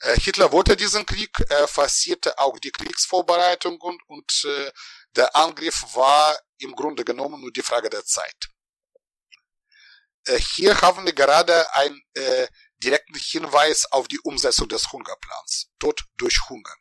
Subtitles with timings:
[0.00, 4.70] Äh, Hitler wollte diesen Krieg, er forcierte auch die Kriegsvorbereitungen und äh,
[5.16, 8.48] der Angriff war im Grunde genommen nur die Frage der Zeit.
[10.26, 12.46] Äh, hier haben wir gerade einen äh,
[12.82, 15.70] direkten Hinweis auf die Umsetzung des Hungerplans.
[15.78, 16.74] Tod durch Hunger.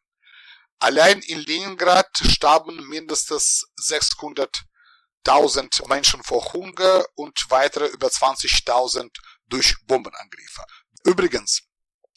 [0.79, 9.09] Allein in Leningrad starben mindestens 600.000 Menschen vor Hunger und weitere über 20.000
[9.47, 10.63] durch Bombenangriffe.
[11.03, 11.66] Übrigens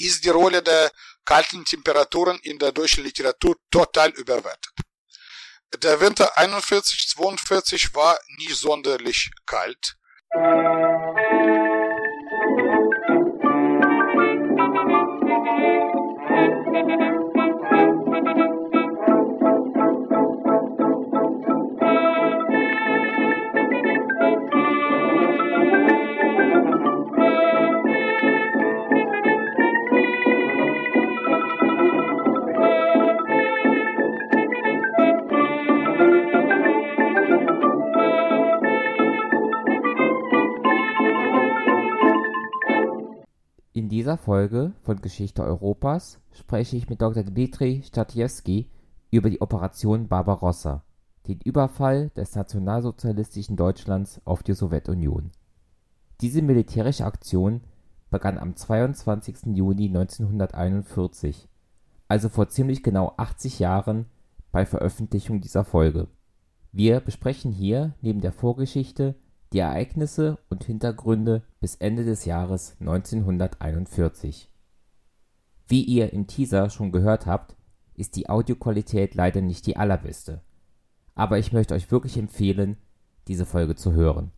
[0.01, 0.91] ist die Rolle der
[1.25, 4.73] kalten Temperaturen in der deutschen Literatur total überwertet.
[5.83, 9.97] Der Winter 41-42 war nicht sonderlich kalt.
[43.89, 47.23] Dieser Folge von Geschichte Europas spreche ich mit Dr.
[47.23, 48.69] Dmitri Statiewski
[49.13, 50.83] über die Operation Barbarossa,
[51.29, 55.31] den Überfall des nationalsozialistischen Deutschlands auf die Sowjetunion.
[56.21, 57.61] Diese militärische Aktion
[58.11, 59.55] begann am 22.
[59.55, 61.49] Juni 1941,
[62.09, 64.07] also vor ziemlich genau 80 Jahren
[64.51, 66.09] bei Veröffentlichung dieser Folge.
[66.73, 69.15] Wir besprechen hier neben der Vorgeschichte
[69.53, 74.49] die Ereignisse und Hintergründe bis Ende des Jahres 1941.
[75.67, 77.57] Wie ihr im Teaser schon gehört habt,
[77.95, 80.41] ist die Audioqualität leider nicht die allerbeste,
[81.15, 82.77] aber ich möchte euch wirklich empfehlen,
[83.27, 84.31] diese Folge zu hören.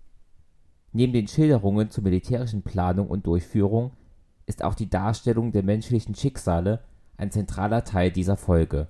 [0.92, 3.92] Neben den Schilderungen zur militärischen Planung und Durchführung
[4.46, 6.82] ist auch die Darstellung der menschlichen Schicksale
[7.16, 8.88] ein zentraler Teil dieser Folge.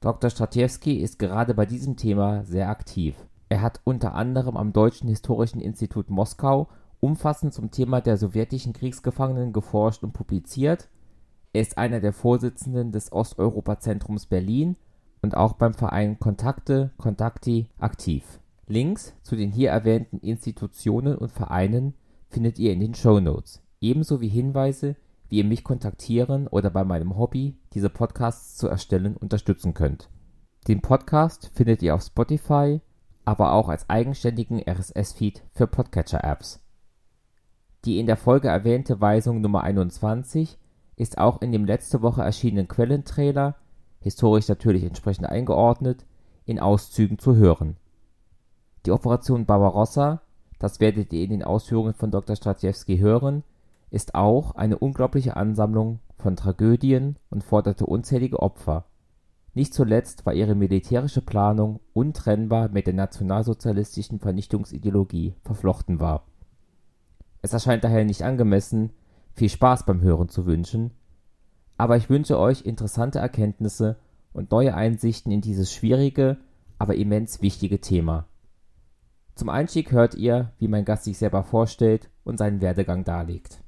[0.00, 0.30] Dr.
[0.30, 3.14] Stratiewski ist gerade bei diesem Thema sehr aktiv
[3.52, 6.68] er hat unter anderem am Deutschen Historischen Institut Moskau
[7.00, 10.88] umfassend zum Thema der sowjetischen Kriegsgefangenen geforscht und publiziert.
[11.52, 14.78] Er ist einer der Vorsitzenden des Osteuropa-Zentrums Berlin
[15.20, 18.40] und auch beim Verein Kontakte (Kontakti) aktiv.
[18.68, 21.92] Links zu den hier erwähnten Institutionen und Vereinen
[22.30, 24.96] findet ihr in den Shownotes, ebenso wie Hinweise,
[25.28, 30.08] wie ihr mich kontaktieren oder bei meinem Hobby, diese Podcasts zu erstellen, unterstützen könnt.
[30.68, 32.80] Den Podcast findet ihr auf Spotify
[33.24, 36.60] aber auch als eigenständigen RSS-Feed für Podcatcher-Apps.
[37.84, 40.58] Die in der Folge erwähnte Weisung Nummer 21
[40.96, 43.56] ist auch in dem letzte Woche erschienenen Quellentrailer,
[44.00, 46.04] historisch natürlich entsprechend eingeordnet,
[46.44, 47.76] in Auszügen zu hören.
[48.86, 50.22] Die Operation Barbarossa,
[50.58, 52.36] das werdet ihr in den Ausführungen von Dr.
[52.36, 53.42] Stratiewski hören,
[53.90, 58.84] ist auch eine unglaubliche Ansammlung von Tragödien und forderte unzählige Opfer
[59.54, 66.26] nicht zuletzt, weil ihre militärische Planung untrennbar mit der nationalsozialistischen Vernichtungsideologie verflochten war.
[67.42, 68.90] Es erscheint daher nicht angemessen,
[69.34, 70.92] viel Spaß beim Hören zu wünschen,
[71.76, 73.98] aber ich wünsche euch interessante Erkenntnisse
[74.32, 76.38] und neue Einsichten in dieses schwierige,
[76.78, 78.26] aber immens wichtige Thema.
[79.34, 83.61] Zum Einstieg hört ihr, wie mein Gast sich selber vorstellt und seinen Werdegang darlegt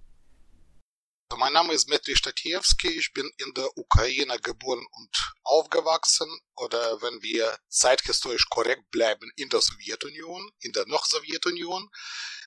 [1.36, 7.22] mein Name ist Dmitri Statiewski, ich bin in der Ukraine geboren und aufgewachsen oder wenn
[7.22, 11.90] wir zeithistorisch korrekt bleiben, in der Sowjetunion, in der noch Sowjetunion.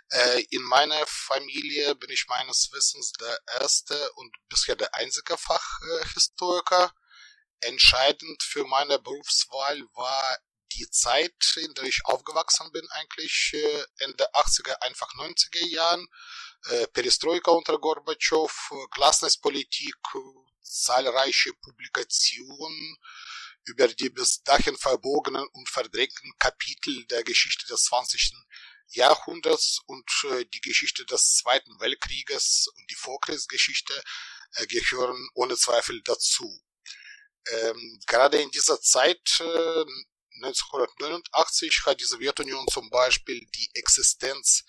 [0.09, 6.93] Äh, in meiner Familie bin ich meines Wissens der erste und bisher der einzige Fachhistoriker.
[7.59, 10.37] Entscheidend für meine Berufswahl war
[10.73, 16.46] die Zeit, in der ich aufgewachsen bin, eigentlich äh, Ende 80er, einfach 90er Jahren Äh,
[16.93, 18.51] Perestroika unter Gorbatschow,
[18.91, 19.95] Glasnestpolitik,
[20.61, 22.97] zahlreiche Publikationen
[23.65, 28.33] über die bis dahin verbogenen und verdrängten Kapitel der Geschichte des 20.
[28.89, 34.01] Jahrhunderts und äh, die Geschichte des Zweiten Weltkrieges und die Vorkriegsgeschichte
[34.53, 36.61] äh, gehören ohne Zweifel dazu.
[37.51, 39.85] Ähm, gerade in dieser Zeit, äh,
[40.43, 44.63] 1989, hat die Sowjetunion zum Beispiel die Existenz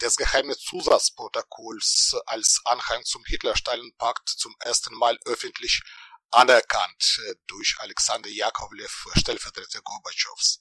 [0.00, 5.82] des geheimen Zusatzprotokolls als Anhang zum Hitler-Stalin-Pakt zum ersten Mal öffentlich
[6.30, 10.60] anerkannt äh, durch Alexander Jakovlev, Stellvertreter Gorbatschows.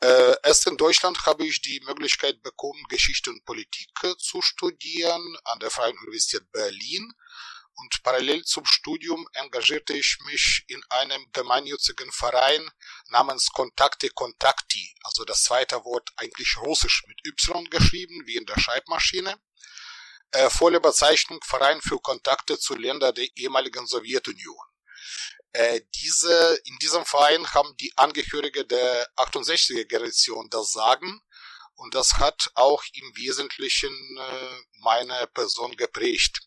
[0.00, 5.36] Äh, erst in Deutschland habe ich die Möglichkeit bekommen, Geschichte und Politik äh, zu studieren
[5.44, 7.12] an der Freien Universität Berlin
[7.76, 12.68] und parallel zum Studium engagierte ich mich in einem gemeinnützigen Verein
[13.08, 18.58] namens Kontakte Kontakti, also das zweite Wort eigentlich russisch mit Y geschrieben, wie in der
[18.60, 19.36] Schreibmaschine.
[20.32, 24.56] äh, volle Bezeichnung Verein für Kontakte zu Ländern der ehemaligen Sowjetunion.
[25.52, 31.20] Äh, diese, in diesem Verein haben die Angehörige der 68er Generation das Sagen
[31.74, 36.40] und das hat auch im Wesentlichen äh, meine Person geprägt.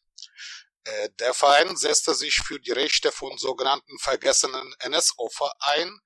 [0.85, 5.99] Äh, der Verein setzte sich für die Rechte von sogenannten vergessenen NS-Opfer ein,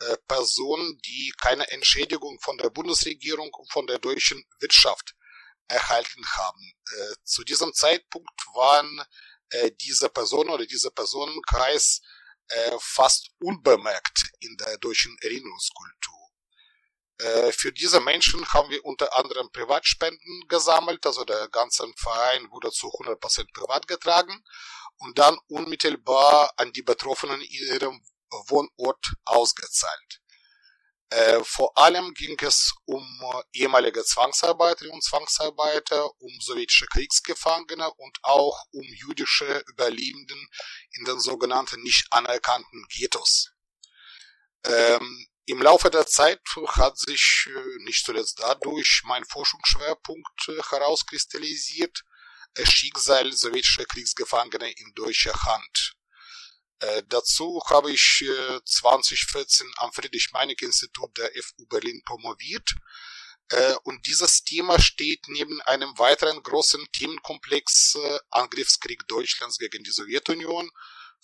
[0.00, 5.14] äh, Personen, die keine Entschädigung von der Bundesregierung und von der deutschen Wirtschaft
[5.68, 6.72] erhalten haben.
[6.92, 9.02] Äh, zu diesem Zeitpunkt waren
[9.80, 12.00] diese Personen oder dieser Personenkreis
[12.80, 16.25] fast unbemerkt in der deutschen Erinnerungskultur.
[17.18, 22.70] Äh, für diese Menschen haben wir unter anderem Privatspenden gesammelt, also der ganze Verein wurde
[22.70, 24.44] zu 100% privat getragen
[24.98, 28.02] und dann unmittelbar an die Betroffenen in ihrem
[28.48, 30.20] Wohnort ausgezahlt.
[31.10, 38.18] Äh, vor allem ging es um äh, ehemalige Zwangsarbeiterinnen und Zwangsarbeiter, um sowjetische Kriegsgefangene und
[38.22, 40.48] auch um jüdische Überlebenden
[40.90, 43.52] in den sogenannten nicht anerkannten Ghettos.
[44.64, 52.04] Ähm, Im Laufe der Zeit hat sich äh, nicht zuletzt dadurch mein Forschungsschwerpunkt äh, herauskristallisiert,
[52.64, 55.94] Schicksal sowjetischer Kriegsgefangene in deutscher Hand.
[56.80, 62.74] Äh, dazu habe ich äh, 2014 am Friedrich-Meinecke-Institut der FU Berlin promoviert.
[63.84, 67.96] Und dieses Thema steht neben einem weiteren großen Themenkomplex
[68.30, 70.68] Angriffskrieg Deutschlands gegen die Sowjetunion,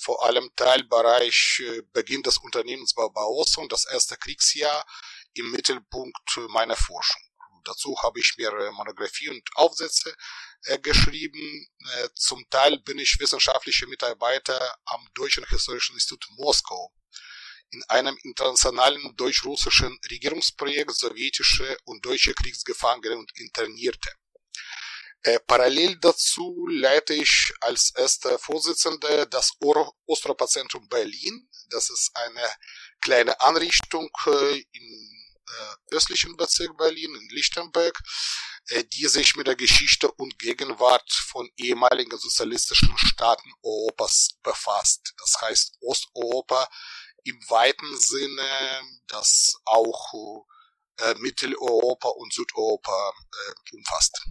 [0.02, 4.84] vor allem Teilbereich äh, Beginn des Unternehmens Barbarossa und das erste Kriegsjahr
[5.34, 7.22] im Mittelpunkt meiner Forschung.
[7.64, 10.14] Dazu habe ich mehrere Monographien und Aufsätze
[10.64, 11.68] äh, geschrieben.
[11.94, 16.92] Äh, zum Teil bin ich wissenschaftlicher Mitarbeiter am Deutschen Historischen Institut Moskau
[17.70, 24.10] in einem internationalen deutsch-russischen Regierungsprojekt sowjetische und deutsche Kriegsgefangene und Internierte.
[25.24, 29.52] Äh, parallel dazu leite ich als erster Vorsitzender das
[30.06, 31.48] Ostropazentrum Berlin.
[31.70, 32.44] Das ist eine
[33.00, 35.10] kleine Anrichtung äh, im
[35.46, 37.96] äh, östlichen Bezirk Berlin, in Lichtenberg,
[38.94, 45.14] die sich mit der Geschichte und Gegenwart von ehemaligen sozialistischen Staaten Europas befasst.
[45.18, 46.68] Das heißt Osteuropa
[47.24, 48.48] im weiten Sinne,
[49.08, 50.46] das auch
[51.18, 53.12] Mitteleuropa und Südeuropa
[53.72, 54.22] umfasst.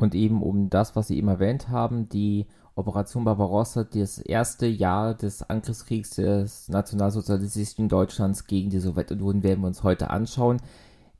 [0.00, 5.14] Und eben um das, was Sie eben erwähnt haben, die Operation Barbarossa, das erste Jahr
[5.14, 10.62] des Angriffskriegs des nationalsozialistischen Deutschlands gegen die Sowjetunion, werden wir uns heute anschauen.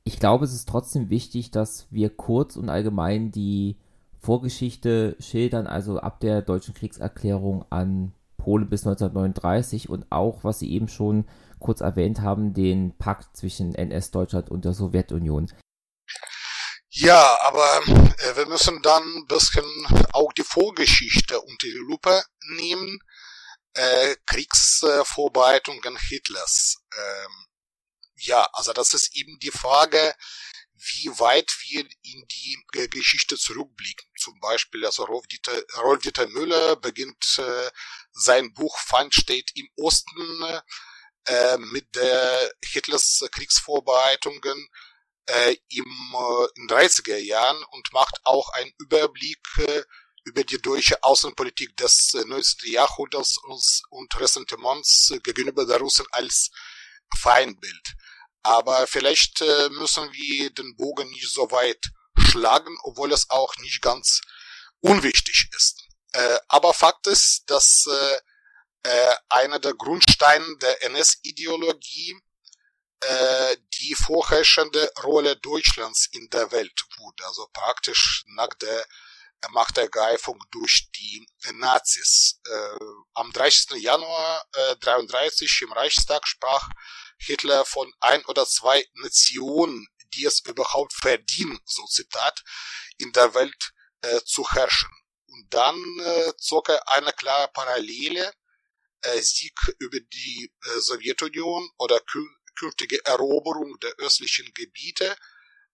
[0.03, 3.77] Ich glaube, es ist trotzdem wichtig, dass wir kurz und allgemein die
[4.17, 10.71] Vorgeschichte schildern, also ab der deutschen Kriegserklärung an Polen bis 1939 und auch, was Sie
[10.71, 11.25] eben schon
[11.59, 15.51] kurz erwähnt haben, den Pakt zwischen NS-Deutschland und der Sowjetunion.
[16.93, 19.65] Ja, aber äh, wir müssen dann ein bisschen
[20.11, 22.21] auch die Vorgeschichte unter die Lupe
[22.57, 22.99] nehmen.
[23.73, 26.75] Äh, Kriegsvorbereitungen Hitlers.
[26.93, 27.45] Ähm,
[28.17, 30.13] ja, also das ist eben die Frage,
[30.73, 34.09] wie weit wir in die äh, Geschichte zurückblicken.
[34.19, 37.71] Zum Beispiel, also Rolf Dieter, Rolf Dieter Müller beginnt äh,
[38.11, 40.61] sein Buch Feind steht im Osten
[41.23, 44.67] äh, mit der Hitlers Kriegsvorbereitungen
[45.27, 49.83] äh, im, äh, in 30er Jahren und macht auch einen Überblick äh,
[50.23, 52.71] über die deutsche Außenpolitik des äh, 19.
[52.71, 53.39] Jahrhunderts
[53.89, 56.51] und Ressentiments gegenüber der Russen als
[57.17, 57.95] Feindbild.
[58.43, 63.81] Aber vielleicht äh, müssen wir den Bogen nicht so weit schlagen, obwohl es auch nicht
[63.81, 64.21] ganz
[64.79, 65.83] unwichtig ist.
[66.13, 68.19] Äh, aber Fakt ist, dass äh,
[68.83, 72.21] äh, einer der Grundsteine der NS-Ideologie äh,
[73.73, 78.85] die vorherrschende Rolle Deutschlands in der Welt wurde, also praktisch nach der
[79.49, 82.39] Machtergreifung durch die Nazis.
[82.45, 83.81] Äh, am 30.
[83.81, 86.69] Januar äh, 33 im Reichstag sprach
[87.17, 92.43] Hitler von ein oder zwei Nationen, die es überhaupt verdienen, so Zitat,
[92.97, 94.89] in der Welt äh, zu herrschen.
[95.27, 98.33] Und dann äh, zog er eine klare Parallele,
[99.01, 101.99] äh, Sieg über die äh, Sowjetunion oder
[102.61, 105.17] künftige Eroberung der östlichen Gebiete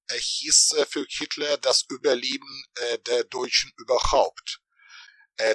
[0.08, 4.62] äh, hieß äh, für Hitler das Überleben äh, der Deutschen überhaupt.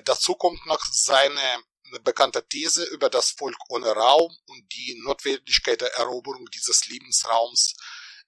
[0.05, 1.59] Dazu kommt noch seine
[2.05, 7.75] bekannte These über das Volk ohne Raum und die Notwendigkeit der Eroberung dieses Lebensraums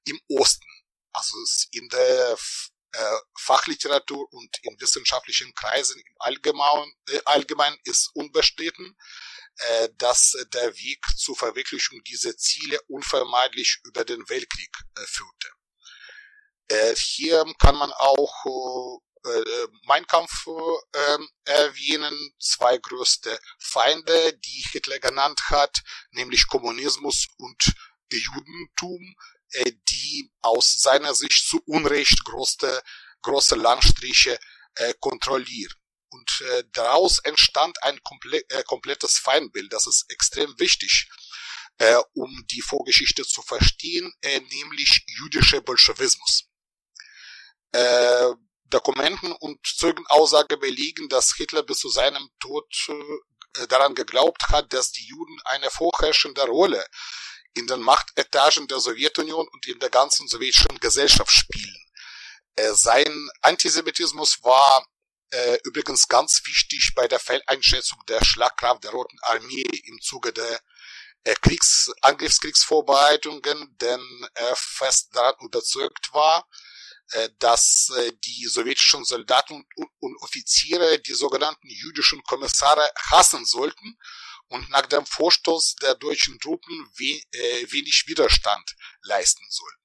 [0.04, 0.66] im Osten.
[1.12, 1.36] Also
[1.70, 2.36] in der
[3.38, 8.96] Fachliteratur und in wissenschaftlichen Kreisen im Allgemeinen, äh, allgemein ist unbestritten,
[9.56, 15.48] äh, dass der Weg zur Verwirklichung dieser Ziele unvermeidlich über den Weltkrieg äh, führte.
[16.68, 18.46] Äh, hier kann man auch
[19.24, 27.74] äh, Mein Kampf äh, erwähnen, zwei größte Feinde, die Hitler genannt hat, nämlich Kommunismus und
[28.10, 29.14] Judentum,
[29.50, 32.82] äh, die aus seiner Sicht zu Unrecht große,
[33.22, 34.38] große Landstriche
[34.74, 35.74] äh, kontrollieren.
[36.14, 39.72] Und äh, daraus entstand ein komple äh, komplettes Feindbild.
[39.72, 41.08] Das ist extrem wichtig,
[41.78, 46.44] äh, um die Vorgeschichte zu verstehen, äh, nämlich jüdischer Bolschewismus.
[47.72, 48.30] Äh,
[48.66, 52.72] Dokumenten und Zeugenaussage belegen, dass Hitler bis zu seinem Tod
[53.56, 56.86] äh, daran geglaubt hat, dass die Juden eine vorherrschende Rolle
[57.54, 61.76] in den Machtetagen der Sowjetunion und in der ganzen sowjetischen Gesellschaft spielen.
[62.54, 64.86] Äh, sein Antisemitismus war
[65.34, 70.60] äh, übrigens ganz wichtig bei der Feldeinschätzung der Schlagkraft der Roten Armee im Zuge der
[71.24, 76.46] äh, Kriegs Angriffskriegsvorbereitungen, denn er fest daran überzeugt war,
[77.12, 83.98] äh, dass äh, die sowjetischen Soldaten und, Offiziere die sogenannten jüdischen Kommissare hassen sollten
[84.48, 89.83] und nach dem Vorstoß der deutschen Truppen we äh, wenig Widerstand leisten sollten.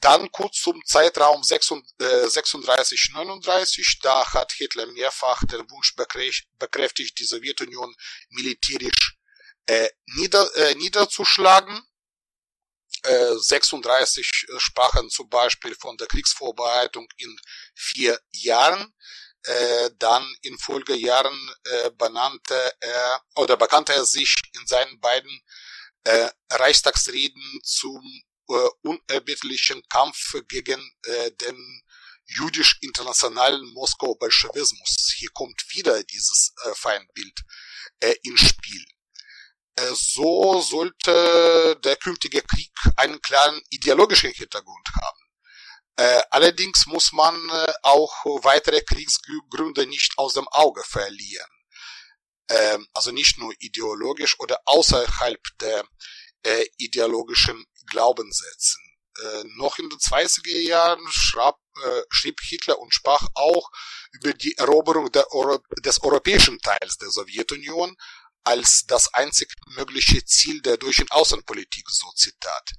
[0.00, 7.94] Dann kurz zum Zeitraum 36-39, da hat Hitler mehrfach den Wunsch bekräftigt, die Sowjetunion
[8.30, 9.16] militärisch
[9.66, 11.82] äh, nieder, äh, niederzuschlagen.
[13.02, 17.36] Äh, 36 sprachen zum Beispiel von der Kriegsvorbereitung in
[17.74, 18.94] vier Jahren.
[19.42, 25.40] Äh, dann in Folgejahren äh, benannte er oder bekannte er sich in seinen beiden
[26.02, 28.02] äh, Reichstagsreden zum
[28.48, 31.82] äh, unerbittlichen Kampf gegen äh, den
[32.26, 35.14] jüdisch-internationalen Moskau-Bolschewismus.
[35.16, 37.40] Hier kommt wieder dieses äh, Feindbild
[38.00, 38.84] äh, ins Spiel.
[39.76, 45.26] Äh, so sollte der künftige Krieg einen klaren ideologischen Hintergrund haben.
[45.98, 51.50] Äh, allerdings muss man äh, auch weitere Kriegsgründe nicht aus dem Auge verlieren.
[52.48, 55.84] Ähm, also nicht nur ideologisch oder außerhalb der
[56.42, 58.82] äh, ideologischen Glaubenssätzen.
[59.18, 63.70] Äh, noch in den 20er Jahren schrieb, äh, schrieb Hitler und sprach auch
[64.12, 67.96] über die Eroberung Euro des europäischen Teils der Sowjetunion
[68.44, 72.70] als das einzig mögliche Ziel der deutschen Außenpolitik, so Zitat.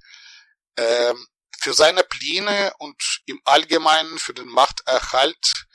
[0.76, 1.26] Ähm,
[1.60, 5.66] für seine Pläne und im Allgemeinen für den Machterhalt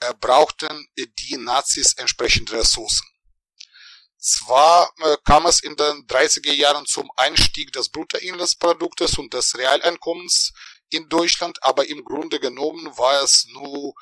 [0.00, 3.06] äh, brauchten die Nazis entsprechende Ressourcen.
[4.24, 10.52] Zwar äh, kam es in den 30er Jahren zum Einstieg des Bruttoinlandsproduktes und des Realeinkommens
[10.90, 13.94] in Deutschland, aber im Grunde genommen war es nur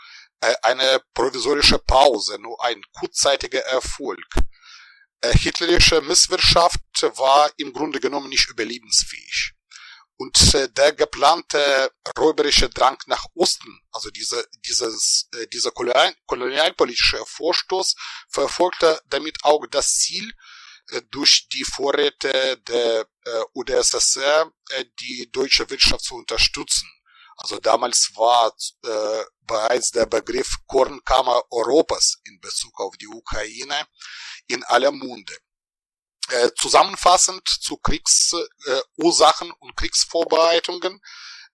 [0.43, 4.27] äh, eine provisorische Pause, nur ein kurzzeitiger Erfolg.
[5.23, 6.81] Äh, hitlerische Misswirtschaft
[7.17, 9.55] war im Grunde genommen nicht überlebensfähig.
[10.21, 17.25] Und äh, der geplante räuberische Drang nach Osten, also diese, dieses, äh, dieser kolonial, kolonialpolitische
[17.25, 17.95] Vorstoß,
[18.29, 20.31] verfolgte damit auch das Ziel,
[20.91, 26.87] äh, durch die Vorräte der äh, UdSSR äh, die deutsche Wirtschaft zu unterstützen.
[27.39, 33.87] Also damals war äh, bereits der Begriff Kornkammer Europas in Bezug auf die Ukraine
[34.49, 35.35] in aller Munde.
[36.31, 41.01] Äh, zusammenfassend zu Kriegsursachen äh, und Kriegsvorbereitungen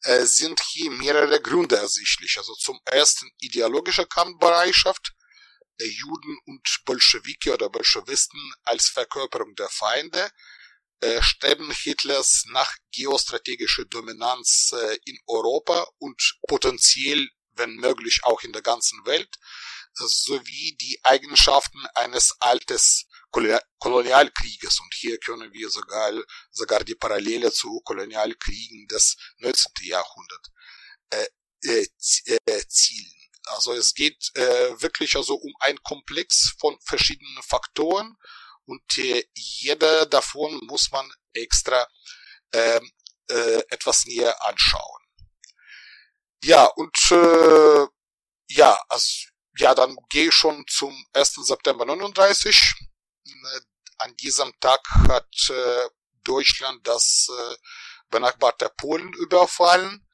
[0.02, 2.36] äh, sind hier mehrere Gründe ersichtlich.
[2.36, 5.14] Also zum ersten ideologische Kampfbereitschaft,
[5.80, 10.30] Juden und Bolschewiki oder Bolschewisten als Verkörperung der Feinde,
[11.00, 18.52] äh, Streben Hitlers nach geostrategischer Dominanz äh, in Europa und potenziell, wenn möglich, auch in
[18.52, 19.36] der ganzen Welt,
[19.94, 24.80] sowie die Eigenschaften eines altes Kolonialkrieges.
[24.80, 26.12] Und hier können wir sogar,
[26.50, 29.72] sogar die Parallele zu Kolonialkriegen des 19.
[29.82, 30.50] Jahrhunderts
[31.10, 31.86] äh,
[32.46, 33.12] äh, zielen.
[33.46, 38.16] Also es geht äh, wirklich also um ein Komplex von verschiedenen Faktoren
[38.64, 41.86] und äh, jeder davon muss man extra
[42.52, 42.80] äh,
[43.28, 45.02] äh, etwas näher anschauen.
[46.42, 47.86] Ja, und äh,
[48.48, 49.28] ja, also
[49.58, 51.34] ja, dann gehe ich schon zum 1.
[51.42, 52.74] September 39.
[53.98, 55.88] An diesem Tag hat äh,
[56.22, 57.56] Deutschland das äh,
[58.10, 60.06] benachbarte Polen überfallen.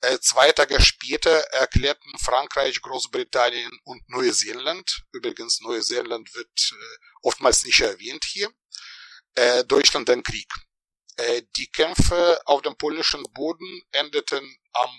[0.00, 6.74] Äh, zwei Tage später erklärten Frankreich, Großbritannien und Neuseeland, übrigens Neuseeland wird
[7.22, 8.50] oftmals nicht erwähnt hier,
[9.66, 10.52] Deutschland den Krieg.
[11.56, 14.90] Die Kämpfe auf dem polnischen Boden endeten am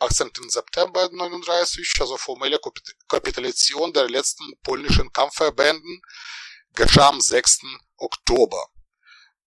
[0.00, 0.30] 18.
[0.48, 2.58] September 39, also formelle
[3.08, 6.00] Kapitulation der letzten polnischen Kampfverbänden,
[6.78, 7.60] geschah am 6.
[7.96, 8.64] Oktober.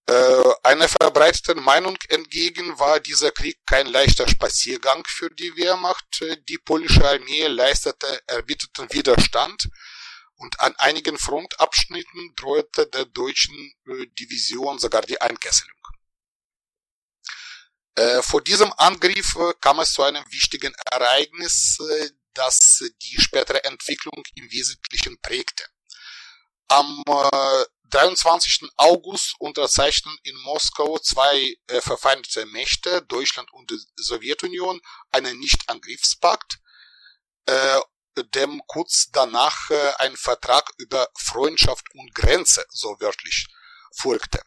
[0.05, 6.23] Äh, einer verbreiteten Meinung entgegen war dieser Krieg kein leichter Spaziergang für die Wehrmacht.
[6.49, 9.69] Die polnische Armee leistete erbitterten Widerstand
[10.35, 13.55] und an einigen Frontabschnitten drohte der deutschen
[13.87, 15.79] äh, Division sogar die Einkesselung.
[17.95, 21.77] Äh, vor diesem Angriff kam es zu einem wichtigen Ereignis,
[22.33, 25.63] das die spätere Entwicklung im Wesentlichen prägte.
[26.71, 27.03] Am
[27.89, 28.69] 23.
[28.77, 34.79] August unterzeichnen in Moskau zwei äh, verfeindete Mächte, Deutschland und die Sowjetunion,
[35.11, 36.59] einen Nichtangriffspakt,
[37.45, 37.81] äh,
[38.33, 43.47] dem kurz danach äh, ein Vertrag über Freundschaft und Grenze, so wörtlich,
[43.93, 44.41] folgte.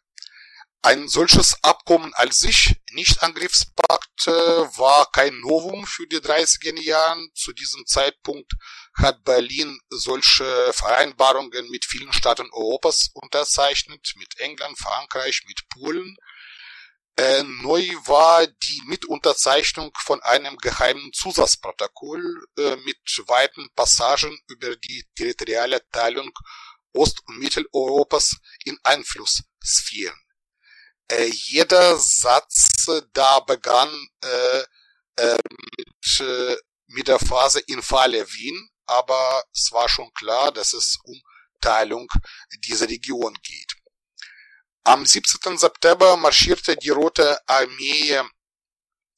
[0.80, 7.20] Ein solches Abkommen als sich, Nichtangriffspakt, äh, war kein Novum für die 30er Jahre.
[7.34, 8.52] Zu diesem Zeitpunkt
[8.96, 16.16] hat Berlin solche Vereinbarungen mit vielen Staaten Europas unterzeichnet, mit England, Frankreich, mit Polen.
[17.16, 22.98] Äh, neu war die Mitunterzeichnung von einem geheimen Zusatzprotokoll äh, mit
[23.28, 26.32] weiten Passagen über die territoriale Teilung
[26.92, 30.18] Ost- und Mitteleuropas in Einflusssphären.
[31.08, 33.90] Äh, jeder Satz da begann
[34.22, 34.64] äh,
[35.16, 35.38] äh,
[35.76, 40.98] mit, äh, mit der Phase in Falle Wien, aber es war schon klar, dass es
[41.04, 41.20] um
[41.60, 42.08] Teilung
[42.66, 43.74] dieser Region geht.
[44.84, 45.56] Am 17.
[45.56, 48.20] September marschierte die Rote Armee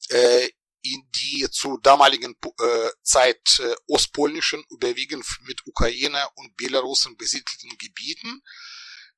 [0.09, 0.49] äh,
[0.81, 8.41] in die zu damaligen äh, Zeit äh, ostpolnischen, überwiegend mit Ukraine und Belarusen besiedelten Gebieten.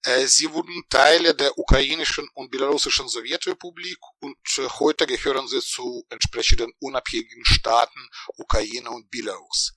[0.04, 6.06] Äh, sie wurden Teile der ukrainischen und belarussischen Sowjetrepublik und äh, heute gehören sie zu
[6.10, 8.00] entsprechenden unabhängigen Staaten
[8.38, 9.76] Ukraine und Belarus.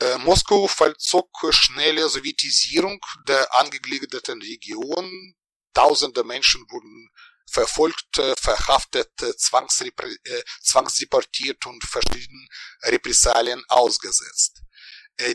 [0.00, 5.34] Äh, Moskau vollzog schnelle Sowjetisierung der angegliederten Region.
[5.74, 7.10] Tausende Menschen wurden
[7.50, 12.48] verfolgt, äh, verhaftet, äh, zwangsdeportiert und verschiedenen
[12.82, 14.62] Repressalien ausgesetzt.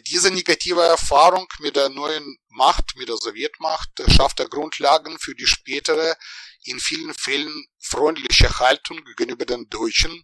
[0.08, 6.18] Diese negative Erfahrung mit der neuen Macht, mit der Sowjetmacht, schaffte Grundlagen für die spätere,
[6.64, 10.24] in vielen Fällen freundliche Haltung gegenüber den Deutschen,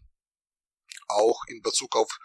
[1.10, 2.17] auch in Bezug auf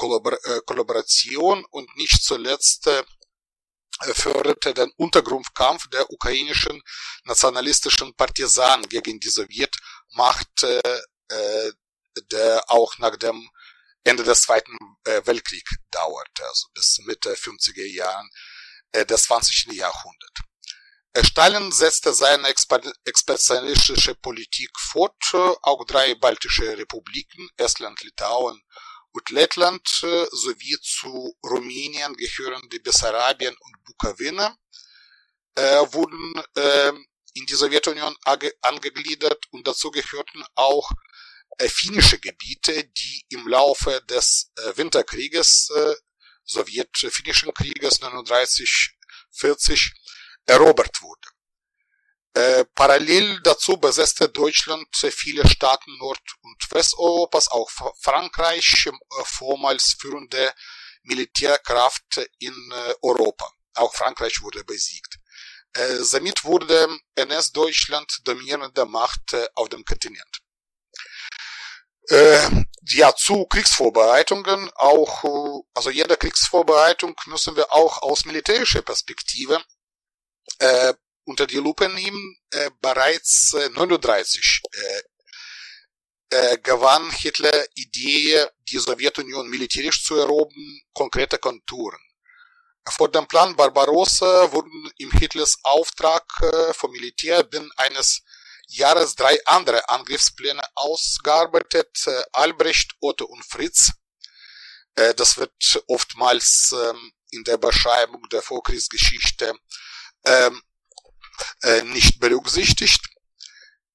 [0.00, 3.02] Äh, Kollaboration und nicht zuletzt äh,
[4.14, 6.80] förderte den Untergrundkampf der ukrainischen
[7.24, 11.72] nationalistischen Partisanen gegen die Sowjetmacht, äh,
[12.30, 13.50] der auch nach dem
[14.04, 18.30] Ende des Zweiten Weltkriegs dauerte, also bis Mitte 50er Jahren
[18.94, 19.72] des 20.
[19.72, 20.40] Jahrhunderts.
[21.22, 25.14] Stalin setzte seine expansionistische Politik fort,
[25.62, 28.62] auch drei baltische Republiken, Estland, Litauen
[29.18, 34.56] und Lettland sowie zu Rumänien gehörende Bessarabien und Bukawina
[35.56, 36.92] äh, wurden äh,
[37.34, 38.16] in die Sowjetunion
[38.62, 40.92] angegliedert und dazu gehörten auch
[41.58, 45.94] äh, finnische Gebiete, die im Laufe des äh, Winterkrieges, äh,
[46.44, 49.92] sowjet-finnischen Krieges 39-40
[50.46, 51.37] erobert wurden.
[52.38, 60.54] Äh, parallel dazu besetzte Deutschland viele Staaten Nord- und Westeuropas, auch Frankreich, äh, vormals führende
[61.02, 63.50] Militärkraft in äh, Europa.
[63.74, 65.18] Auch Frankreich wurde besiegt.
[66.00, 70.40] Somit wurde NS-Deutschland dominierende Macht auf dem Kontinent.
[72.08, 79.62] Äh, ja, zu Kriegsvorbereitungen auch, also jede Kriegsvorbereitung müssen wir auch aus militärischer Perspektive
[80.58, 80.94] äh,
[81.28, 85.02] unter die Lupe nehmen, äh, bereits äh, 39 äh,
[86.30, 92.00] äh, gewann Hitler Idee, die Sowjetunion militärisch zu erobern, konkrete Konturen.
[92.90, 98.22] Vor dem Plan Barbarossa wurden im Hitlers Auftrag äh, vom Militär binnen eines
[98.68, 103.92] Jahres drei andere Angriffspläne ausgearbeitet, äh, Albrecht, Otto und Fritz.
[105.16, 109.54] Das wird oftmals ähm, in der Beschreibung der Vorkriegsgeschichte
[110.24, 110.60] ähm,
[111.62, 113.00] äh, nicht berücksichtigt.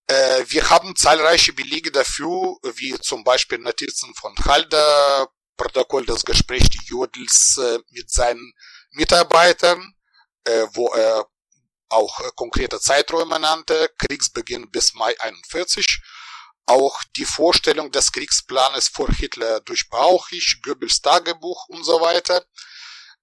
[0.07, 6.69] Äh, wir haben zahlreiche Belege dafür, wie zum Beispiel Notizen von Halder, Protokoll des Gesprächs
[6.85, 8.53] Jodels äh, mit seinen
[8.91, 9.95] Mitarbeitern,
[10.73, 11.25] wo er
[11.87, 16.01] auch konkrete Zeiträume nannte, Kriegsbeginn bis Mai 41,
[16.65, 22.45] auch die Vorstellung des Kriegsplanes vor Hitler durch Bauchich, Goebbels Tagebuch und so weiter,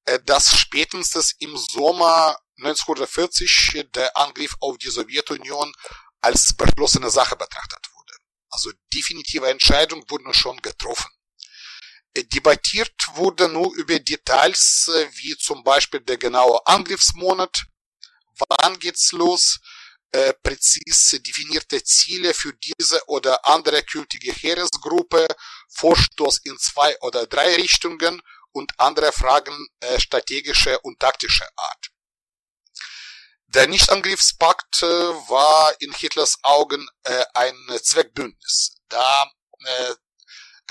[0.04, 5.72] äh, das spätestens im Sommer 1940 der Angriff auf die Sowjetunion
[6.20, 8.14] als beschlossene Sache betrachtet wurde.
[8.50, 11.10] Also definitive Entscheidungen wurden schon getroffen.
[12.14, 17.66] Äh, debattiert wurde nur über Details, äh, wie zum Beispiel der genaue Angriffsmonat,
[18.48, 19.60] wann geht's los,
[20.12, 25.28] äh, präzise definierte Ziele für diese oder andere künftige Heeresgruppe,
[25.68, 28.20] Vorstoß in zwei oder drei Richtungen
[28.52, 29.68] und andere Fragen
[29.98, 31.90] strategischer und taktischer Art.
[33.54, 38.76] Der Nichtangriffspakt äh, war in Hitlers Augen äh, ein Zweckbündnis.
[38.88, 39.28] Da
[39.64, 39.94] äh,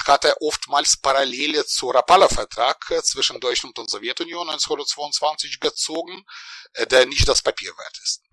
[0.07, 6.23] hat er oftmals Parallele zu Rapallo-Vertrag äh, zwischen Deutschland und Sowjetunion 1922 gezogen,
[6.71, 8.23] äh, der nicht das Papier wert ist.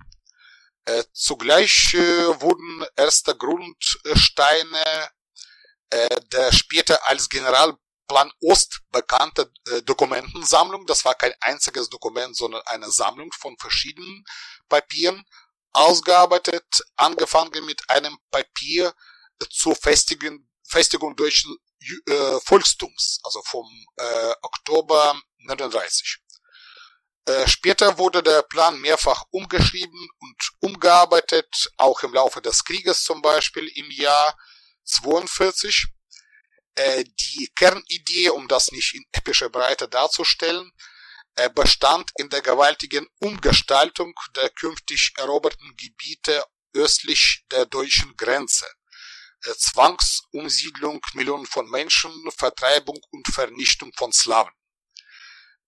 [1.13, 5.11] Zugleich wurden erste Grundsteine
[5.91, 7.29] der später als
[8.07, 9.53] Generalplan Ost bekannte
[9.85, 14.25] Dokumentensammlung, das war kein einziges Dokument, sondern eine Sammlung von verschiedenen
[14.69, 15.25] Papieren,
[15.73, 16.65] ausgearbeitet,
[16.97, 18.95] angefangen mit einem Papier
[19.51, 21.57] zur Festigung Festigung deutschen
[22.09, 23.67] äh, Volkstums, also vom
[23.97, 26.19] äh, Oktober 39.
[27.25, 33.23] Äh, später wurde der Plan mehrfach umgeschrieben und umgearbeitet, auch im Laufe des Krieges zum
[33.23, 34.37] Beispiel im Jahr
[34.83, 35.96] 42.
[36.77, 40.71] Äh, die Kernidee, um das nicht in epischer Breite darzustellen,
[41.35, 48.67] äh, bestand in der gewaltigen Umgestaltung der künftig eroberten Gebiete östlich der deutschen Grenze
[49.45, 54.53] äh, Zwangsumsiedlung Millionen von Menschen, Vertreibung und Vernichtung von Slawen.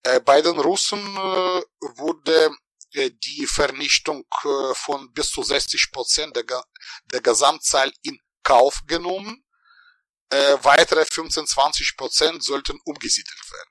[0.03, 2.51] Äh, bei den Russen äh, wurde
[2.95, 4.25] die Vernichtung
[4.73, 6.45] von bis zu 60 Prozent der,
[7.13, 9.45] der Gesamtzahl in Kauf genommen.
[10.31, 13.71] Weitere 15-20 Prozent sollten umgesiedelt werden.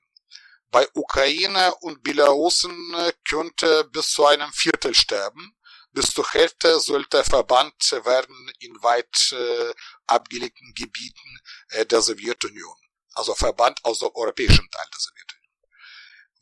[0.70, 2.94] Bei Ukraine und Belarusen
[3.28, 5.54] könnte bis zu einem Viertel sterben
[5.92, 9.74] bis zur Hälfte sollte verbannt werden in weit äh,
[10.06, 11.40] abgelegten Gebieten
[11.70, 12.76] äh, der Sowjetunion.
[13.14, 15.58] Also verbannt aus dem europäischen Teil der Sowjetunion.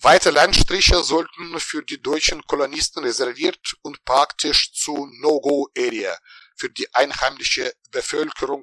[0.00, 6.18] Weite Landstriche sollten für die deutschen Kolonisten reserviert und praktisch zu No-Go-Area
[6.56, 8.62] für die einheimische Bevölkerung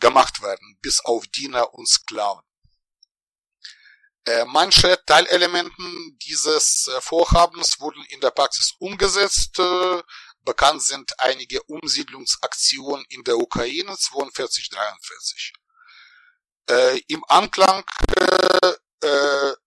[0.00, 2.42] gemacht werden, bis auf Diener und Sklaven.
[4.26, 9.58] Äh, manche Teilelementen dieses äh, Vorhabens wurden in der Praxis umgesetzt.
[9.58, 10.02] Äh,
[10.42, 15.52] bekannt sind einige Umsiedlungsaktionen in der Ukraine 42-43.
[17.08, 17.84] Im Anklang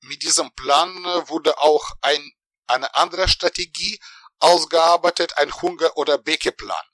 [0.03, 2.31] mit diesem Plan wurde auch ein,
[2.67, 3.99] eine andere Strategie
[4.39, 6.85] ausgearbeitet, ein Hunger- oder Bäckeplan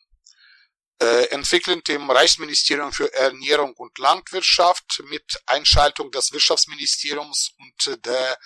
[1.01, 8.38] äh, entwickelnd im Reichsministerium für Ernährung und Landwirtschaft mit Einschaltung des Wirtschaftsministeriums und der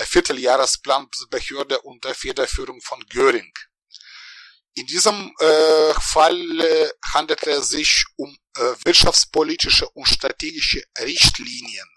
[0.00, 3.52] Vierteljahresplanbehörde unter Federführung von Göring.
[4.74, 11.88] In diesem äh, Fall äh, handelte es sich um äh, wirtschaftspolitische und strategische Richtlinien,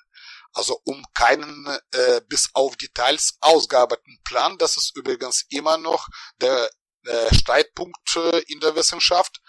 [0.53, 4.57] also um keinen äh, bis auf Details ausgearbeiteten Plan.
[4.57, 6.71] Das ist übrigens immer noch der
[7.05, 9.41] äh, Streitpunkt äh, in der Wissenschaft.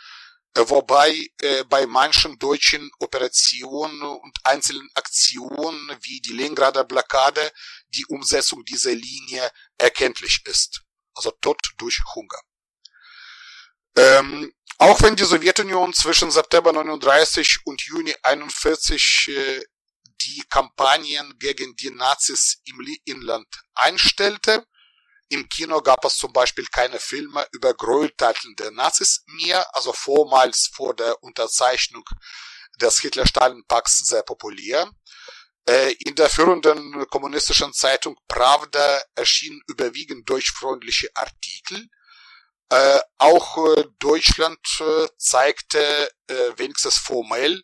[0.54, 7.50] Wobei äh, bei manchen deutschen Operationen und einzelnen Aktionen wie die Leningrader Blockade
[7.88, 10.82] die Umsetzung dieser Linie erkenntlich ist.
[11.14, 12.38] Also Tod durch Hunger.
[13.96, 19.62] Ähm, auch wenn die Sowjetunion zwischen September 39 und Juni 41 äh,
[20.20, 24.66] die Kampagnen gegen die Nazis im Inland einstellte,
[25.32, 30.70] im Kino gab es zum Beispiel keine Filme über Gräueltaten der Nazis mehr, also vormals
[30.74, 32.04] vor der Unterzeichnung
[32.80, 34.90] des Hitler-Stalin-Pakts sehr populär.
[35.66, 41.88] Äh, in der führenden kommunistischen Zeitung Pravda erschienen überwiegend deutschfreundliche Artikel.
[42.68, 44.58] Äh, auch äh, Deutschland
[45.18, 46.10] zeigte
[46.56, 47.62] wenigstens formell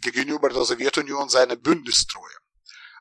[0.00, 2.36] gegenüber der Sowjetunion seine Bündnistreue.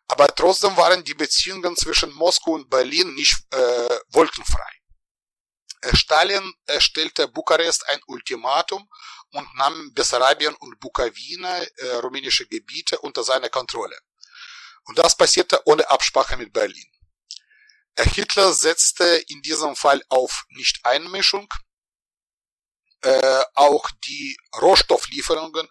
[0.07, 4.71] Aber trotzdem waren die Beziehungen zwischen Moskau und Berlin nicht äh, wolkenfrei.
[5.81, 8.89] Äh, Stalin stellte Bukarest ein Ultimatum
[9.31, 13.97] und nahm Bessarabien und Bukawina, äh, rumänische Gebiete, unter seine Kontrolle.
[14.85, 16.89] Und das passierte ohne Absprache mit Berlin.
[17.99, 21.47] Hitler setzte in diesem Fall auf Nicht-Einmischung.
[23.01, 25.67] Äh, auch die Rohstofflieferungen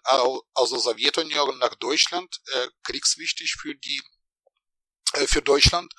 [0.53, 4.01] aus der Sowjetunion nach Deutschland, äh, kriegswichtig für die
[5.17, 5.93] äh, für Deutschland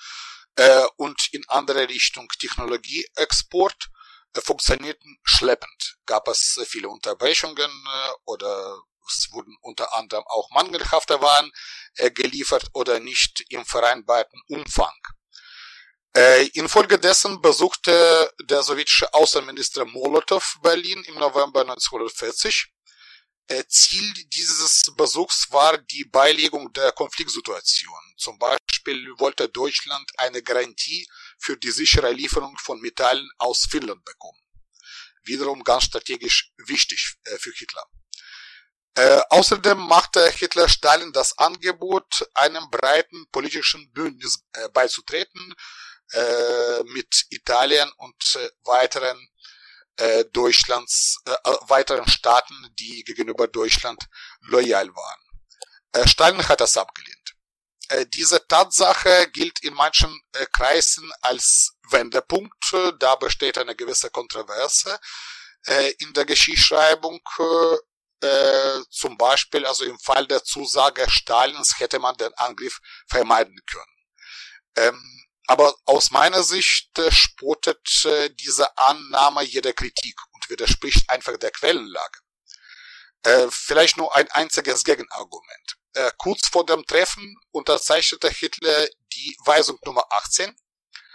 [0.57, 3.90] äh, und in andere Richtung Technologieexport
[4.35, 5.96] äh, funktionierten schleppend.
[6.07, 11.50] Gab es viele Unterbrechungen äh, oder es wurden unter anderem auch mangelhafte Waren
[11.94, 14.94] äh, geliefert oder nicht im vereinbarten Umfang.
[16.14, 22.72] Äh, infolgedessen besuchte der sowjetische Außenminister Molotow Berlin im November 1940
[23.69, 27.99] Ziel dieses Besuchs war die Beilegung der Konfliktsituation.
[28.19, 31.09] Zum Beispiel wollte Deutschland eine Garantie
[31.39, 34.39] für die sichere Lieferung von Metallen aus Finnland bekommen.
[35.25, 37.85] wiederum ganz strategisch wichtig äh, für Hitler.
[38.95, 45.55] Äh, außerdem machte Hitler Stalin das Angebot, einem breiten politischen Bündnis äh, beizutreten
[46.13, 49.29] äh, mit Italien und äh, weiteren
[49.99, 51.35] äh, Deutschlands, äh,
[51.69, 54.09] weiteren Staaten, die gegenüber Deutschland
[54.43, 55.21] loyal waren.
[55.93, 57.35] Äh, Stalin hat das abgelehnt.
[57.89, 62.75] Äh, diese Tatsache gilt in manchen äh, Kreisen als Wendepunkt.
[62.99, 64.99] Da besteht eine gewisse Kontroverse
[65.67, 67.21] äh, in der Geschichtsschreibung.
[68.21, 73.97] Äh, zum Beispiel, also im Fall der Zusage Stalins hätte man den Angriff vermeiden können.
[74.77, 81.39] Ähm, aber aus meiner Sicht äh, spotet äh, diese Annahme jeder Kritik und widerspricht einfach
[81.39, 82.21] der Quellenlage.
[83.23, 85.75] Äh, vielleicht nur ein einziges Gegenargument.
[86.19, 90.55] Kurz vor dem Treffen unterzeichnete Hitler die Weisung Nummer 18.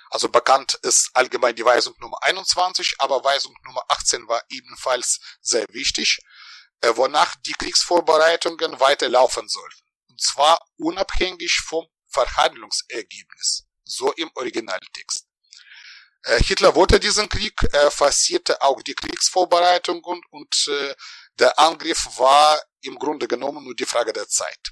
[0.10, 5.66] Also bekannt ist allgemein die Weisung Nummer 21, aber Weisung Nummer 18 war ebenfalls sehr
[5.70, 6.20] wichtig
[6.84, 9.84] wonach die Kriegsvorbereitungen weiterlaufen sollten.
[10.10, 15.28] Und zwar unabhängig vom Verhandlungsergebnis, so im Originaltext.
[16.24, 20.96] Äh, Hitler wollte diesen Krieg, er forcierte auch die Kriegsvorbereitungen und äh,
[21.40, 24.72] der Angriff war im Grunde genommen nur die Frage der Zeit.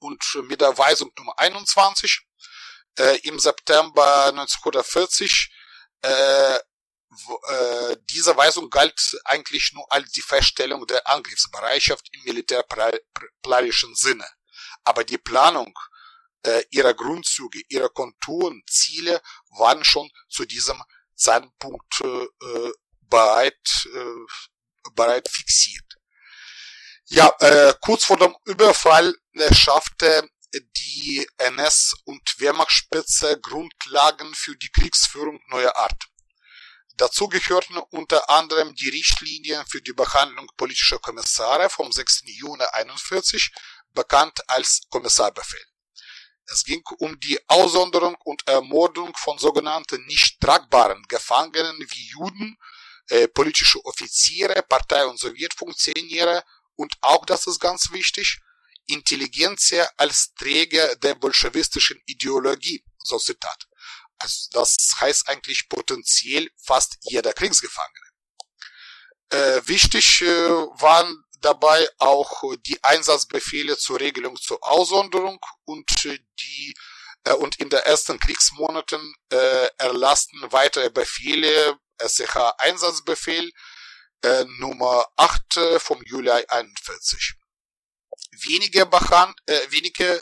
[0.00, 2.20] Und mit der Weisung Nummer 21
[2.98, 5.50] äh, im September 1940
[6.02, 14.28] äh, äh, diese Weisung galt eigentlich nur als die Feststellung der Angriffsbereitschaft im militärplanischen Sinne.
[14.84, 15.74] Aber die Planung
[16.42, 19.20] äh, ihrer Grundzüge, ihrer Konturen, Ziele
[19.58, 20.82] waren schon zu diesem
[21.14, 22.70] Zeitpunkt äh,
[23.02, 25.84] bereit, äh, bereit fixiert.
[27.06, 34.70] Ja, äh, kurz vor dem Überfall äh, schaffte die NS- und Wehrmachtsspitze Grundlagen für die
[34.70, 36.04] Kriegsführung neuer Art.
[36.96, 42.22] Dazu gehörten unter anderem die Richtlinien für die Behandlung politischer Kommissare vom 6.
[42.26, 43.52] Juni 1941,
[43.94, 45.64] bekannt als Kommissarbefehl.
[46.50, 52.58] Es ging um die Aussonderung und Ermordung von sogenannten nicht tragbaren Gefangenen wie Juden,
[53.08, 56.42] äh, politische Offiziere, Partei- und Sowjetfunktionäre
[56.76, 58.40] und auch, das ist ganz wichtig,
[58.86, 63.68] Intelligenzia als Träger der bolschewistischen Ideologie, so Zitat.
[64.18, 68.06] Also das heißt eigentlich potenziell fast jeder Kriegsgefangene.
[69.30, 76.74] Äh, wichtig äh, waren dabei auch die Einsatzbefehle zur Regelung zur Aussonderung und äh, die
[77.24, 83.50] äh, und in den ersten Kriegsmonaten äh, erlassten weitere Befehle, SCH Einsatzbefehl
[84.22, 87.34] äh, Nummer 8 äh, vom Juli 41.
[88.42, 90.20] Wenige bekannt, äh, wenige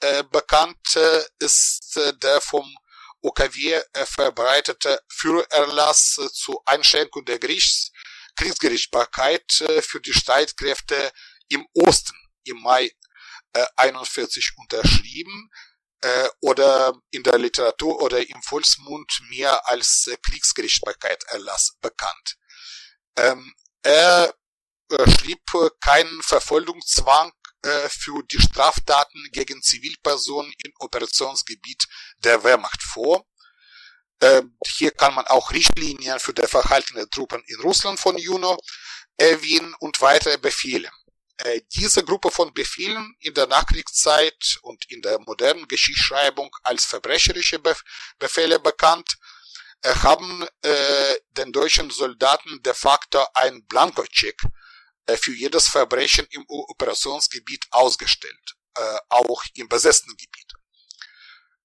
[0.00, 2.72] äh, bekannt äh, ist äh, der vom
[3.20, 7.90] OKW verbreitete Führerlass zur Einschränkung der Gerichts
[8.38, 11.12] Kriegsgerichtsbarkeit äh, für die Streitkräfte
[11.48, 12.90] im Osten im Mai
[13.76, 15.50] 41 äh, unterschrieben
[16.02, 22.36] äh, oder in der Literatur oder im Volksmund mehr als Kriegsgerichtsbarkeit Erlass bekannt.
[23.16, 24.32] Ähm, er
[25.18, 25.42] schrieb
[25.80, 27.32] keinen Verfolgungszwang
[27.88, 31.86] für die Straftaten gegen Zivilpersonen im Operationsgebiet
[32.18, 33.26] der Wehrmacht vor.
[34.20, 38.58] Äh, hier kann man auch Richtlinien für das Verhalten der Truppen in Russland von Juno
[39.16, 40.90] erwähnen und weitere Befehle.
[41.38, 47.60] Äh, diese Gruppe von Befehlen in der Nachkriegszeit und in der modernen Geschichtsschreibung als verbrecherische
[48.18, 49.16] Befehle bekannt,
[49.84, 50.44] haben
[51.36, 54.42] den deutschen Soldaten de facto ein Blankocheck
[55.08, 60.52] äh, für jedes Verbrechen im Operationsgebiet ausgestellt, äh, auch im besetzten Gebiet.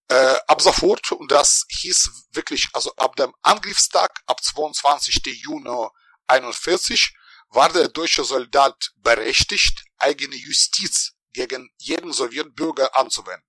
[0.10, 5.22] Äh, ab sofort, und das hieß wirklich, also ab dem Angriffstag, ab 22.
[5.26, 5.88] Juni
[6.28, 7.14] 41,
[7.50, 13.48] war der deutsche Soldat berechtigt, eigene Justiz gegen jeden Sowjetbürger anzuwenden.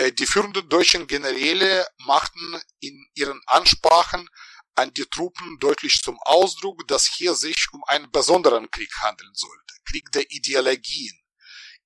[0.00, 4.28] Die führenden deutschen Generäle machten in ihren Ansprachen
[4.76, 9.74] an die Truppen deutlich zum Ausdruck, dass hier sich um einen besonderen Krieg handeln sollte,
[9.84, 11.20] Krieg der Ideologien,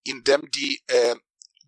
[0.03, 1.16] in dem die äh,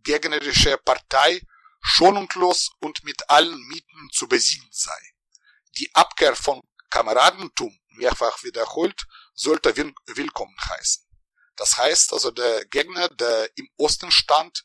[0.02, 1.40] gegnerische Partei
[1.84, 4.98] schonungslos und mit allen Mieten zu besiegen sei.
[5.76, 11.04] Die Abkehr von Kameradentum, mehrfach wiederholt, sollte willkommen heißen.
[11.56, 14.64] Das heißt also, der Gegner, der im Osten stand,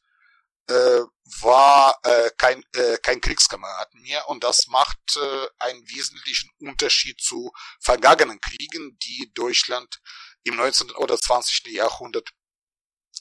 [0.67, 1.01] äh,
[1.41, 7.51] war äh, kein, äh, kein Kriegskamerad mehr und das macht äh, einen wesentlichen Unterschied zu
[7.79, 9.99] vergangenen Kriegen, die Deutschland
[10.43, 10.91] im 19.
[10.91, 11.67] oder 20.
[11.67, 12.29] Jahrhundert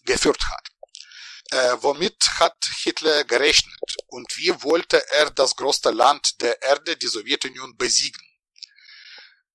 [0.05, 0.69] geführt hat.
[1.51, 7.07] Äh, womit hat Hitler gerechnet und wie wollte er das größte Land der Erde, die
[7.07, 8.21] Sowjetunion, besiegen?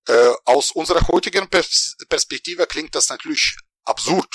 [0.07, 4.33] Äh, aus unserer heutigen Pers Perspektive klingt das natürlich absurd.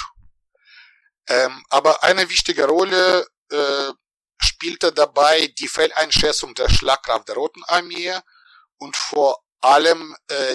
[1.26, 3.92] Ähm, aber eine wichtige Rolle äh,
[4.38, 8.16] spielte dabei die Fehleinschätzung der Schlagkraft der Roten Armee
[8.78, 10.54] und vor allem äh,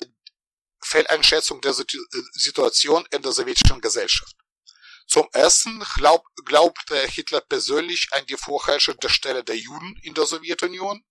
[0.81, 4.35] Fehleinschätzung der Situation in der sowjetischen Gesellschaft.
[5.07, 11.03] Zum ersten glaub, glaubte Hitler persönlich an die vorherrschende Stelle der Juden in der Sowjetunion.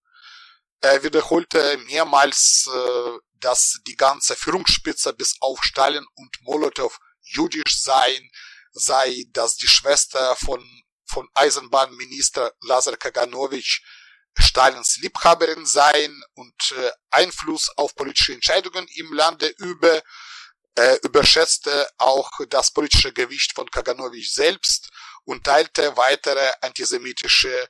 [0.80, 8.30] Er wiederholte mehrmals, äh, dass die ganze Führungsspitze bis auf Stalin und Molotow jüdisch seien,
[8.72, 10.64] sei, dass die Schwester von,
[11.04, 13.82] von Eisenbahnminister Lazar Kaganovich
[14.38, 20.02] Stalins Liebhaberin seien und äh, Einfluss auf politische Entscheidungen im Lande über,
[20.74, 24.90] äh, überschätzte auch das politische Gewicht von Kaganovich selbst
[25.24, 27.68] und teilte weitere antisemitische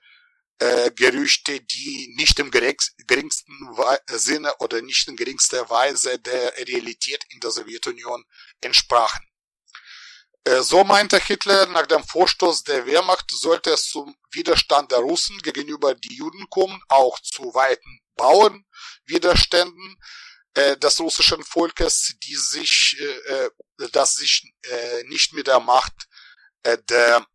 [0.59, 3.77] äh, Gerüchte, die nicht im geringsten
[4.09, 8.25] Sinne oder nicht in geringster Weise der Realität in der Sowjetunion
[8.61, 9.27] entsprachen.
[10.45, 15.39] Äh, so meinte Hitler, nach dem Vorstoß der Wehrmacht sollte es zum Widerstand der Russen
[15.39, 19.97] gegenüber die Juden kommen, auch zu weiten Bauernwiderständen
[20.55, 23.51] äh, des russischen Volkes, die sich, äh,
[23.93, 24.53] das sich
[25.07, 26.09] nicht mit der Macht
[26.65, 27.27] der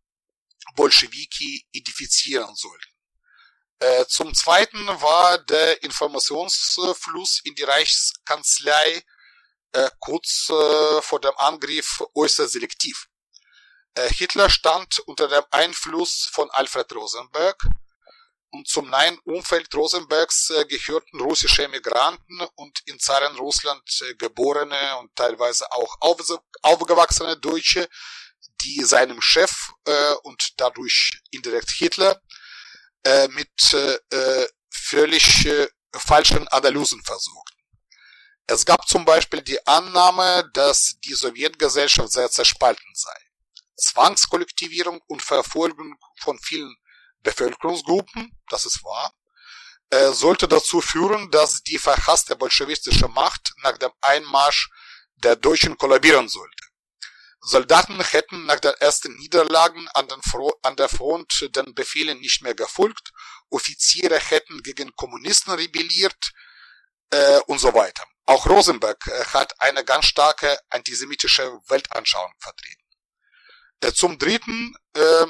[0.74, 4.08] Bolschewiki identifizieren sollten.
[4.08, 9.04] Zum Zweiten war der Informationsfluss in die Reichskanzlei
[9.72, 13.08] äh, kurz äh, vor dem Angriff äußerst selektiv.
[13.94, 17.62] Äh, Hitler stand unter dem Einfluss von Alfred Rosenberg
[18.50, 25.14] und zum nahen Umfeld Rosenbergs äh, gehörten russische Emigranten und in Zarenrussland äh, geborene und
[25.14, 25.96] teilweise auch
[26.62, 27.88] aufgewachsene Deutsche,
[28.62, 32.20] die seinem Chef äh, und dadurch indirekt Hitler
[33.30, 33.48] mit
[34.70, 35.48] völlig
[35.94, 37.54] falschen Analysen versorgt.
[38.46, 43.16] Es gab zum Beispiel die Annahme, dass die Sowjetgesellschaft sehr zerspalten sei.
[43.76, 46.76] Zwangskollektivierung und Verfolgung von vielen
[47.22, 49.12] Bevölkerungsgruppen, das ist wahr,
[49.90, 54.68] äh, sollte dazu führen, dass die verhasste bolschewistische Macht nach dem Einmarsch
[55.16, 56.64] der Deutschen kollabieren sollte.
[57.40, 60.08] Soldaten hätten nach der ersten Niederlagen an,
[60.62, 63.12] an, der Front den Befehlen nicht mehr gefolgt,
[63.48, 66.32] Offiziere hätten gegen Kommunisten rebelliert
[67.10, 68.04] äh, und so weiter.
[68.26, 72.84] Auch Rosenberg äh, hat eine ganz starke antisemitische Weltanschauung vertreten.
[73.80, 75.26] Äh, zum Dritten äh,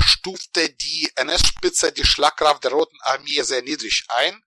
[0.00, 4.42] stufte die NS-Spitze die Schlagkraft der Roten Armee sehr niedrig ein,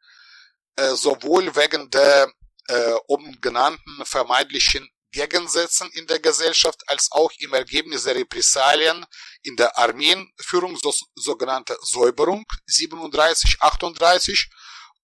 [0.75, 2.31] äh, sowohl wegen der
[2.67, 9.05] äh, oben genannten vermeidlichen Gegensätzen in der Gesellschaft als auch im Ergebnis der Repressalien
[9.43, 14.49] in der Armeenführung, so, sogenannte Säuberung 37, 38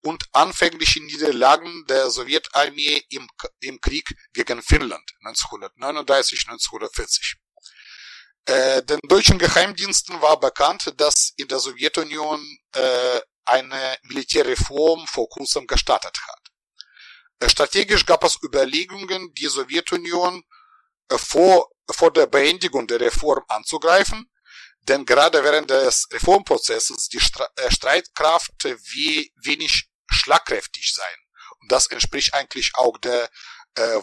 [0.04, 3.28] und anfängliche Niederlagen der Sowjetarmee im,
[3.60, 7.36] im Krieg gegen Finnland 1939, 1940.
[8.48, 12.40] Äh, den deutschen Geheimdiensten war bekannt, dass in der Sowjetunion
[12.72, 16.40] äh, eine Militärreform vor kurzem gestartet hat.
[17.40, 20.44] Äh, strategisch gab es Überlegungen, die Sowjetunion
[21.10, 24.32] äh, vor, vor der Beendigung der Reform anzugreifen,
[24.80, 31.16] denn gerade während des Reformprozesses die äh, Streitkraft wie wenig schlagkräftig sein.
[31.60, 33.30] Und das entspricht eigentlich auch der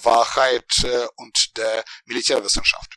[0.03, 0.73] Wahrheit
[1.17, 2.95] und der Militärwissenschaft.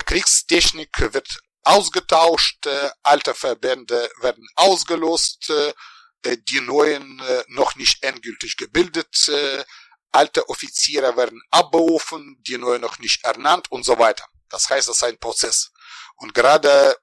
[0.00, 1.28] Kriegstechnik wird
[1.62, 9.64] ausgetauscht, äh, alte Verbände werden ausgelost, äh, die neuen äh, noch nicht endgültig gebildet, äh,
[10.12, 14.26] alte Offiziere werden abberufen, die neuen noch nicht ernannt und so weiter.
[14.48, 15.70] Das heißt, das ist ein Prozess.
[16.16, 16.96] Und gerade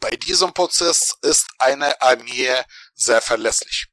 [0.00, 2.54] bei diesem Prozess ist eine Armee
[2.94, 3.86] sehr verlässlich.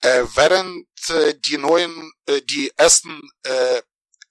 [0.00, 3.82] Äh, während äh, die neuen, äh, die ersten äh,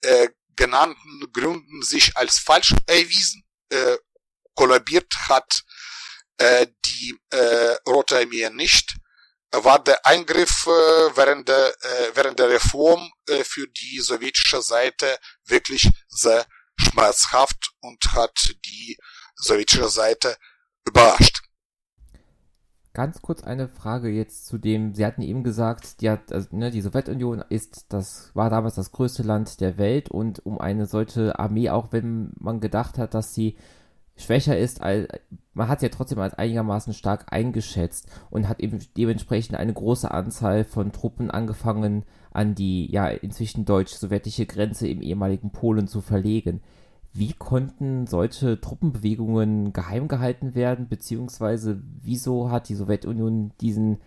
[0.02, 3.96] äh, genannten Gründen sich als falsch erwiesen, äh,
[4.54, 5.62] kollabiert hat
[6.38, 8.96] äh, die äh, Rote Armee nicht,
[9.52, 15.18] war der Eingriff äh, während, der, äh, während der Reform äh, für die sowjetische Seite
[15.44, 18.96] wirklich sehr schmerzhaft und hat die
[19.36, 20.36] sowjetische Seite
[20.84, 21.43] überrascht.
[22.94, 26.70] Ganz kurz eine Frage jetzt zu dem, Sie hatten eben gesagt, die, hat, also, ne,
[26.70, 31.36] die Sowjetunion ist das, war damals das größte Land der Welt und um eine solche
[31.36, 33.56] Armee, auch wenn man gedacht hat, dass sie
[34.16, 35.08] schwächer ist, als,
[35.54, 40.08] man hat sie ja trotzdem als einigermaßen stark eingeschätzt und hat eben dementsprechend eine große
[40.08, 46.60] Anzahl von Truppen angefangen, an die ja inzwischen deutsch-sowjetische Grenze im ehemaligen Polen zu verlegen.
[47.16, 54.02] Wie konnten solche Truppenbewegungen geheim gehalten werden, beziehungsweise wieso hat die Sowjetunion diesen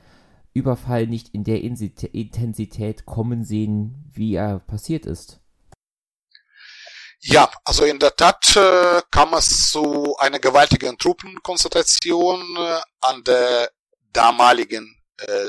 [0.53, 5.39] Überfall nicht in der Intensität kommen sehen, wie er passiert ist?
[7.21, 13.71] Ja, also in der Tat äh, kam es zu einer gewaltigen Truppenkonzentration äh, an der
[14.11, 15.47] damaligen äh,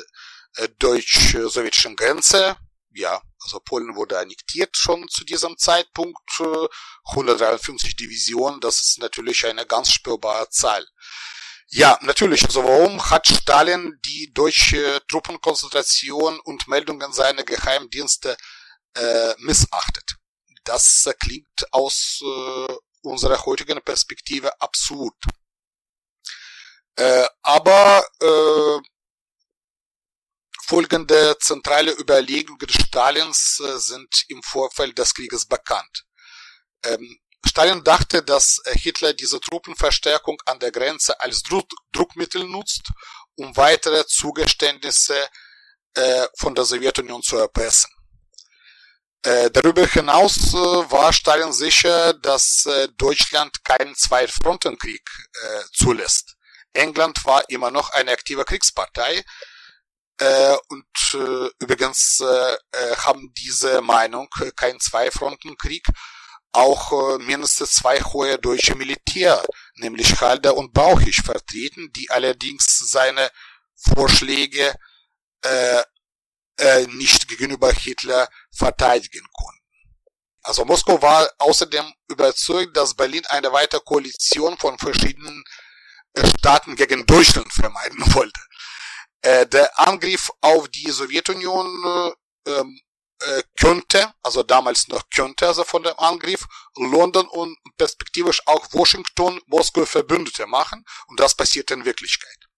[0.63, 2.57] äh deutsch-sowjetischen Grenze.
[2.95, 6.41] Ja, also Polen wurde annektiert schon zu diesem Zeitpunkt.
[6.41, 6.69] Äh,
[7.11, 10.87] 153 Divisionen, das ist natürlich eine ganz spürbare Zahl.
[11.71, 12.45] Ja, natürlich.
[12.45, 18.37] Also warum hat Stalin die deutsche Truppenkonzentration und Meldungen seiner Geheimdienste
[18.95, 20.17] äh, missachtet?
[20.65, 22.73] Das äh, klingt aus äh,
[23.03, 25.15] unserer heutigen Perspektive absurd.
[26.97, 28.81] Äh, aber äh,
[30.69, 36.05] folgende zentrale Überlegungen Stalins äh, sind im Vorfeld des Krieges bekannt.
[36.85, 42.91] Ähm, Stalin dachte, dass äh, Hitler diese Truppenverstärkung an der Grenze als Druck Druckmittel nutzt,
[43.37, 45.17] um weitere Zugeständnisse
[45.95, 47.91] äh, von der Sowjetunion zu erpressen.
[49.21, 55.03] Darüber hinaus war Stalin sicher, dass Deutschland keinen Zweifrontenkrieg
[55.73, 56.37] zulässt.
[56.73, 59.25] England war immer noch eine aktive Kriegspartei
[60.19, 65.87] äh, und äh, übrigens äh, äh haben diese Meinung, äh, kein Zweifrontenkrieg,
[66.53, 69.45] auch äh, mindestens zwei hohe deutsche Militär,
[69.77, 73.31] nämlich Halder und Bauchich, vertreten, die allerdings seine
[73.77, 74.75] Vorschläge
[75.43, 75.83] äh,
[76.59, 79.59] äh, nicht gegenüber Hitler verteidigen konnten.
[80.43, 85.45] Also Moskau war außerdem überzeugt, dass Berlin eine weitere Koalition von verschiedenen
[86.15, 88.41] äh, Staaten gegen Deutschland vermeiden wollte.
[89.23, 92.15] Äh, der Angriff auf die Sowjetunion
[92.47, 92.81] äh, ähm,
[93.21, 96.47] äh, könnte, also damals noch könnte, also von dem Angriff,
[96.77, 102.49] London und perspektivisch auch Washington, Moskau Verbündete machen und das passierte in Wirklichkeit.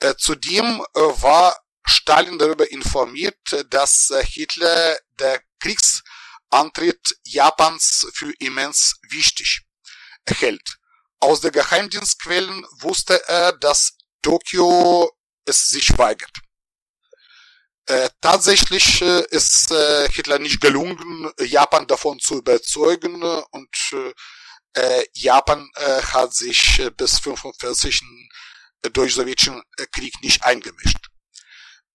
[0.00, 1.56] Äh, zudem äh, war
[1.86, 3.38] Stalin darüber informiert,
[3.70, 9.62] dass äh, Hitler der Kriegsantritt Japans für immens wichtig
[10.26, 10.78] hält.
[11.20, 15.10] Aus den Geheimdienstquellen wusste er, dass Tokio
[15.44, 16.32] es sich weigert.
[17.86, 23.76] Äh, tatsächlich äh, ist äh, Hitler nicht gelungen, Japan davon zu überzeugen und
[24.74, 28.00] äh, Japan äh, hat sich äh, bis 45
[28.92, 29.62] durch sowjetischen
[29.92, 31.08] Krieg nicht eingemischt.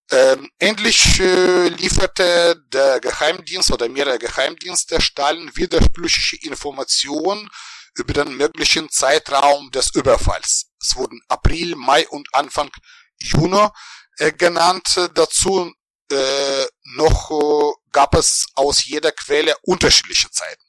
[0.10, 7.50] Ähm, endlich äh, lieferte der Geheimdienst oder mehrere Geheimdienste Stalin widersprüchliche Informationen
[7.96, 10.72] über den möglichen Zeitraum des Überfalls.
[10.80, 12.70] Es wurden April, Mai und Anfang
[13.20, 13.68] Juni
[14.18, 15.10] äh, genannt.
[15.14, 15.74] Dazu
[16.12, 16.66] äh,
[16.96, 20.64] noch äh, gab es aus jeder Quelle unterschiedliche Zeiten.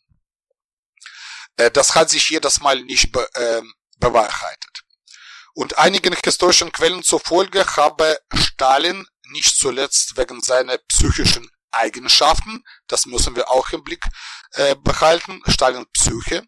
[1.57, 3.63] Äh, das hat sich jedes Mal nicht be, äh,
[3.99, 4.83] bewahrheitet.
[5.55, 13.37] Und einigen historischen Quellen zufolge habe Stalin nicht zuletzt wegen seiner psychischen Eigenschaften, das müssen
[13.37, 14.05] wir auch im Blick
[14.53, 16.47] äh, behalten, Stalin Psyche,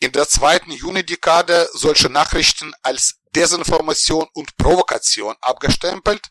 [0.00, 6.28] in der zweiten Juni-Dekade solche Nachrichten als Desinformation und Provokation abgestempelt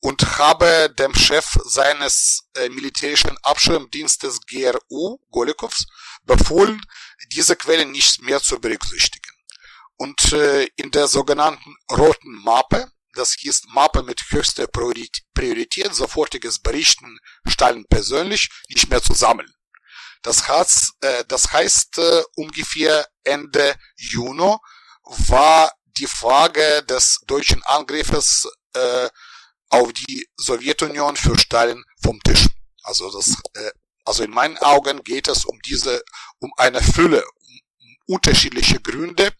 [0.00, 5.86] und habe dem Chef seines äh, militärischen Abschirmdienstes GRU, Golikows,
[6.24, 6.80] befohlen,
[7.32, 9.30] diese Quelle nicht mehr zu berücksichtigen.
[9.96, 17.18] Und äh, in der sogenannten roten Mappe, das hieß Mappe mit höchster Priorität, sofortiges Berichten
[17.46, 19.52] Stalin persönlich, nicht mehr zu sammeln.
[20.22, 24.56] Das heißt, äh, das heißt äh, ungefähr Ende Juni
[25.04, 29.08] war die Frage des deutschen Angriffes äh,
[29.68, 32.46] auf die Sowjetunion für Stalin vom Tisch.
[32.82, 33.70] Also das, äh,
[34.04, 36.02] also in meinen Augen geht es um diese,
[36.38, 37.60] um eine Fülle, um,
[38.14, 39.32] unterschiedliche Gründe,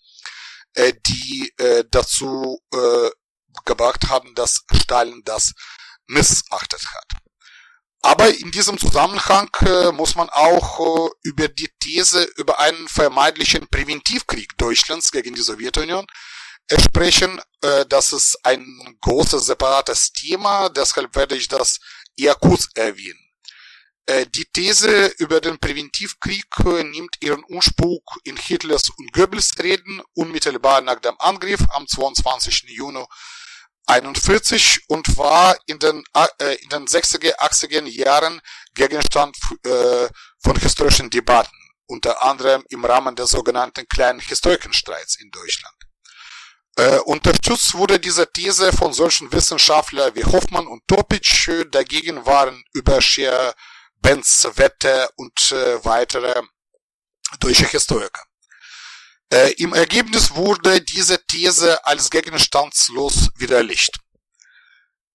[0.75, 3.11] äh, die äh, dazu äh,
[3.65, 5.53] gebracht haben, dass Stalin das
[6.07, 7.23] missachtet hat.
[8.03, 13.69] Aber in diesem Zusammenhang äh, muss man auch äh, über die These über einen vermeintlichen
[13.69, 16.07] Präventivkrieg Deutschlands gegen die Sowjetunion
[16.71, 17.41] sprechen.
[17.63, 18.67] Äh, das ist ein
[19.01, 21.79] großes separates Thema, deshalb werde ich das
[22.17, 23.19] eher kurz erwähnen.
[24.07, 30.03] Äh, die These über den Präventivkrieg äh, nimmt ihren Ursprung in Hitlers und Goebbels Reden
[30.15, 32.65] unmittelbar nach dem Angriff am 22.
[32.69, 33.05] Juni
[33.87, 38.41] 41 und war in den, äh, in den 60er, 80er Jahren
[38.75, 40.09] Gegenstand äh,
[40.43, 41.57] von historischen Debatten,
[41.87, 45.82] unter anderem im Rahmen des sogenannten kleinen Historikerstreits in Deutschland.
[46.77, 51.67] Äh, unterstützt wurde diese These von solchen Wissenschaftlern wie Hoffmann und Topic.
[51.71, 53.55] Dagegen waren Überscher,
[53.97, 56.43] Benz, Wette und äh, weitere
[57.41, 58.23] deutsche Historiker.
[59.31, 63.99] Äh, Im Ergebnis wurde diese These als gegenstandslos widerlegt.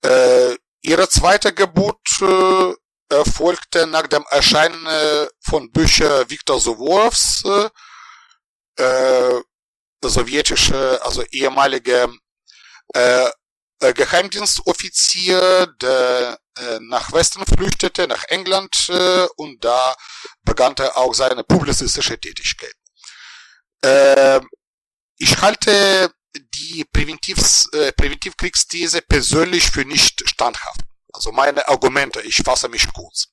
[0.04, 2.74] Äh, ihre zweite Geburt äh,
[3.10, 7.44] erfolgte nach dem Erscheinen äh, von Büchern Viktor Suvorovs,
[8.78, 9.42] äh,
[10.04, 12.14] sowjetische, also ehemalige
[12.94, 13.30] äh,
[13.80, 19.96] Geheimdienstoffizier, der äh, nach Westen flüchtete, nach England, äh, und da
[20.44, 22.74] begann er auch seine publizistische Tätigkeit.
[23.82, 24.42] Äh,
[25.18, 30.82] ich halte die Präventivs, äh, Präventivkriegsthese persönlich für nicht standhaft.
[31.14, 33.28] Also meine Argumente, ich fasse mich kurz.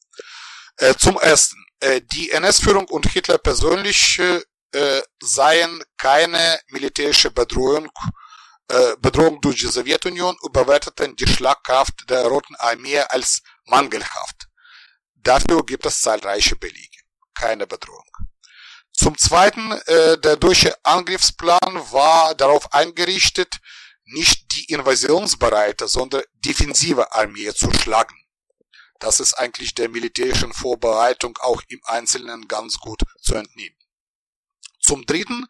[0.76, 4.42] Äh, zum ersten, äh, die NS-Führung und Hitler persönlich äh,
[5.20, 7.90] seien keine militärische Bedrohung
[8.68, 14.48] äh, Bedrohung durch die Sowjetunion überwerteten die Schlagkraft der Roten Armee als mangelhaft.
[15.14, 16.98] Dafür gibt es zahlreiche Belege.
[17.34, 18.08] Keine Bedrohung.
[18.92, 23.58] Zum Zweiten, äh, der deutsche Angriffsplan war darauf eingerichtet,
[24.06, 28.16] nicht die invasionsbereite, sondern defensive Armee zu schlagen.
[28.98, 33.76] Das ist eigentlich der militärischen Vorbereitung auch im Einzelnen ganz gut zu entnehmen.
[34.84, 35.46] Zum Dritten,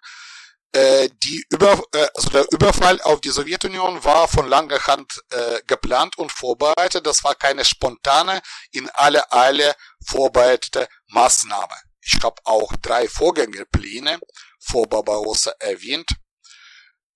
[0.72, 5.60] äh, die Über, äh, also der Überfall auf die Sowjetunion war von langer Hand äh,
[5.66, 7.06] geplant und vorbereitet.
[7.06, 9.74] Das war keine spontane, in alle Eile
[10.04, 11.74] vorbereitete Maßnahme.
[12.00, 14.18] Ich habe auch drei Vorgängerpläne
[14.60, 16.10] vor Barbarossa erwähnt.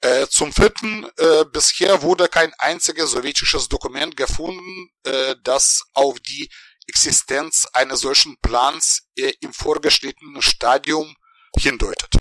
[0.00, 6.48] Äh, zum vierten, äh, bisher wurde kein einziges sowjetisches Dokument gefunden, äh, das auf die
[6.86, 11.16] Existenz eines solchen Plans äh, im vorgeschrittenen Stadium
[11.56, 12.18] hindeutet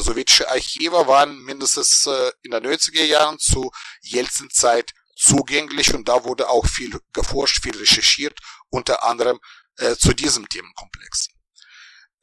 [0.00, 3.70] sowjetische Archive waren mindestens äh, in den 90er Jahren zu
[4.02, 8.38] Jelzin-Zeit zugänglich und da wurde auch viel geforscht, viel recherchiert,
[8.70, 9.38] unter anderem
[9.78, 11.28] äh, zu diesem Themenkomplex.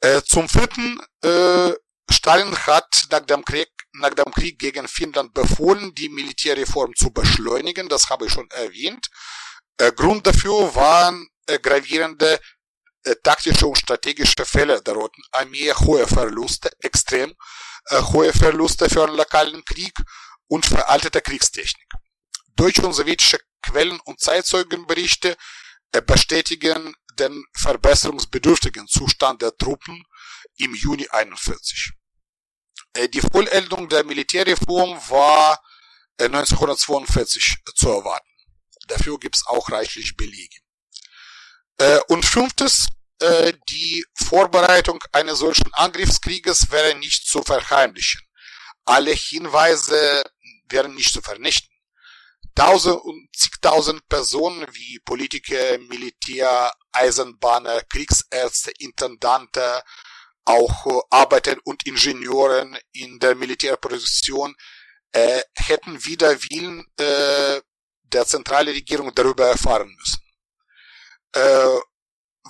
[0.00, 1.00] Äh, zum vierten,
[2.10, 7.88] Stalin hat nach dem Krieg nach dem Krieg gegen Finnland befohlen, die Militärreform zu beschleunigen,
[7.88, 9.08] das habe ich schon erwähnt.
[9.76, 11.28] Äh, Grund dafür waren
[11.62, 12.40] gravierende
[13.22, 17.34] taktische und strategische Fälle der Roten Armee, hohe Verluste, extrem
[17.86, 19.94] äh, hohe Verluste für einen lokalen Krieg
[20.48, 21.88] und veraltete Kriegstechnik.
[22.54, 25.36] Deutsche und sowjetische Quellen und Zeitzeugenberichte
[25.92, 30.04] äh, bestätigen den verbesserungsbedürftigen Zustand der Truppen
[30.56, 31.92] im Juni 41.
[32.94, 35.60] Äh, die Vollendung der Militärreform war
[36.18, 38.28] 1942 äh, zu erwarten.
[38.88, 40.56] Dafür gibt's auch reichlich Belege.
[41.78, 42.88] Äh, und fünftes,
[43.20, 48.20] äh, die Vorbereitung eines solchen Angriffskrieges wäre nicht zu verheimlichen.
[48.84, 50.24] Alle Hinweise
[50.68, 51.70] wären nicht zu vernichten.
[52.54, 59.82] Tausend und zigtausend Personen wie Politiker, Militär, Eisenbahner, Kriegsärzte, Intendante,
[60.44, 64.54] auch Arbeiter und Ingenieuren in der Militärproduktion
[65.12, 67.60] äh, hätten wider Willen äh,
[68.02, 70.21] der zentrale Regierung darüber erfahren müssen.
[71.32, 71.80] Äh,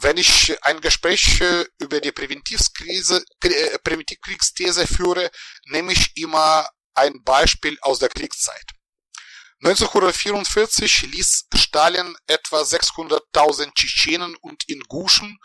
[0.01, 5.30] wenn ich ein Gespräch äh, über die Präventivkrise, äh, Präventivkriegsthese führe,
[5.66, 8.64] nehme ich immer ein Beispiel aus der Kriegszeit.
[9.64, 15.39] 1944 ließ Stalin etwa 600.000 Tschetschenen und Inguschen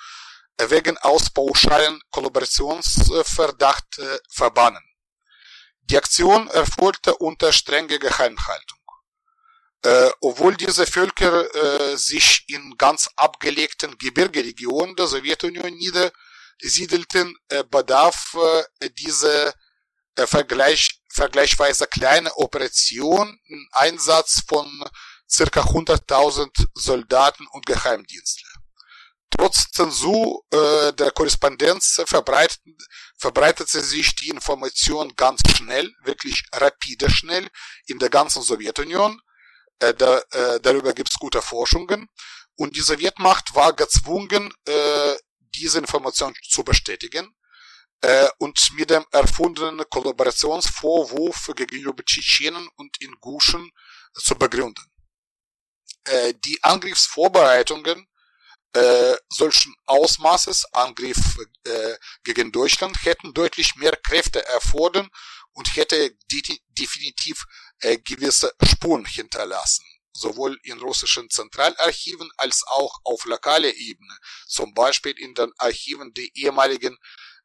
[0.60, 4.84] wegen auspauschalen Kollaborationsverdacht verbannen.
[5.82, 8.77] Die Aktion erfolgte unter strenger Geheimhaltung.
[9.84, 18.36] Äh, obwohl diese Völker äh, sich in ganz abgelegten Gebirgeregionen der Sowjetunion niedersiedelten, äh, bedarf
[18.82, 19.54] äh, diese
[20.16, 23.40] äh, Vergleich, vergleichsweise kleine Operation
[23.72, 24.68] Einsatz von
[25.30, 28.50] circa 100.000 Soldaten und Geheimdienstler.
[29.30, 32.62] Trotz Zensur äh, der Korrespondenz verbreitet,
[33.18, 37.48] verbreitete sich die Information ganz schnell, wirklich rapide schnell
[37.86, 39.22] in der ganzen Sowjetunion
[39.80, 42.08] äh, da, äh, darüber gibt es gute Forschungen.
[42.56, 45.16] Und die Sowjetmacht war gezwungen, äh,
[45.56, 47.36] diese Information zu bestätigen
[48.02, 53.72] äh, und mit dem erfundenen Kollaborationsvorwurf gegenüber Tschetschenen und Inguschen
[54.14, 54.84] zu begründen.
[56.06, 58.08] Äh, die Angriffsvorbereitungen
[58.74, 61.18] äh, solchen Ausmaßes, Angriff
[61.64, 65.10] äh, gegen Deutschland, hätten deutlich mehr Kräfte erfordern
[65.54, 66.12] und hätte
[66.78, 74.18] definitiv äh, gewisse Spuren hinterlassen, sowohl in russischen Zentralarchiven als auch auf lokaler Ebene,
[74.48, 76.98] zum Beispiel in den Archiven der ehemaligen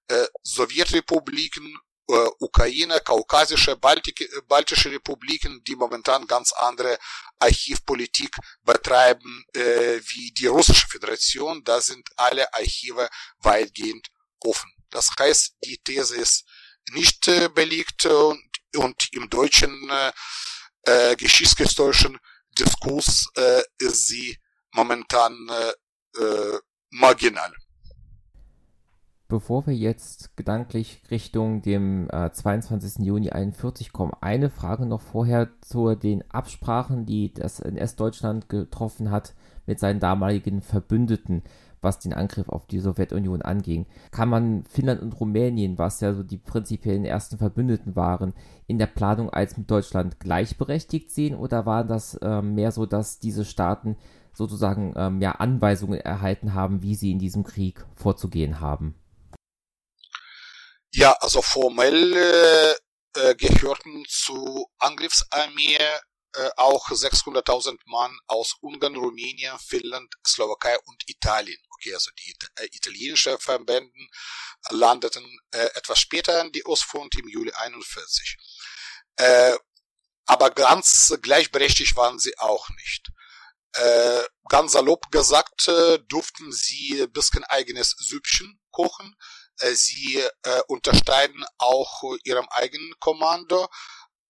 [0.09, 1.79] äh, Sowjetrepubliken,
[2.09, 6.99] äh, Ukraine, kaukasische, Baltik, baltische Republiken, die momentan ganz andere
[7.39, 11.63] Archivpolitik betreiben äh, wie die russische Föderation.
[11.65, 13.09] Da sind alle Archive
[13.39, 14.09] weitgehend
[14.41, 14.71] offen.
[14.91, 16.45] Das heißt, die These ist
[16.91, 18.43] nicht äh, belegt und
[18.77, 20.13] und im deutschen äh,
[20.85, 22.19] äh, geschichtshistorischen
[22.59, 24.37] Diskurs äh, ist sie
[24.73, 25.49] momentan
[26.19, 26.59] äh,
[26.91, 27.53] marginal.
[29.33, 33.07] Bevor wir jetzt gedanklich Richtung dem äh, 22.
[33.07, 39.35] Juni 41 kommen, eine Frage noch vorher zu den Absprachen, die das NS-Deutschland getroffen hat
[39.65, 41.45] mit seinen damaligen Verbündeten,
[41.83, 43.87] was den Angriff auf die Sowjetunion anging.
[44.11, 48.33] Kann man Finnland und Rumänien, was ja so die prinzipiellen ersten Verbündeten waren,
[48.67, 53.19] in der Planung als mit Deutschland gleichberechtigt sehen oder war das äh, mehr so, dass
[53.19, 53.97] diese Staaten
[54.33, 58.95] sozusagen ähm, ja Anweisungen erhalten haben, wie sie in diesem Krieg vorzugehen haben?
[60.95, 62.15] Ja, also formell
[63.15, 65.79] äh, gehörten zu Angriffsarmee
[66.35, 71.59] äh, auch 600.000 Mann aus Ungarn, Rumänien, Finnland, Slowakei und Italien.
[71.71, 74.09] Okay, also die äh, italienischen Verbänden
[74.71, 78.37] landeten äh, etwas später in die Ostfront im Juli 41.
[79.17, 79.57] Äh,
[80.27, 83.11] aber ganz gleichberechtigt waren sie auch nicht.
[83.75, 89.17] Äh, ganz salopp gesagt, äh, durften sie ein bisschen eigenes Süppchen kochen
[89.61, 93.69] äh, sie äh, untersteigen auch ihrem eigenen Kommando,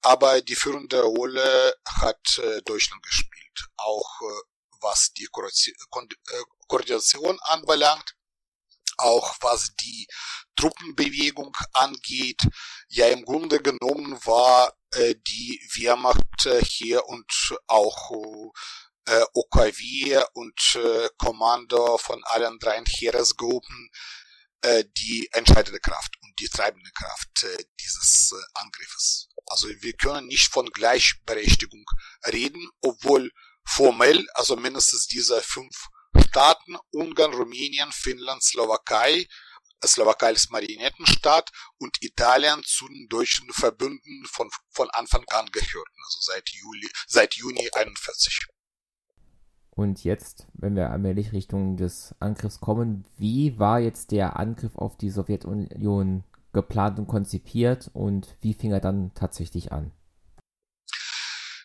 [0.03, 4.43] aber die führende Rolle hat äh, Deutschland gespielt, auch äh,
[4.81, 8.17] was die äh, Koordination anbelangt,
[8.99, 10.07] auch was die
[10.57, 12.43] Truppenbewegung angeht.
[12.89, 18.11] Ja, im Grunde genommen war die Wehrmacht hier und auch
[19.07, 20.61] äh, OKW und
[21.17, 23.91] Kommando von allen drei Heeresgruppen
[24.99, 27.47] die entscheidende Kraft und die treibende Kraft
[27.81, 29.32] dieses Angriffes.
[29.53, 31.85] Also wir können nicht von Gleichberechtigung
[32.33, 33.31] reden, obwohl
[33.67, 35.89] formell, also mindestens diese fünf
[36.27, 39.27] Staaten, Ungarn, Rumänien, Finnland, Slowakei,
[39.85, 46.19] Slowakei als Marionettenstaat und Italien zu den deutschen Verbünden von, von Anfang an gehörten, also
[46.23, 48.47] seit Juli, seit Juni 41.
[49.69, 54.97] Und jetzt, wenn wir allmählich Richtung des Angriffs kommen, wie war jetzt der Angriff auf
[54.97, 59.93] die Sowjetunion geplant und konzipiert und wie fing er dann tatsächlich an?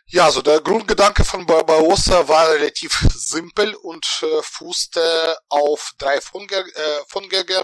[0.09, 6.21] Ja, also der Grundgedanke von Barbarossa war relativ simpel und äh, fußte auf drei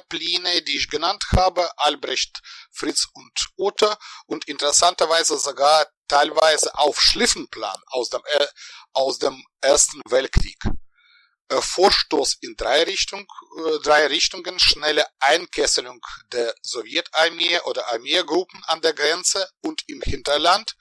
[0.09, 3.87] Pläne, äh, die ich genannt habe, Albrecht, Fritz und Otto
[4.25, 8.45] und interessanterweise sogar teilweise auf Schliffenplan aus dem, äh,
[8.91, 10.59] aus dem Ersten Weltkrieg.
[11.53, 13.27] Äh, Vorstoß in drei, Richtung,
[13.57, 16.01] äh, drei Richtungen, schnelle Einkesselung
[16.31, 20.75] der Sowjetarmee oder Armeegruppen an der Grenze und im Hinterland,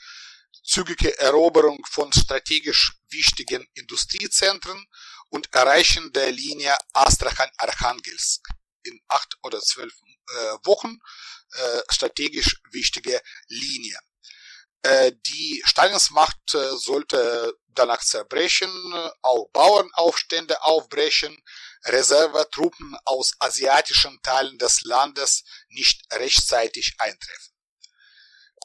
[0.65, 4.87] zügige Eroberung von strategisch wichtigen Industriezentren
[5.29, 8.49] und Erreichen der Linie Astrachan-Archangelsk
[8.85, 10.99] in acht oder zwölf äh, Wochen
[11.53, 13.99] äh, strategisch wichtige Linie.
[14.83, 18.69] Äh, die Stalinsmacht äh, sollte danach zerbrechen,
[19.23, 21.41] auch Bauernaufstände aufbrechen,
[21.85, 27.53] Reservetruppen aus asiatischen Teilen des Landes nicht rechtzeitig eintreffen.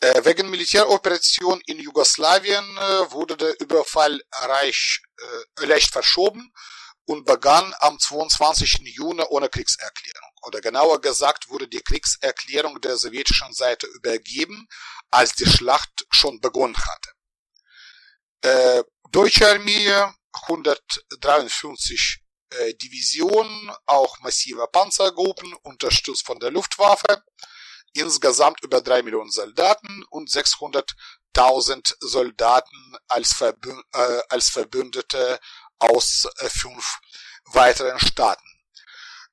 [0.01, 2.65] Äh, wegen Militäroperation in Jugoslawien
[3.11, 5.01] wurde der Überfall reich,
[5.59, 6.51] leicht verschoben
[7.05, 8.80] und begann am 22.
[8.84, 10.27] Juni ohne Kriegserklärung.
[10.44, 14.68] Oder genauer gesagt wurde die Kriegserklärung der sowjetischen Seite übergeben,
[15.10, 17.12] als die Schlacht schon begonnen hatte.
[18.42, 19.92] Äh, Deutsche Armee
[20.32, 22.20] 153
[22.50, 27.24] äh, Divisionen, auch massive Panzergruppen, unterstützt von der Luftwaffe,
[27.94, 35.40] insgesamt über drei Millionen Soldaten und 600.000 Soldaten als, Verbü äh, als Verbündete
[35.80, 37.00] aus äh, fünf
[37.46, 38.57] weiteren Staaten.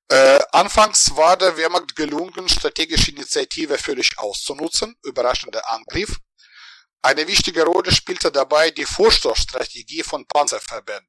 [0.08, 6.18] Äh, anfangs war der Wehrmacht gelungen, strategische Initiative völlig auszunutzen, überraschender Angriff.
[7.02, 11.08] Eine wichtige Rolle spielte dabei die Vorstoßstrategie von Panzerverbänden.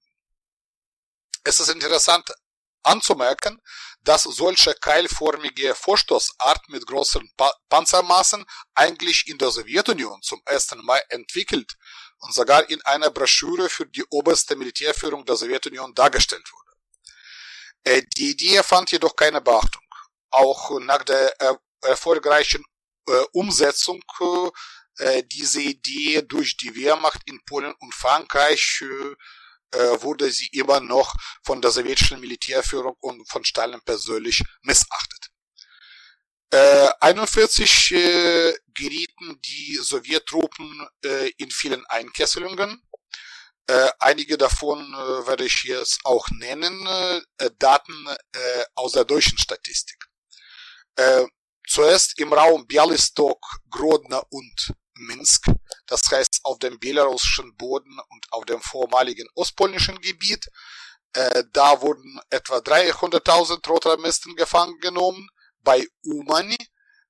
[1.43, 2.30] Es ist interessant
[2.84, 3.62] anzumerken,
[4.02, 11.02] dass solche keilförmige Vorstoßart mit großen pa Panzermassen eigentlich in der Sowjetunion zum ersten Mal
[11.10, 11.76] entwickelt
[12.20, 16.64] und sogar in einer Broschüre für die oberste Militärführung der Sowjetunion dargestellt wurde.
[17.86, 19.84] Äh, die Idee fand jedoch keine Beachtung.
[20.32, 22.64] Auch nach der äh, erfolgreichen
[23.08, 24.02] äh, Umsetzung
[25.26, 28.82] dieser Idee durch die Wehrmacht in Polen und Frankreich
[30.00, 31.14] wurde sie immer noch
[31.44, 35.32] von der sowjetischen Militärführung und von Stalin persönlich missachtet.
[36.50, 42.82] Äh, 41 äh, gerieten die Sowjettruppen äh, in vielen Einkesselungen.
[43.68, 46.88] Äh, einige davon äh, werde ich jetzt auch nennen,
[47.38, 50.05] äh, Daten äh, aus der deutschen Statistik.
[50.95, 51.26] Äh,
[51.68, 55.47] zuerst im Raum Bialystok, Grodno und Minsk,
[55.88, 60.47] das heißt auf dem belarussischen Boden und auf dem vormaligen ostpolnischen Gebiet.
[61.13, 65.28] Äh, da wurden etwa 300.000 Rotarmisten gefangen genommen.
[65.61, 66.57] Bei Umani,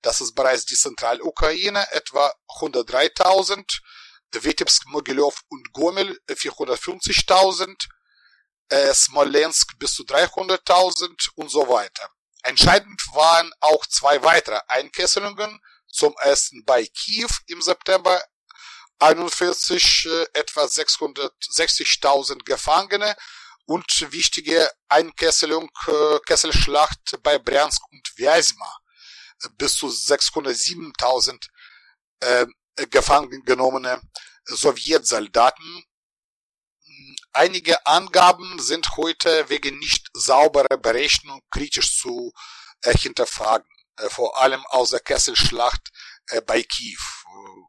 [0.01, 3.81] das ist bereits die Zentralukraine, etwa 103.000.
[4.33, 7.87] Vitebsk, Mogilov und Gomel 450.000.
[8.69, 12.09] Äh, Smolensk bis zu 300.000 und so weiter.
[12.43, 15.59] Entscheidend waren auch zwei weitere Einkesselungen.
[15.87, 18.21] Zum ersten bei Kiew im September
[18.99, 23.15] 41 äh, etwa 660.000 Gefangene
[23.65, 28.77] und wichtige Einkesselung, äh, Kesselschlacht bei Bryansk und Vyazma
[29.57, 31.47] bis zu 607.000
[32.21, 32.45] äh,
[32.89, 34.01] gefangen genommene
[34.45, 35.83] Sowjetsoldaten.
[37.33, 42.31] Einige Angaben sind heute wegen nicht sauberer Berechnung kritisch zu
[42.81, 43.67] äh, hinterfragen,
[43.97, 45.91] äh, vor allem aus der Kesselschlacht
[46.27, 47.01] äh, bei Kiew.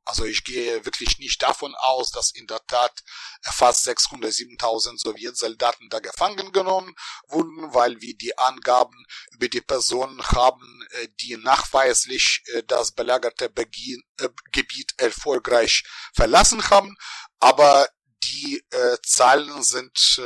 [0.07, 3.03] Also ich gehe wirklich nicht davon aus, dass in der Tat
[3.43, 6.95] fast 607.000 Sowjetsoldaten da gefangen genommen
[7.27, 13.51] wurden, weil wir die Angaben über die Personen haben, äh, die nachweislich äh, das belagerte
[13.51, 15.83] Gebiet erfolgreich
[16.15, 16.97] verlassen haben.
[17.41, 17.89] Aber
[18.23, 18.65] die
[19.05, 20.21] Zahlen sind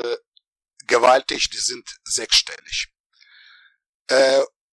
[0.86, 2.88] gewaltig, die sind sechsstellig.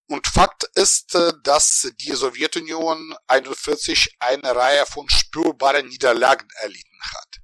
[0.07, 7.37] Und Fakt ist, äh, dass die Sowjetunion 41 eine Reihe von spürbaren Niederlagen erlitten hat.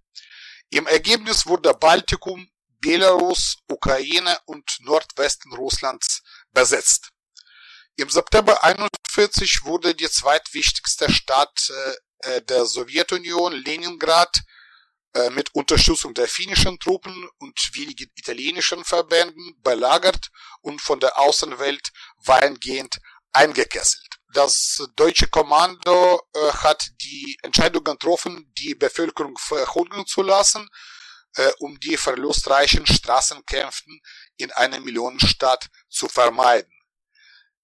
[0.69, 2.49] Im Ergebnis wurde Baltikum,
[2.79, 7.09] Belarus, Ukraine und Nordwesten Russlands besetzt.
[7.95, 11.71] Im September 41 wurde die zweitwichtigste Stadt
[12.21, 14.35] äh, der Sowjetunion, Leningrad,
[15.13, 20.29] äh, mit Unterstützung der finnischen Truppen und wenigen italienischen Verbänden belagert
[20.61, 21.91] und von der Außenwelt
[22.25, 22.99] weitgehend
[23.31, 24.19] eingekesselt.
[24.33, 30.67] Das deutsche Kommando äh, hat die Entscheidung getroffen, die Bevölkerung verhungern zu lassen,
[31.35, 34.01] äh, um die verlustreichen Straßenkämpfen
[34.37, 36.73] in einer Millionenstadt zu vermeiden.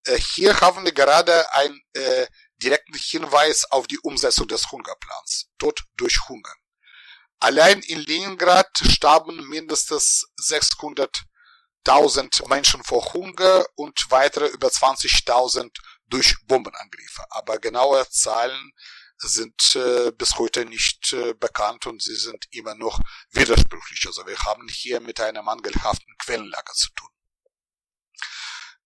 [0.04, 2.28] Äh, hier haben wir gerade einen äh,
[2.58, 5.50] direkten Hinweis auf die Umsetzung des Hungerplans.
[5.58, 6.54] Tod durch Hunger.
[7.40, 15.72] Allein in Leningrad starben mindestens 600.000 Menschen vor Hunger und weitere über 20.000
[16.08, 17.24] durch Bombenangriffe.
[17.30, 18.74] Aber genaue Zahlen
[19.18, 23.00] sind äh, bis heute nicht äh, bekannt und sie sind immer noch
[23.32, 24.06] widersprüchlich.
[24.08, 27.10] Also wir haben hier mit einer mangelhaften Quellenlage zu tun.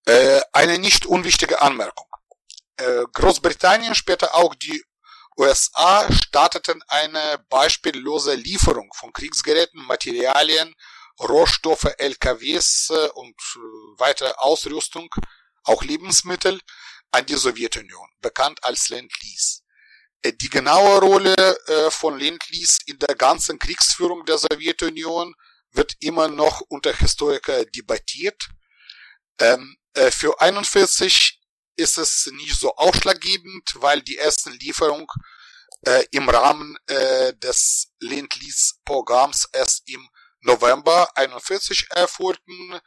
[0.05, 2.07] Äh, eine nicht unwichtige Anmerkung.
[2.77, 4.83] Äh, Großbritannien, später auch die
[5.37, 10.73] USA starteten eine beispiellose Lieferung von Kriegsgeräten, Materialien,
[11.19, 13.59] Rohstoffe, LKWs äh, und äh,
[13.97, 15.09] weitere Ausrüstung,
[15.63, 16.59] auch Lebensmittel
[17.11, 19.61] an die Sowjetunion, bekannt als Lend-Lease.
[20.21, 21.35] Äh, die genaue Rolle
[21.89, 25.33] von Lend-Lease in der ganzen Kriegsführung der Sowjetunion
[25.71, 28.49] wird immer noch unter Historiker debattiert.
[29.39, 29.77] Ähm,
[30.11, 31.39] für 41
[31.75, 35.07] ist es nicht so ausschlaggebend, weil die ersten Lieferungen
[35.85, 40.07] äh, im Rahmen äh, des Lend-Lease-Programms erst im
[40.41, 42.79] November 41 erfolgten.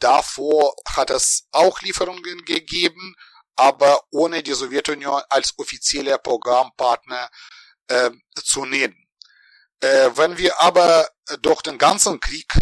[0.00, 3.14] Davor hat es auch Lieferungen gegeben,
[3.56, 7.30] aber ohne die Sowjetunion als offizieller Programmpartner
[7.88, 8.10] äh,
[8.42, 9.06] zu nennen.
[9.80, 11.08] Äh, wenn wir aber
[11.40, 12.52] durch den ganzen Krieg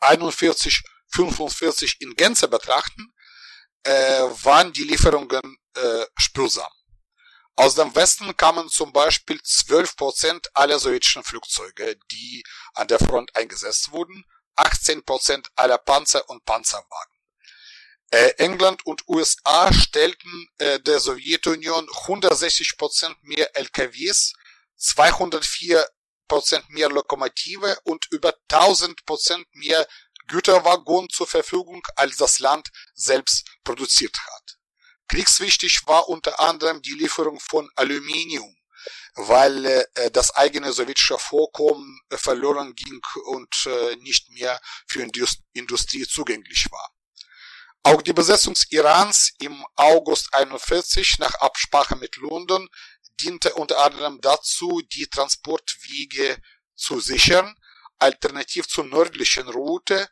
[0.00, 3.13] 41, 45 in Gänze betrachten,
[3.84, 6.70] äh, waren die Lieferungen äh, spürsam.
[7.56, 12.42] Aus dem Westen kamen zum Beispiel 12% aller sowjetischen Flugzeuge, die
[12.74, 14.24] an der Front eingesetzt wurden,
[14.56, 17.14] 18% aller Panzer und Panzerwagen.
[18.10, 24.32] Äh, England und USA stellten äh, der Sowjetunion 160% mehr LKWs,
[24.80, 25.84] 204%
[26.68, 29.86] mehr Lokomotive und über 1000% mehr
[30.26, 34.58] Güterwaggon zur Verfügung, als das Land selbst produziert hat.
[35.08, 38.56] Kriegswichtig war unter anderem die Lieferung von Aluminium,
[39.14, 45.40] weil äh, das eigene sowjetische Vorkommen äh, verloren ging und äh, nicht mehr für Indust
[45.52, 46.90] Industrie zugänglich war.
[47.82, 52.68] Auch die Besetzung Irans im August 41 nach Absprache mit London
[53.20, 56.38] diente unter anderem dazu, die Transportwege
[56.74, 57.54] zu sichern,
[57.98, 60.08] alternativ zur nördlichen Route,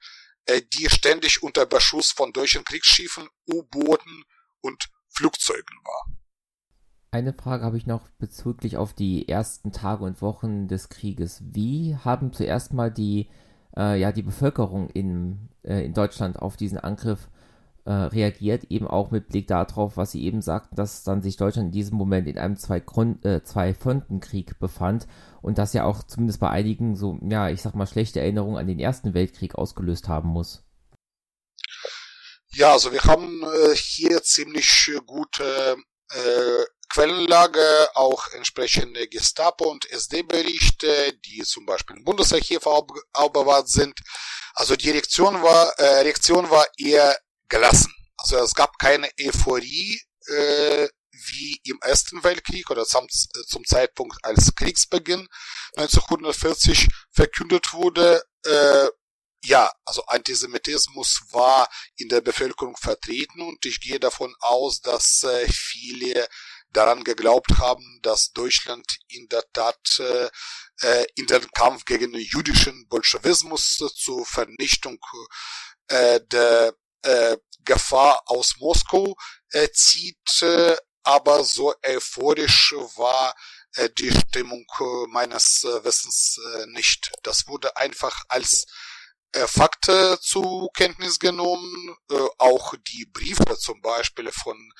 [0.46, 4.24] äh, die ständig unter Beschuss von deutschen Kriegsschiffen, U-Booten
[4.60, 6.16] und Flugzeugen war.
[7.10, 11.42] Eine Frage habe ich noch bezüglich auf die ersten Tage und Wochen des Krieges.
[11.44, 13.28] Wie haben zuerst mal die,
[13.76, 17.41] äh, ja, die Bevölkerung in, äh, in Deutschland auf diesen Angriff äh,
[17.90, 21.72] reagiert, eben auch mit Blick darauf, was Sie eben sagten, dass dann sich Deutschland in
[21.72, 25.06] diesem Moment in einem äh, Zwei-Fronten-Krieg befand
[25.40, 28.68] und das ja auch zumindest bei einigen so, ja, ich sag mal, schlechte Erinnerungen an
[28.68, 30.62] den Ersten Weltkrieg ausgelöst haben muss.
[32.54, 35.76] Ja, also wir haben äh, hier ziemlich gute
[36.10, 43.98] äh, Quellenlage, auch entsprechende Gestapo- und SD-Berichte, die zum Beispiel im Bundesarchiv aufbewahrt sind.
[44.54, 47.16] Also die Reaktion war, äh, Reaktion war eher
[47.52, 47.92] gelassen.
[48.16, 54.54] Also es gab keine Euphorie äh, wie im Ersten Weltkrieg oder zum, zum Zeitpunkt als
[54.54, 55.28] Kriegsbeginn
[55.76, 58.24] 1940 verkündet wurde.
[58.44, 58.88] Äh,
[59.44, 65.46] ja, also Antisemitismus war in der Bevölkerung vertreten und ich gehe davon aus, dass äh,
[65.52, 66.28] viele
[66.70, 70.30] daran geglaubt haben, dass Deutschland in der Tat äh,
[70.80, 74.98] äh in den Kampf gegen den jüdischen Bolschewismus äh, zur Vernichtung
[75.88, 79.16] äh, der äh, Gefahr aus Moskau
[79.50, 83.34] äh, zieht, äh, aber so euphorisch war
[83.74, 87.12] äh, die Stimmung äh, meines äh, Wissens äh, nicht.
[87.22, 88.66] Das wurde einfach als
[89.32, 94.72] äh, Fakte zur Kenntnis genommen, äh, auch die Briefe zum Beispiel von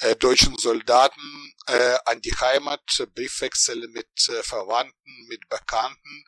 [0.00, 2.82] äh, deutschen Soldaten äh, an die Heimat,
[3.14, 6.24] Briefwechsel mit äh, Verwandten, mit Bekannten,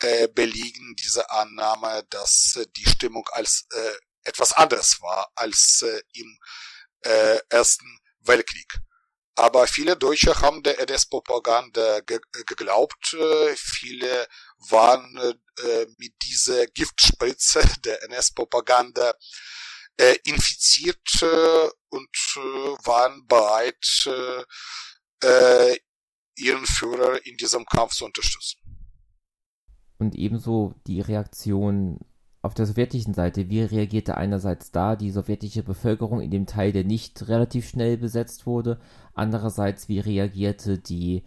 [0.00, 3.92] äh, belegen diese Annahme, dass äh, die Stimmung als äh,
[4.24, 6.38] etwas anderes war als äh, im
[7.02, 8.78] äh, Ersten Weltkrieg.
[9.34, 13.14] Aber viele Deutsche haben der NS-Propaganda ge geglaubt.
[13.14, 14.28] Äh, viele
[14.68, 19.14] waren äh, mit dieser Giftspritze der NS-Propaganda
[19.98, 22.40] äh, infiziert äh, und äh,
[22.86, 24.44] waren bereit, äh,
[25.26, 25.78] äh,
[26.36, 28.58] ihren Führer in diesem Kampf zu unterstützen.
[29.98, 32.00] Und ebenso die Reaktion
[32.42, 36.82] auf der sowjetischen Seite, wie reagierte einerseits da die sowjetische Bevölkerung in dem Teil, der
[36.82, 38.80] nicht relativ schnell besetzt wurde,
[39.14, 41.24] andererseits wie reagierte die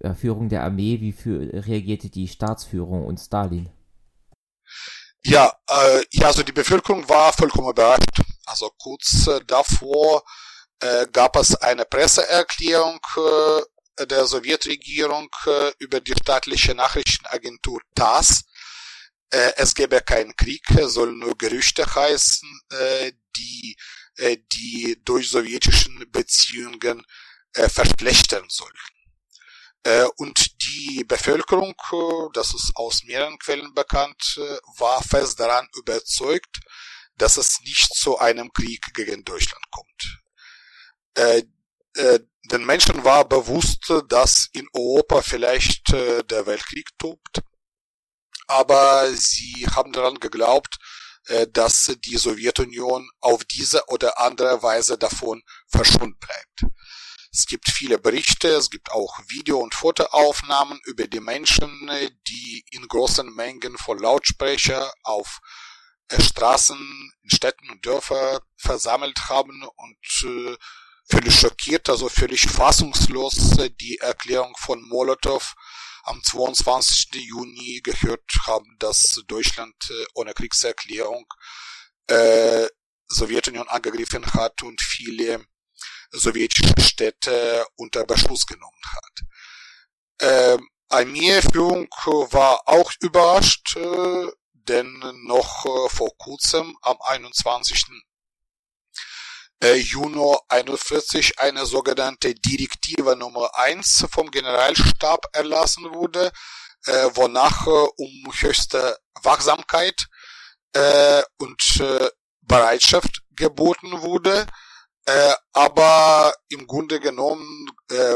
[0.00, 3.68] äh, Führung der Armee, wie für, reagierte die Staatsführung und Stalin?
[5.22, 8.22] Ja, äh, ja, also die Bevölkerung war vollkommen überrascht.
[8.46, 10.22] Also kurz äh, davor
[10.80, 18.44] äh, gab es eine Presseerklärung äh, der Sowjetregierung äh, über die staatliche Nachrichtenagentur TASS,
[19.34, 23.76] äh, es gäbe keinen Krieg, soll nur Gerüchte heißen, äh, die
[24.16, 27.02] äh, die durch sowjetischen Beziehungen
[27.54, 28.72] äh, verschlechtern sollen.
[29.82, 35.68] Äh, und die Bevölkerung, äh, das ist aus mehreren Quellen bekannt, äh, war fest daran
[35.76, 36.60] überzeugt,
[37.16, 40.20] dass es nicht zu einem Krieg gegen Deutschland kommt.
[41.96, 47.40] Den Menschen war bewusst, dass in Europa vielleicht äh, der Weltkrieg tobt
[48.46, 50.78] aber sie haben daran geglaubt,
[51.26, 56.72] äh, dass die Sowjetunion auf diese oder andere Weise davon verschont bleibt.
[57.32, 61.90] Es gibt viele Berichte, es gibt auch Video- und Fotoaufnahmen über die Menschen,
[62.28, 65.40] die in großen Mengen vor Lautsprecher auf
[66.08, 66.76] äh, Straßen
[67.22, 70.56] in Städten und Dörfern versammelt haben und äh,
[71.08, 75.54] völlig schockiert, also völlig fassungslos die Erklärung von Molotow
[76.04, 77.14] am 22.
[77.14, 81.26] Juni gehört haben, dass Deutschland äh, ohne Kriegserklärung
[82.06, 82.66] äh,
[83.08, 85.44] Sowjetunion angegriffen hat und viele
[86.10, 89.20] sowjetische Städte unter Beschuss genommen hat.
[90.18, 91.88] Äh, Armeeführung
[92.30, 97.84] war auch überrascht, äh, denn noch äh, vor kurzem am 21
[99.62, 106.32] äh, Juni 41 eine sogenannte Direktive Nummer 1 vom Generalstab erlassen wurde,
[106.86, 110.06] äh, wonach äh, um höchste Wachsamkeit
[110.72, 112.08] äh, und äh,
[112.42, 114.46] Bereitschaft geboten wurde.
[115.06, 118.14] Äh, aber im Grunde genommen äh,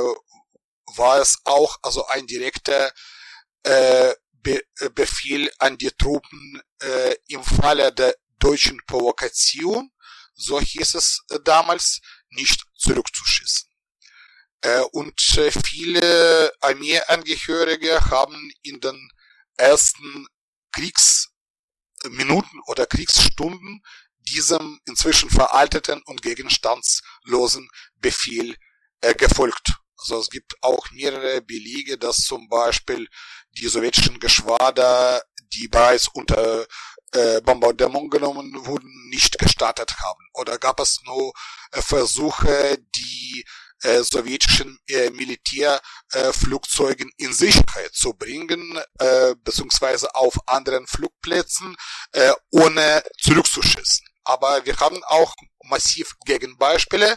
[0.97, 2.93] war es auch also ein direkter
[3.63, 4.63] äh, Be
[4.95, 9.91] Befehl an die Truppen äh, im Falle der deutschen Provokation
[10.39, 13.69] so hieß es äh, damals, nicht zurückzuschießen.
[14.63, 19.11] Äh, und äh, viele Armeeangehörige haben in den
[19.57, 20.27] ersten
[20.73, 23.83] Kriegsminuten oder Kriegsstunden
[24.21, 28.57] diesem inzwischen veralteten und gegenstandslosen Befehl
[29.17, 29.73] gefolgt.
[29.97, 33.09] Also es gibt auch mehrere Belege, dass zum Beispiel
[33.53, 35.23] die sowjetischen Geschwader,
[35.53, 36.67] die bereits unter
[37.13, 40.25] äh, Bombardement genommen wurden, nicht gestartet haben?
[40.35, 41.33] Oder gab es nur
[41.73, 43.45] äh, Versuche, die
[43.83, 48.79] äh, sowjetischen äh, Militärflugzeugen äh, in Sicherheit zu bringen,
[49.45, 51.77] beziehungsweise auf anderen Flugplätzen,
[52.51, 54.07] ohne zurückzuschießen?
[54.25, 55.35] aber wir haben auch
[55.65, 57.17] massiv Gegenbeispiele,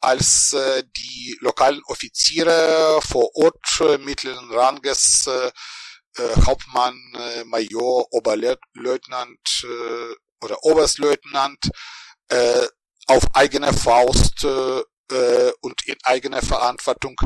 [0.00, 0.56] als
[0.96, 5.50] die lokalen Offiziere vor Ort mittleren Ranges äh,
[6.18, 10.14] äh, Hauptmann, äh, Major, Oberleutnant äh,
[10.44, 11.70] oder Oberstleutnant
[12.28, 12.66] äh,
[13.06, 17.16] auf eigene Faust äh, äh, und in eigener Verantwortung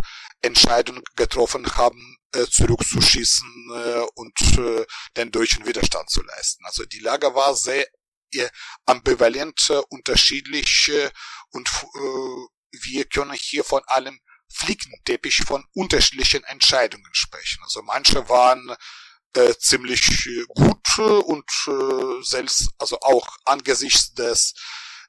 [0.41, 4.87] Entscheidungen getroffen haben, äh, zurückzuschießen äh, und äh,
[5.17, 6.65] den deutschen Widerstand zu leisten.
[6.67, 7.87] Also die Lage war sehr
[8.35, 8.49] äh,
[8.87, 11.11] ambivalent, äh, unterschiedlich äh,
[11.51, 14.19] und äh, wir können hier von allem
[14.55, 17.63] Flickenteppich von unterschiedlichen Entscheidungen sprechen.
[17.65, 18.75] Also manche waren
[19.35, 24.55] äh, ziemlich gut äh, und äh, selbst also auch angesichts des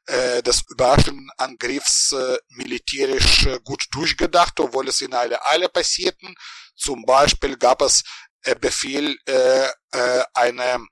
[0.06, 6.36] äh, des überraschenden Angriffs äh, militärisch äh, gut durchgedacht, obwohl es in aller Eile passierten.
[6.76, 8.04] Zum Beispiel gab es
[8.42, 10.86] äh, Befehl, äh, äh, eine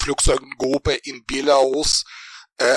[0.00, 2.04] Flugzeuggruppe in Belarus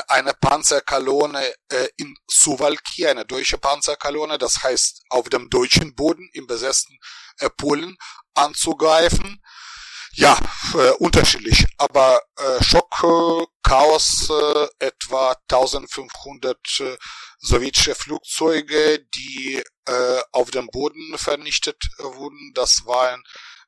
[0.08, 6.48] eine Panzerkolonne äh, in Suwalki, eine deutsche Panzerkolonne, das heißt auf dem deutschen Boden im
[6.48, 6.98] besetzten
[7.40, 7.98] äh, Polen
[8.34, 9.42] anzugreifen.
[10.14, 10.38] Ja,
[10.74, 16.98] äh, unterschiedlich, aber äh, Schock, äh, Chaos, äh, etwa 1500 äh,
[17.40, 22.52] sowjetische Flugzeuge, die äh, auf dem Boden vernichtet wurden.
[22.54, 23.24] Das waren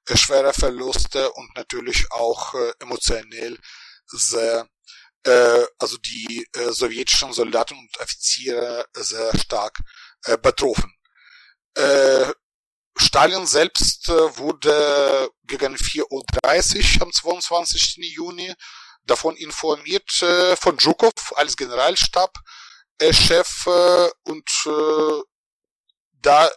[0.09, 3.57] äh, schwere Verluste und natürlich auch äh, emotionell
[4.07, 4.67] sehr
[5.25, 9.77] äh, also die äh, sowjetischen Soldaten und Offiziere sehr stark
[10.25, 10.93] äh, betroffen.
[11.75, 12.31] Äh,
[12.95, 17.97] Stalin selbst äh, wurde gegen 4.30 Uhr am 22.
[18.15, 18.53] Juni
[19.05, 25.21] davon informiert äh, von Zhukov als Generalstabschef äh, und äh,
[26.21, 26.49] da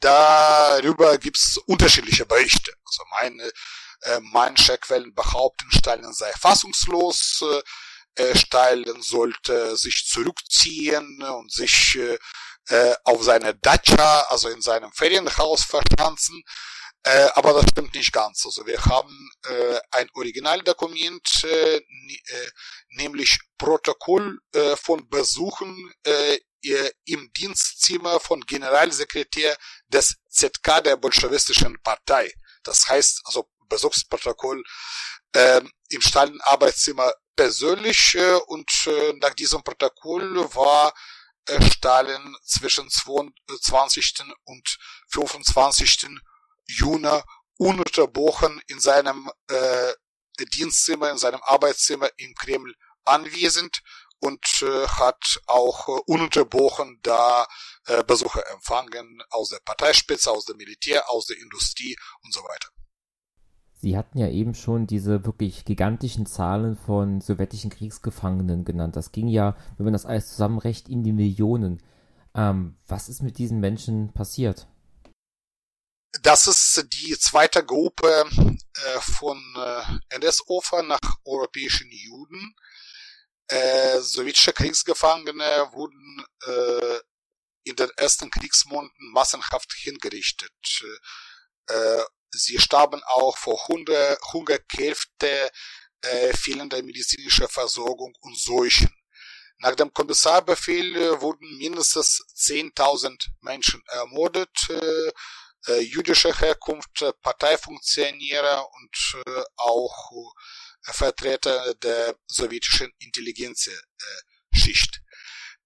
[0.00, 2.72] darüber gibt's unterschiedliche Berichte.
[2.86, 3.52] Also meine
[4.02, 7.62] äh, manche Quellen behaupten, Stalin sei fassungslos, äh,
[8.20, 12.18] äh, Stalin sollte sich zurückziehen und sich äh,
[12.68, 16.42] äh, auf seine Dacha, also in seinem Ferienhaus verschanzen.
[17.02, 18.44] Äh, aber das stimmt nicht ganz.
[18.44, 21.80] Also wir haben äh, ein Originaldokument, äh,
[22.90, 26.38] nämlich Protokoll äh, von Besuchen äh,
[27.06, 29.56] im Dienstzimmer von Generalsekretär
[29.88, 32.30] des ZK der bolschewistischen Partei.
[32.64, 34.62] Das heißt, also Besuchsprotokoll
[35.32, 40.92] äh, im Stalin-Arbeitszimmer persönlich äh, und äh, nach diesem Protokoll war
[41.46, 44.22] äh, Stalin zwischen 22.
[44.44, 44.78] und
[45.10, 46.08] 25.
[46.66, 47.20] Juni
[47.58, 49.92] ununterbrochen in seinem äh,
[50.54, 52.74] Dienstzimmer, in seinem Arbeitszimmer im Kreml
[53.04, 53.82] anwesend
[54.20, 57.46] und äh, hat auch äh, ununterbrochen da
[57.86, 62.68] äh, Besucher empfangen aus der Parteispitze, aus dem Militär, aus der Industrie und so weiter.
[63.80, 68.94] Sie hatten ja eben schon diese wirklich gigantischen Zahlen von sowjetischen Kriegsgefangenen genannt.
[68.94, 71.82] Das ging ja, wenn man das alles zusammenrechnet, in die Millionen.
[72.34, 74.68] Ähm, was ist mit diesen Menschen passiert?
[76.20, 82.54] Das ist die zweite Gruppe äh, von äh, NS-Opfern nach europäischen Juden.
[83.48, 86.98] Äh, sowjetische Kriegsgefangene wurden äh,
[87.64, 90.52] in den ersten Kriegsmonaten massenhaft hingerichtet.
[92.32, 95.50] Sie starben auch vor Hunger, Hungerkräfte,
[96.02, 98.94] äh, fehlender medizinischer Versorgung und Seuchen.
[99.58, 105.10] Nach dem Kommissarbefehl äh, wurden mindestens 10.000 Menschen ermordet, äh,
[105.66, 110.32] äh, jüdischer Herkunft, äh, Parteifunktionäre und äh, auch
[110.86, 115.02] äh, Vertreter der sowjetischen Intelligenzschicht.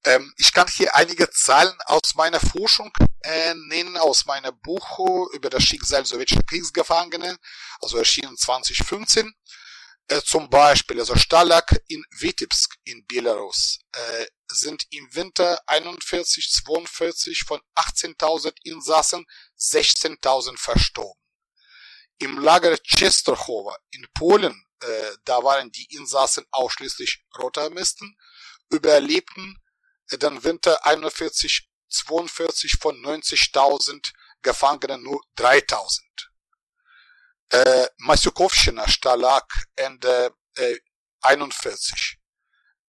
[0.04, 2.92] Ähm, ich kann hier einige Zahlen aus meiner Forschung
[3.22, 4.98] äh, nennen, aus meinem Buch
[5.32, 7.38] über das Schicksal sowjetischer Kriegsgefangene,
[7.80, 9.32] also erschienen 2015.
[10.08, 17.44] Äh, zum Beispiel, also Stalag in Vitebsk in Belarus äh, sind im Winter 41, 42
[17.46, 19.24] von 18.000 Insassen
[19.58, 21.18] 16.000 verstorben.
[22.18, 28.14] Im Lager Czestochowa in Polen, äh, da waren die Insassen ausschließlich Rotarmisten,
[28.70, 29.58] überlebten
[30.18, 34.12] den Winter 41, 42 von 90.000
[34.42, 36.00] Gefangenen nur 3.000.
[37.50, 39.46] Äh, Masukowschina Stalag
[39.76, 40.76] Ende äh,
[41.22, 42.18] 41.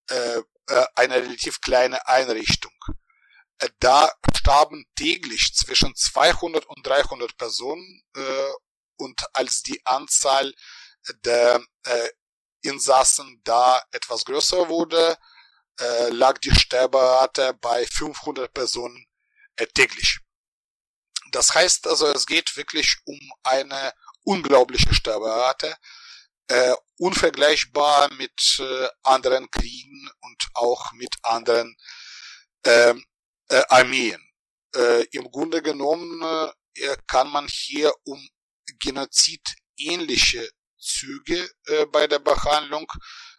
[0.09, 2.73] Äh, äh, eine relativ kleine Einrichtung.
[3.59, 8.51] Äh, da starben täglich zwischen 200 und 300 Personen äh,
[8.97, 10.53] und als die Anzahl
[11.23, 12.09] der äh,
[12.61, 15.17] Insassen da etwas größer wurde,
[15.79, 19.05] äh, lag die Sterberate bei 500 Personen
[19.57, 20.19] äh, täglich.
[21.31, 25.75] Das heißt also, es geht wirklich um eine unglaubliche Sterberate.
[26.47, 31.75] äh, unvergleichbar mit äh, anderen Kriegen und auch mit anderen
[32.63, 33.03] ähm,
[33.49, 34.21] äh, Armeen.
[34.75, 36.21] Äh, Im Grunde genommen
[36.75, 38.27] äh, kann man hier um
[38.79, 40.49] Genozid-ähnliche
[40.79, 42.91] Züge äh, bei der Behandlung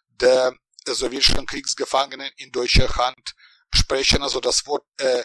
[0.08, 0.54] der
[0.94, 3.34] sowjetischen Kriegsgefangenen in deutscher Hand
[3.72, 4.22] sprechen.
[4.22, 5.24] Also das Wort äh,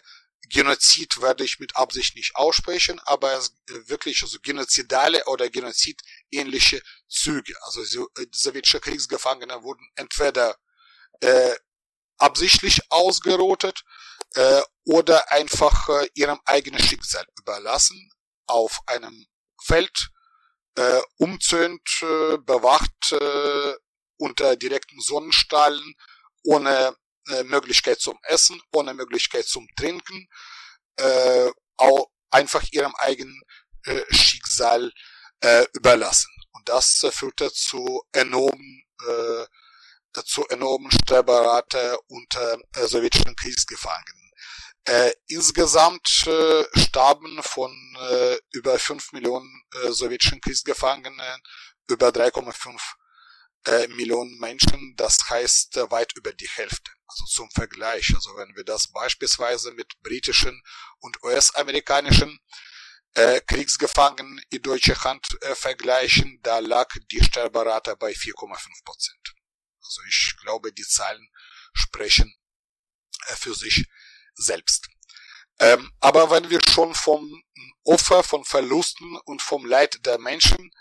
[0.49, 6.82] Genozid werde ich mit Absicht nicht aussprechen, aber es, äh, wirklich also genozidale oder genozidähnliche
[7.07, 7.53] Züge.
[7.62, 10.57] Also so, äh, sowjetische Kriegsgefangene wurden entweder
[11.22, 11.55] äh,
[12.18, 13.84] absichtlich ausgerottet
[14.36, 18.12] äh, oder einfach äh, ihrem eigenen Schicksal überlassen
[18.47, 19.26] auf einem
[19.64, 20.09] Feld
[20.76, 23.74] äh, umzäunt, äh, bewacht äh,
[24.22, 25.95] unter direkten Sonnenstrahlen,
[26.43, 26.95] ohne
[27.30, 30.28] äh, Möglichkeit zum Essen, ohne Möglichkeit zum Trinken,
[30.97, 33.41] äh, auch einfach ihrem eigenen
[33.86, 34.91] äh, Schicksal
[35.41, 36.32] äh, überlassen.
[36.51, 39.45] Und das äh, führte zu enormen äh,
[40.26, 44.32] zu enormen Sterberate unter äh, sowjetischen Kriegsgefangenen.
[44.84, 47.72] Äh, insgesamt äh, starben von
[48.09, 51.41] äh, über 5 Millionen äh, sowjetischen Kriegsgefangenen
[51.88, 52.78] über 3,5
[53.66, 56.91] äh, Millionen Menschen, das heißt äh, weit über die Hälfte.
[57.07, 60.62] Also zum Vergleich, also wenn wir das beispielsweise mit britischen
[60.99, 62.39] und US-amerikanischen
[63.14, 69.36] äh, Kriegsgefangenen in deutscher Hand äh, vergleichen, da lag die Sterberate bei 4,5 Prozent.
[69.84, 71.30] Also ich glaube, die Zahlen
[71.74, 72.34] sprechen
[73.28, 73.86] äh, für sich
[74.34, 74.88] selbst.
[75.59, 77.43] Ähm, aber wenn wir schon vom
[77.84, 80.72] Opfer, von Verlusten und vom Leid der Menschen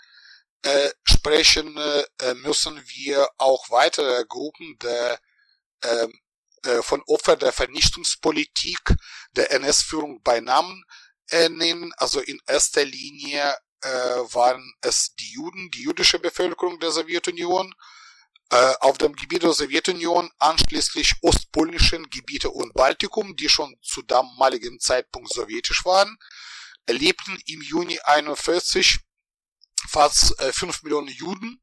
[0.63, 5.19] äh, sprechen, äh, müssen wir auch weitere Gruppen der,
[5.83, 6.19] ähm,
[6.63, 8.95] äh, von Opfer der Vernichtungspolitik
[9.35, 10.83] der NS-Führung bei Namen
[11.31, 11.91] äh, nennen.
[11.97, 17.73] Also in erster Linie äh, waren es die Juden, die jüdische Bevölkerung der Sowjetunion,
[18.51, 24.79] äh, auf dem Gebiet der Sowjetunion anschließend ostpolnischen Gebiete und Baltikum, die schon zu damaligem
[24.79, 26.17] Zeitpunkt sowjetisch waren,
[26.87, 28.99] lebten im Juni 41
[29.91, 31.61] fast äh, 5 Millionen Juden,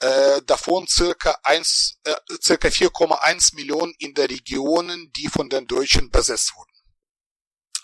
[0.00, 6.10] äh, davon circa 1, äh, circa 4,1 Millionen in der Regionen, die von den Deutschen
[6.10, 6.72] besetzt wurden.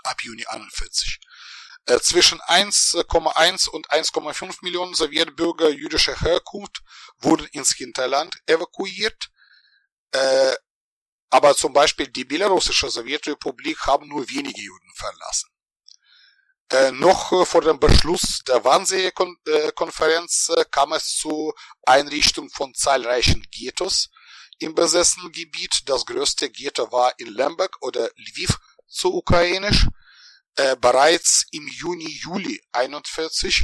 [0.02, 1.20] Ab Juni 41.
[1.86, 6.82] Äh, zwischen 1,1 und 1,5 Millionen Sowjetbürger jüdischer Herkunft
[7.18, 9.30] wurden ins Hinterland evakuiert.
[10.12, 10.54] Äh,
[11.30, 15.49] aber zum Beispiel die belarussische Sowjetrepublik haben nur wenige Juden verlassen.
[16.70, 21.52] Äh, noch äh, vor dem Beschluss der Wannsee-Konferenz äh, kam es zu
[21.82, 24.08] Einrichtung von zahlreichen Ghettos
[24.60, 25.80] im besessenen Gebiet.
[25.86, 28.56] Das größte Ghetto war in Lemberg oder Lviv
[28.86, 29.86] zu ukrainisch.
[30.80, 33.62] Bereits im Juni, Juli 41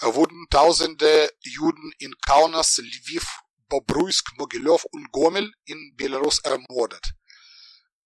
[0.00, 3.26] äh, wurden tausende Juden in Kaunas, Lviv,
[3.68, 7.14] Bobruisk, Mogilov und Gomel in Belarus ermordet.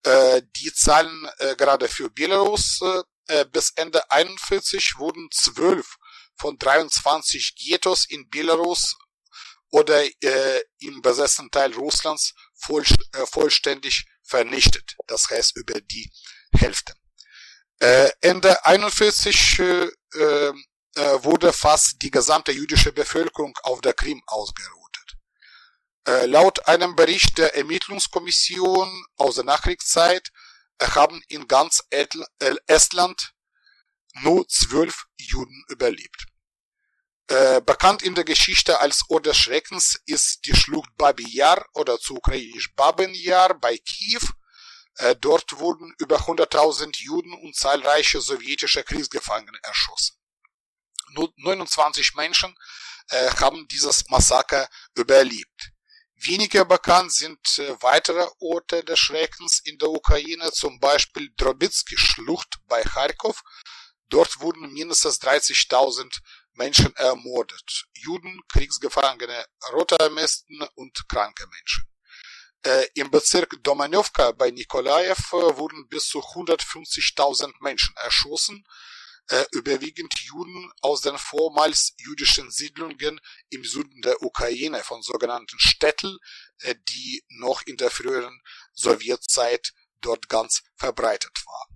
[0.05, 1.27] Die Zahlen
[1.57, 2.79] gerade für Belarus
[3.29, 5.97] äh, bis Ende 41 wurden zwölf
[6.35, 8.97] von 23 Ghettos in Belarus
[9.71, 14.95] oder äh, im besessenen Teil Russlands voll, äh, vollständig vernichtet.
[15.07, 16.11] Das heißt über die
[16.53, 16.93] Hälfte.
[17.79, 20.53] Äh, Ende 41 äh, äh,
[21.23, 25.17] wurde fast die gesamte jüdische Bevölkerung auf der Krim ausgerottet.
[26.07, 30.29] Äh, laut einem Bericht der Ermittlungskommission aus der Nachkriegszeit
[30.81, 31.83] haben in ganz
[32.67, 33.33] Estland
[34.13, 36.25] nur zwölf Juden überlebt.
[37.27, 41.99] Äh, bekannt in der Geschichte als Ort des Schreckens ist die Schlucht Babi Yar oder
[41.99, 44.23] zu ukrainisch Babin Yar bei Kiew,
[44.95, 50.17] äh, dort wurden über 100.000 Juden und zahlreiche sowjetische Kriegsgefangene erschossen.
[51.09, 52.57] Nur 29 Menschen
[53.09, 55.71] äh, haben dieses Massaker überlebt.
[56.21, 62.81] Weniger bekannt sind äh, weitere Orte des Schreckens in der Ukraine, zum Beispiel Drobitsky-Schlucht bei
[62.81, 63.41] Kharkov.
[64.09, 66.19] Dort wurden mindestens 30.000
[66.53, 67.85] Menschen ermordet.
[67.93, 71.85] Juden, Kriegsgefangene, Rote Armisten und kranke Menschen.
[72.63, 78.65] Äh, Im Bezirk Domanowka bei Nikolaev äh, wurden bis zu 150.000 Menschen erschossen,
[79.29, 83.19] äh, überwiegend Juden aus den vormals jüdischen Siedlungen
[83.49, 86.17] im Süden der Ukraine von sogenannten Städten,
[86.61, 88.41] äh, die noch in der früheren
[88.73, 91.67] Sowjetzeit dort ganz verbreitet war.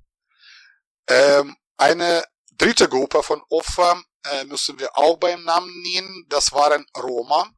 [1.07, 6.25] Ähm, eine dritte Gruppe von Opfern äh, müssen wir auch beim Namen nennen.
[6.29, 7.51] Das waren Roma.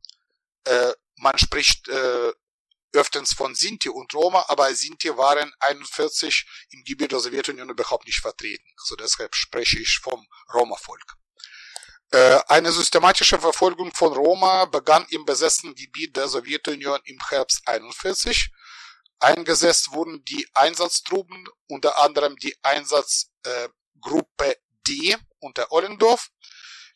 [0.65, 2.33] Äh, man spricht äh,
[2.95, 8.19] öfters von Sinti und Roma, aber Sinti waren 41 im Gebiet der Sowjetunion überhaupt nicht
[8.19, 8.65] vertreten.
[8.81, 11.15] Also deshalb spreche ich vom Roma-Volk.
[12.11, 18.51] Äh, eine systematische Verfolgung von Roma begann im besetzten Gebiet der Sowjetunion im Herbst 41.
[19.19, 24.57] Eingesetzt wurden die Einsatztruppen, unter anderem die Einsatzgruppe
[24.87, 26.29] D unter Ollendorf,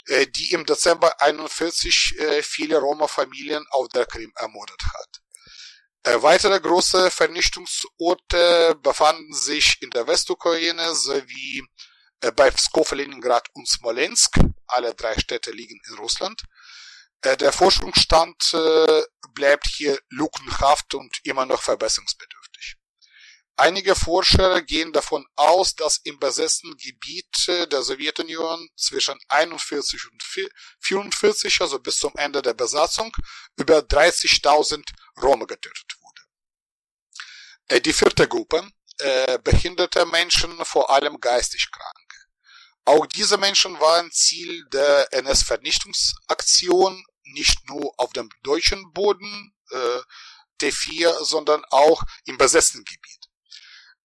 [0.05, 5.18] äh, die im Dezember 41 äh, viele Roma-Familien auf der Krim ermordet hat.
[6.03, 11.63] Äh, weitere große Vernichtungsorte befanden sich in der Westukraine sowie
[12.21, 14.39] äh, bei Pskov, Leningrad und Smolensk.
[14.67, 16.43] Alle drei Städte liegen in Russland.
[17.21, 18.55] Äh, der Forschungsstand
[19.33, 22.38] bleibt hier lückenhaft und immer noch verbesserungsbedürftig.
[23.59, 30.23] Einige Forscher gehen davon aus, dass im besetzten Gebiet der Sowjetunion zwischen 41 und
[30.79, 33.13] 44, also bis zum Ende der Besatzung,
[33.57, 34.87] über 30.000
[35.21, 36.21] Roma getötet wurde.
[37.67, 38.65] Äh, die vierte Gruppe,
[38.99, 42.17] äh, behinderte Menschen, vor allem geistig kranke.
[42.85, 49.99] Auch diese Menschen waren Ziel der NS-Vernichtungsaktion, nicht nur auf dem deutschen Boden, äh,
[50.61, 53.18] T4, sondern auch im besetzten Gebiet.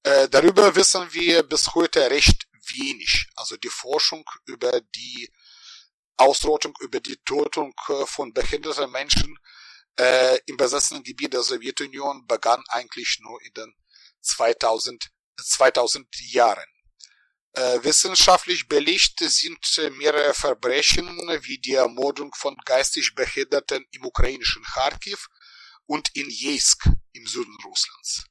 [0.05, 3.27] Äh, darüber wissen wir bis heute recht wenig.
[3.37, 5.33] Also die Forschung über die
[6.19, 9.39] Ausrottung, über die Tötung äh, von behinderten Menschen
[9.99, 13.75] äh, im besetzten Gebiet der Sowjetunion begann eigentlich nur in den
[14.21, 15.11] 2000,
[15.41, 16.69] 2000 Jahren.
[17.53, 19.59] Äh, wissenschaftlich belegt sind
[19.97, 21.07] mehrere Verbrechen
[21.45, 25.29] wie die Ermordung von geistig Behinderten im ukrainischen Kharkiv
[25.87, 28.25] und in Jeisk im Süden Russlands.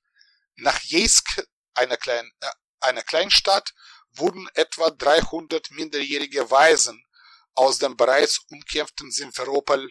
[0.57, 2.49] Nach Jeisk einer, kleinen, äh,
[2.81, 3.73] einer Kleinstadt
[4.15, 7.03] wurden etwa 300 minderjährige Waisen
[7.55, 9.89] aus dem bereits umkämpften Simferopol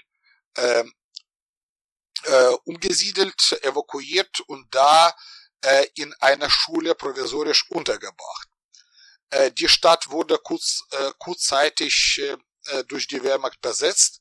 [0.55, 0.85] äh,
[2.25, 5.15] äh, umgesiedelt, evakuiert und da
[5.63, 8.49] äh, in einer Schule provisorisch untergebracht.
[9.31, 12.37] Äh, die Stadt wurde kurz, äh, kurzzeitig äh,
[12.67, 14.21] äh durch die Wehrmacht besetzt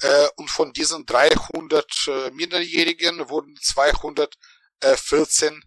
[0.00, 5.62] äh, und von diesen 300 äh, Minderjährigen wurden 214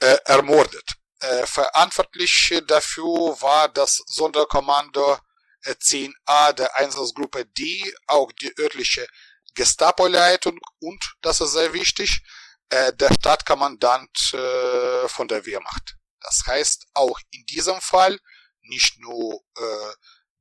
[0.00, 0.84] äh, ermordet.
[1.20, 5.18] Äh, verantwortlich dafür war das Sonderkommando
[5.64, 9.06] 10a äh, der Einsatzgruppe D, auch die örtliche
[9.54, 12.22] Gestapo-Leitung und, das ist sehr wichtig,
[12.68, 15.96] äh, der Stadtkommandant äh, von der Wehrmacht.
[16.20, 18.18] Das heißt, auch in diesem Fall,
[18.62, 19.92] nicht nur äh,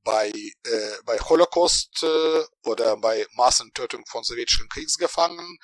[0.03, 5.57] bei, äh, bei Holocaust äh, oder bei Massentötung von sowjetischen Kriegsgefangenen,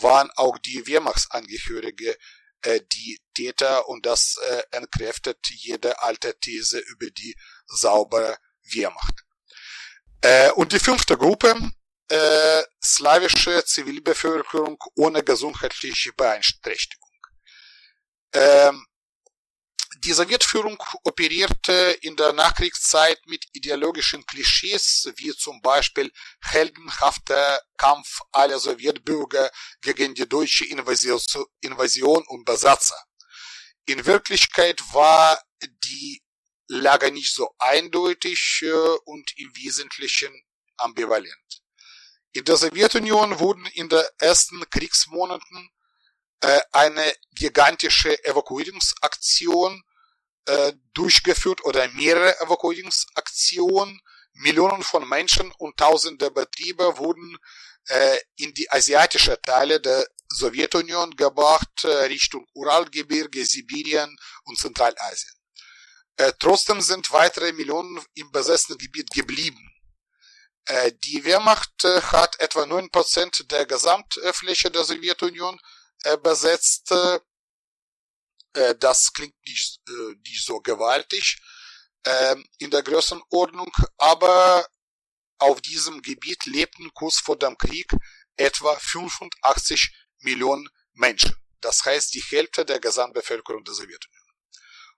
[0.00, 2.16] waren auch die Wehrmachtsangehörige
[2.62, 7.36] äh, die Täter und das äh, entkräftet jede alte These über die
[7.66, 8.38] saubere
[8.72, 9.24] Wehrmacht.
[10.20, 11.54] Äh, und die fünfte Gruppe,
[12.08, 17.08] äh, slawische Zivilbevölkerung ohne gesundheitliche Beeinträchtigung.
[18.32, 18.86] Ähm,
[20.04, 28.58] die Sowjetführung operierte in der Nachkriegszeit mit ideologischen Klischees, wie zum Beispiel heldenhafter Kampf aller
[28.58, 29.50] Sowjetbürger
[29.80, 33.00] gegen die deutsche Invasion und Besatzer.
[33.86, 35.40] In Wirklichkeit war
[35.84, 36.22] die
[36.68, 38.70] Lage nicht so eindeutig äh,
[39.04, 40.32] und im Wesentlichen
[40.76, 41.62] ambivalent.
[42.32, 45.70] In der Sowjetunion wurden in den ersten Kriegsmonaten
[46.40, 49.82] äh, eine gigantische Evakuierungsaktion
[50.48, 54.00] äh, durchgeführt oder mehrere Evakuierungsaktionen.
[54.40, 57.36] Millionen von Menschen und tausende Betriebe wurden
[57.88, 65.34] äh, in die asiatische Teile der Sowjetunion gebracht, äh, Richtung Uralgebirge, Sibirien und Zentralasien.
[66.16, 69.68] Äh, trotzdem sind weitere Millionen im besessenen Gebiet geblieben.
[70.66, 75.58] Äh, die Wehrmacht äh, hat etwa 9% der Gesamtfläche der Sowjetunion
[76.04, 76.92] äh, besetzt.
[78.58, 81.38] Äh, das klingt nicht, äh, nicht so gewaltig
[82.04, 84.66] ähm, in der Größenordnung, aber
[85.38, 87.88] auf diesem Gebiet lebten kurz vor dem Krieg
[88.36, 91.34] etwa 85 Millionen Menschen.
[91.60, 94.24] Das heißt die Hälfte der Gesamtbevölkerung der Sowjetunion.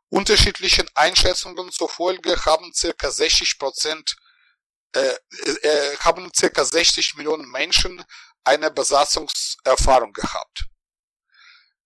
[0.09, 4.17] Unterschiedlichen Einschätzungen zufolge haben circa 60 Prozent
[4.93, 5.15] äh,
[5.63, 8.05] äh, haben circa 60 Millionen Menschen
[8.43, 10.65] eine Besatzungserfahrung gehabt.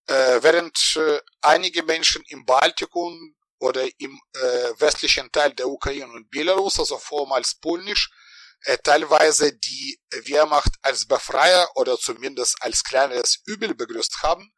[0.07, 6.31] Äh, während äh, einige Menschen im Baltikum oder im äh, westlichen Teil der Ukraine und
[6.31, 8.11] Belarus, also vormals polnisch,
[8.65, 14.53] äh, teilweise die Wehrmacht als Befreier oder zumindest als kleineres Übel begrüßt haben,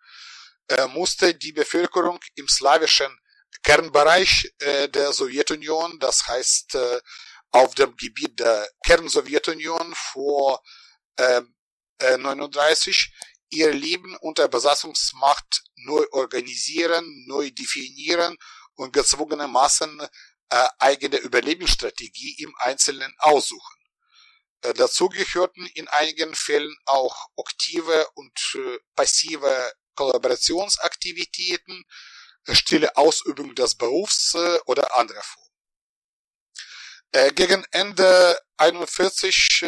[0.69, 3.17] äh, musste die Bevölkerung im slawischen
[3.63, 6.77] Kernbereich äh, der Sowjetunion, das heißt
[7.53, 10.63] auf dem Gebiet der Kernsowjetunion vor
[11.17, 11.43] äh,
[12.01, 13.13] 39
[13.51, 18.37] ihr Leben unter Besatzungsmacht neu organisieren, neu definieren
[18.75, 20.01] und gezwungenermaßen
[20.51, 23.77] äh, eigene Überlebensstrategie im Einzelnen aussuchen.
[24.63, 31.85] Äh, dazu gehörten in einigen Fällen auch aktive und äh, passive Kollaborationsaktivitäten,
[32.47, 35.47] äh, stille Ausübung des Berufs äh, oder andere Formen.
[37.13, 39.65] Äh, gegen Ende 41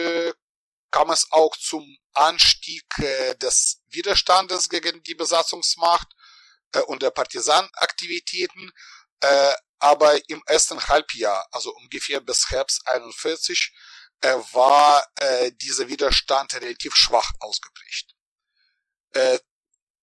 [0.90, 2.84] kam es auch zum Anstieg
[3.40, 6.08] des Widerstandes gegen die Besatzungsmacht
[6.86, 8.72] und der Partisanaktivitäten,
[9.78, 13.72] aber im ersten Halbjahr, also ungefähr bis Herbst 41,
[14.22, 15.06] war
[15.62, 18.14] dieser Widerstand relativ schwach ausgeprägt.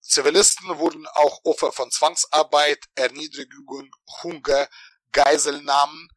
[0.02, 3.90] Zivilisten wurden auch Opfer von Zwangsarbeit, Erniedrigung,
[4.22, 4.70] Hunger,
[5.12, 6.10] Geiselnahmen,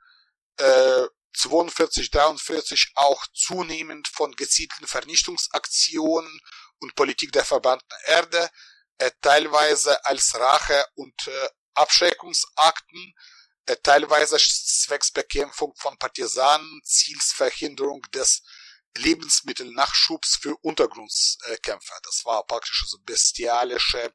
[0.58, 6.40] äh, 42, 43 auch zunehmend von gezielten Vernichtungsaktionen
[6.80, 8.50] und Politik der verbannten Erde,
[8.98, 13.14] äh, teilweise als Rache und äh, Abschreckungsakten,
[13.66, 18.42] äh, teilweise zwecks Bekämpfung von Partisanen, Zielsverhinderung des
[18.96, 21.98] Lebensmittelnachschubs für Untergrundskämpfer.
[22.02, 24.12] Das war praktisch so bestialische,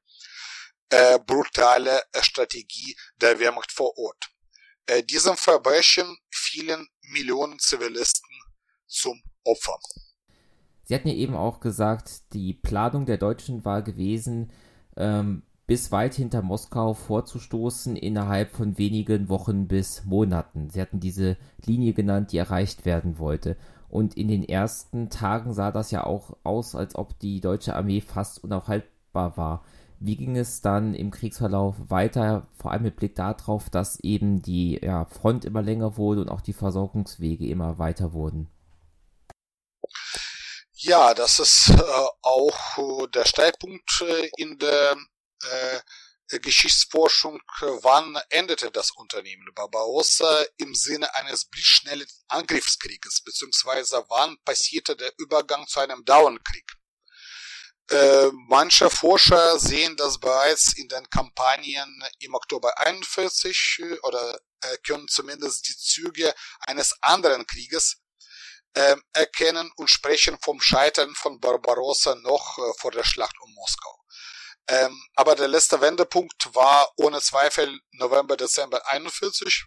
[0.90, 4.30] äh, brutale äh, Strategie der Wehrmacht vor Ort.
[4.86, 8.30] Äh, diesem Verbrechen fielen Millionen Zivilisten
[8.88, 9.78] zum Opfer.
[10.86, 14.52] Sie hatten ja eben auch gesagt, die Planung der Deutschen war gewesen,
[14.98, 20.70] ähm, bis weit hinter Moskau vorzustoßen innerhalb von wenigen Wochen bis Monaten.
[20.70, 23.56] Sie hatten diese Linie genannt, die erreicht werden wollte.
[23.88, 28.02] Und in den ersten Tagen sah das ja auch aus, als ob die deutsche Armee
[28.02, 29.64] fast unaufhaltbar war.
[30.06, 34.78] Wie ging es dann im Kriegsverlauf weiter, vor allem mit Blick darauf, dass eben die
[34.84, 38.50] ja, Front immer länger wurde und auch die Versorgungswege immer weiter wurden?
[40.74, 44.98] Ja, das ist äh, auch äh, der Streitpunkt äh, in der
[45.42, 47.40] äh, Geschichtsforschung,
[47.84, 55.66] wann endete das Unternehmen Barbarossa im Sinne eines blitzschnellen Angriffskrieges, beziehungsweise wann passierte der Übergang
[55.68, 56.66] zu einem Dauernkrieg.
[57.90, 64.78] Äh, manche Forscher sehen das bereits in den Kampagnen im Oktober 41 äh, oder äh,
[64.86, 67.98] können zumindest die Züge eines anderen Krieges
[68.74, 74.00] äh, erkennen und sprechen vom Scheitern von Barbarossa noch äh, vor der Schlacht um Moskau.
[74.68, 79.66] Ähm, aber der letzte Wendepunkt war ohne Zweifel November, Dezember 41.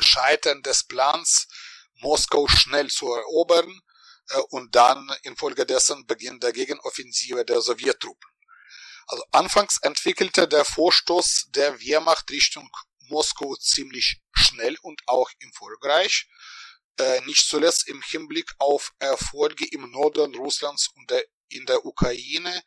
[0.00, 1.46] Scheitern des Plans,
[2.00, 3.82] Moskau schnell zu erobern
[4.50, 8.30] und dann infolgedessen Beginn der Gegenoffensive der Sowjettruppen.
[9.06, 12.68] Also anfangs entwickelte der Vorstoß der Wehrmacht Richtung
[13.08, 16.28] Moskau ziemlich schnell und auch erfolgreich,
[16.98, 21.12] äh, nicht zuletzt im Hinblick auf Erfolge im Norden Russlands und
[21.48, 22.62] in der Ukraine,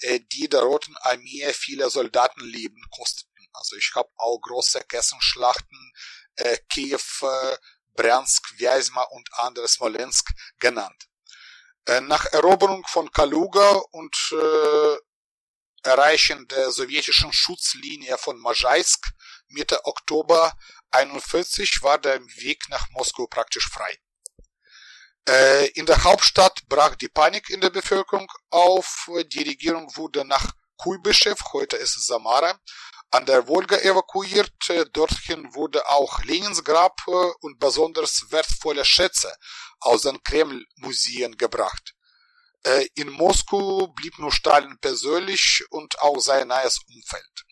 [0.00, 3.30] äh, die der Roten Armee viele Soldatenleben kosteten.
[3.52, 5.92] Also ich habe auch große Kessenschlachten,
[6.36, 7.56] äh, Kiew, äh,
[8.00, 11.06] Bryansk, Vyazma und andere Smolensk genannt.
[11.86, 14.96] Äh, nach Eroberung von Kaluga und äh,
[15.82, 19.00] Erreichen der sowjetischen Schutzlinie von Majaisk
[19.48, 20.52] Mitte Oktober
[20.92, 23.98] 41 war der Weg nach Moskau praktisch frei.
[25.28, 29.10] Äh, in der Hauptstadt brach die Panik in der Bevölkerung auf.
[29.32, 32.58] Die Regierung wurde nach Kuibyschew, heute ist es Samara,
[33.10, 34.52] an der Wolga evakuiert.
[34.92, 37.10] Dorthin wurde auch Lenins Grab äh,
[37.40, 39.34] und besonders wertvolle Schätze
[39.80, 41.94] aus den Kreml-Museen gebracht.
[42.62, 47.44] Äh, in Moskau blieb nur Stalin persönlich und auch sein nahes Umfeld.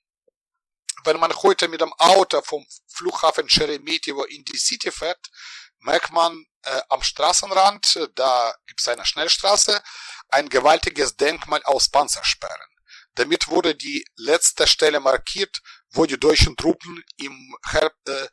[1.04, 5.30] Wenn man heute mit dem Auto vom Flughafen Sheremetyevo in die City fährt,
[5.78, 9.82] merkt man äh, am Straßenrand, äh, da gibt es eine Schnellstraße,
[10.28, 12.77] ein gewaltiges Denkmal aus Panzersperren.
[13.18, 18.28] Damit wurde die letzte Stelle markiert, wo die deutschen Truppen im Herbst, äh,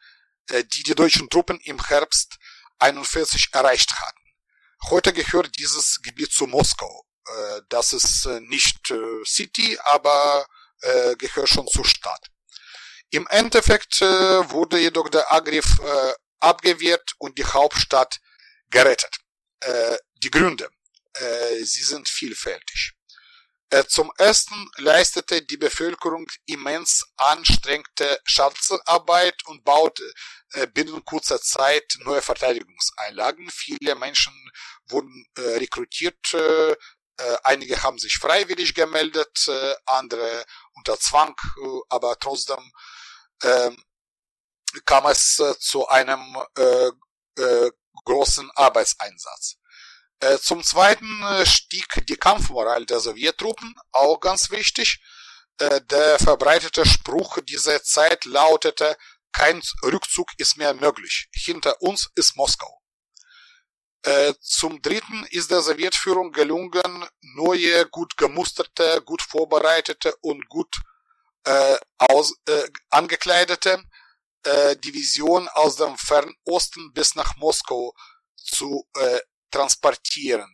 [0.51, 2.37] äh, die die deutschen Truppen im Herbst
[2.77, 4.21] 41 erreicht hatten.
[4.91, 7.03] Heute gehört dieses Gebiet zu Moskau.
[7.27, 10.45] Äh, das ist äh, nicht äh, City, aber
[10.81, 12.27] äh, gehört schon zur Stadt.
[13.09, 18.19] Im Endeffekt äh, wurde jedoch der Angriff äh, abgewehrt und die Hauptstadt
[18.69, 19.17] gerettet.
[19.61, 20.69] Äh, die Gründe,
[21.13, 22.91] äh, sie sind vielfältig.
[23.75, 30.13] Äh, zum ersten leistete die Bevölkerung immens anstrengte Schatzarbeit und baute
[30.53, 33.49] äh, binnen kurzer Zeit neue Verteidigungseinlagen.
[33.51, 34.33] Viele Menschen
[34.87, 36.15] wurden äh, rekrutiert,
[37.43, 39.49] einige haben sich freiwillig gemeldet,
[39.85, 41.33] andere unter Zwang,
[41.87, 42.73] aber trotzdem
[43.41, 43.71] äh,
[44.83, 46.21] kam es zu einem
[48.03, 49.55] großen Arbeitseinsatz.
[50.25, 54.99] Äh, zum Zweiten äh, stieg die Kampfmoral der Sowjettruppen, auch ganz wichtig.
[55.59, 58.97] Äh, der verbreitete Spruch dieser Zeit lautete,
[59.31, 61.27] kein Rückzug ist mehr möglich.
[61.31, 62.81] Hinter uns ist Moskau.
[64.39, 70.75] Zum Dritten ist der Sowjetführung gelungen, neue, gut gemusterte, gut vorbereitete und gut
[71.43, 73.83] äh, aus, äh, angekleidete
[74.43, 77.95] äh, Division aus dem Fernosten bis nach Moskau
[78.35, 79.19] zu äh,
[79.55, 80.51] transportieren.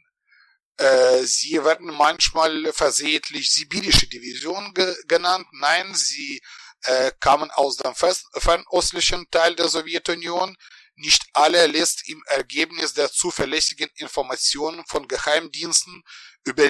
[0.77, 5.47] Äh, sie werden manchmal versehentlich sibirische Division ge genannt.
[5.51, 6.41] Nein, sie
[6.83, 10.55] äh, kamen aus dem fernöstlichen Teil der Sowjetunion.
[10.95, 16.03] Nicht alle lässt im Ergebnis der zuverlässigen Informationen von Geheimdiensten
[16.43, 16.69] über,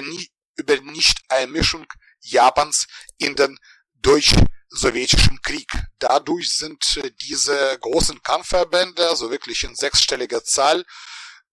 [0.56, 1.86] über Nicht-Einmischung
[2.20, 2.86] Japans
[3.18, 3.58] in den
[4.00, 5.70] deutsch-sowjetischen Krieg.
[5.98, 10.84] Dadurch sind äh, diese großen Kampfverbände, also wirklich in sechsstelliger Zahl,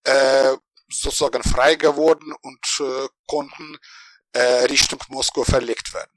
[0.04, 0.56] äh,
[0.90, 3.78] sozusagen frei geworden und äh, konnten
[4.32, 6.10] äh, Richtung Moskau verlegt werden.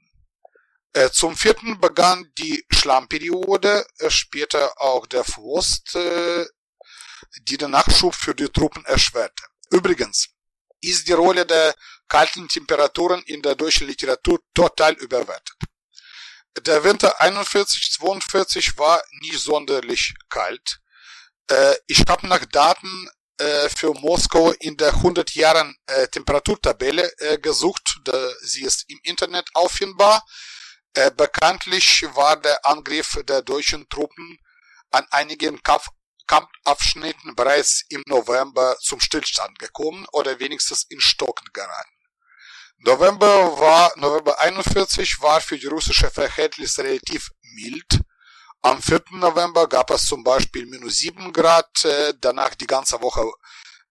[0.92, 6.46] Äh, zum vierten begann die Schlammperiode, äh, später auch der Frost, äh,
[7.42, 9.42] die den Nachschub für die Truppen erschwerte.
[9.70, 10.28] Übrigens
[10.80, 11.74] ist die Rolle der
[12.06, 15.56] kalten Temperaturen in der deutschen Literatur total überwertet.
[16.60, 20.80] Der Winter 41-42 war nicht sonderlich kalt.
[21.48, 23.08] Äh, ich habe nach Daten
[23.44, 28.00] äh, für Moskau in der 100 Jahren äh, Temperaturtabelle äh, gesucht.
[28.04, 30.24] Da, sie ist im Internet auffindbar.
[30.94, 34.38] Äh, bekanntlich war der Angriff der deutschen Truppen
[34.90, 35.88] an einigen Kampf
[36.26, 41.98] Kampfabschnitten bereits im November zum Stillstand gekommen oder wenigstens in Stocken geraten.
[42.78, 48.00] November war, November 41 war für die russische Verhältnisse relativ mild.
[48.64, 49.02] Am 4.
[49.10, 53.30] November gab es zum Beispiel minus 7 Grad, äh, danach die ganze Woche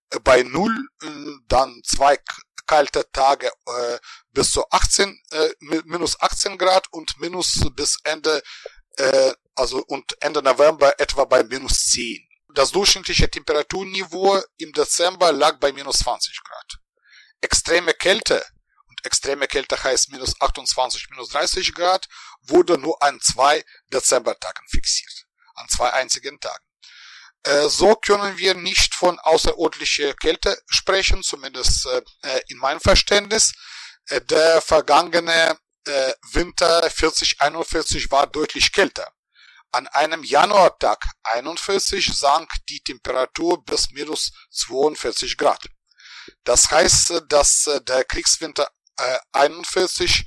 [0.09, 1.07] äh, bei 0, äh,
[1.47, 2.17] dann zwei
[2.65, 3.99] kalte Tage äh,
[4.31, 5.49] bis zu 18, äh,
[5.85, 8.41] minus 18 Grad und minus bis Ende,
[8.97, 12.27] äh, also und Ende November etwa bei minus 10.
[12.55, 16.79] Das durchschnittliche Temperaturniveau im Dezember lag bei minus 20 Grad.
[17.41, 18.43] Extreme Kälte
[19.03, 22.07] extreme Kälte heißt minus 28, minus 30 Grad,
[22.41, 25.25] wurde nur an zwei Dezembertagen fixiert.
[25.55, 26.63] An zwei einzigen Tagen.
[27.43, 33.53] Äh, so können wir nicht von außerordentlicher Kälte sprechen, zumindest äh, in meinem Verständnis.
[34.07, 35.57] Äh, der vergangene
[36.31, 39.11] Winter 40-41 war deutlich kälter.
[39.73, 45.61] An einem Januartag 41 sank die Temperatur bis minus 42 Grad.
[46.45, 50.25] Das heißt, dass der Kriegswinter äh, 41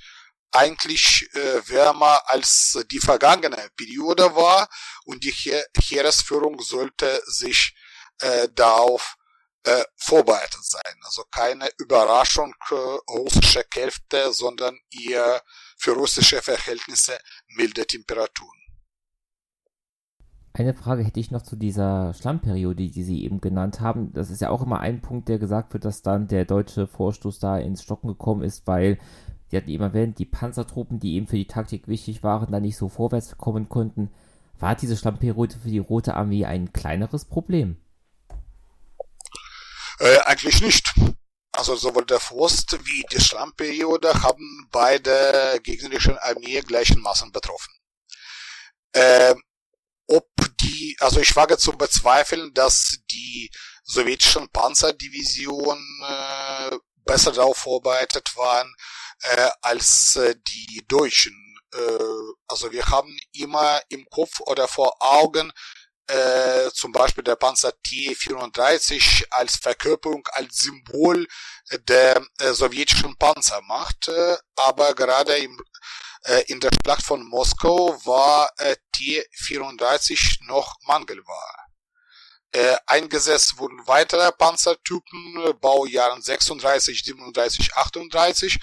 [0.52, 4.68] eigentlich äh, wärmer als die vergangene Periode war
[5.04, 7.74] und die He Heeresführung sollte sich
[8.20, 9.16] äh, darauf
[9.64, 11.00] äh, vorbereitet sein.
[11.02, 15.42] Also keine Überraschung äh, russischer Kälte, sondern eher
[15.76, 17.18] für russische Verhältnisse
[17.48, 18.65] milde Temperaturen.
[20.58, 24.14] Eine Frage hätte ich noch zu dieser Schlammperiode, die Sie eben genannt haben.
[24.14, 27.38] Das ist ja auch immer ein Punkt, der gesagt wird, dass dann der deutsche Vorstoß
[27.40, 28.98] da ins Stocken gekommen ist, weil
[29.50, 32.78] Sie hatten eben erwähnt, die Panzertruppen, die eben für die Taktik wichtig waren, da nicht
[32.78, 34.10] so vorwärts kommen konnten.
[34.58, 37.76] War diese Schlammperiode für die Rote Armee ein kleineres Problem?
[39.98, 40.90] Äh, eigentlich nicht.
[41.52, 47.74] Also sowohl der Frost wie die Schlammperiode haben beide gegnerischen Armee gleichermaßen betroffen.
[48.92, 49.34] Äh,
[50.06, 50.28] ob
[50.60, 53.50] die, also ich wage zu bezweifeln, dass die
[53.84, 58.74] sowjetischen Panzerdivisionen äh, besser darauf vorbereitet waren
[59.22, 61.34] äh, als äh, die deutschen.
[61.72, 61.78] Äh,
[62.48, 65.52] also wir haben immer im Kopf oder vor Augen
[66.08, 71.26] äh, zum Beispiel der Panzer T-34 als Verkörperung, als Symbol
[71.88, 75.60] der äh, sowjetischen Panzermacht, äh, aber gerade im
[76.48, 81.66] in der Schlacht von Moskau war äh, T-34 noch Mangelware.
[82.52, 88.58] Äh, eingesetzt wurden weitere Panzertypen, äh, Baujahren 36, 37, 38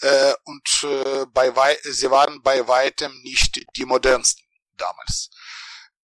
[0.00, 4.44] äh, und äh, bei sie waren bei weitem nicht die modernsten
[4.76, 5.30] damals.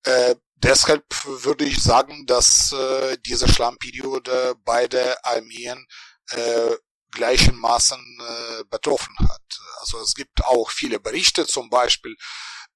[0.05, 5.87] Äh, deshalb würde ich sagen, dass äh, diese Schlammperiode beide Armeen
[6.31, 6.77] äh,
[7.13, 9.61] gleichermaßen äh, betroffen hat.
[9.81, 12.17] Also es gibt auch viele Berichte, zum Beispiel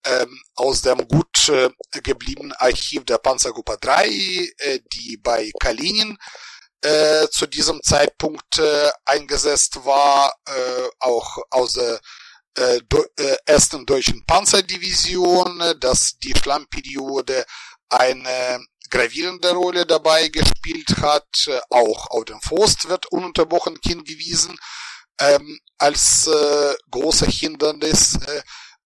[0.05, 1.71] ähm, aus dem gut äh,
[2.03, 6.17] gebliebenen Archiv der Panzergruppe 3, äh, die bei Kalinin
[6.83, 12.01] äh, zu diesem Zeitpunkt äh, eingesetzt war, äh, auch aus der
[12.57, 12.81] äh,
[13.19, 17.45] äh, ersten deutschen Panzerdivision, äh, dass die Schlammperiode
[17.89, 21.47] eine gravierende Rolle dabei gespielt hat.
[21.47, 24.57] Äh, auch auf den Forst wird ununterbrochen hingewiesen
[25.21, 28.17] ähm, als äh, große Hindernis.
[28.17, 28.43] Äh,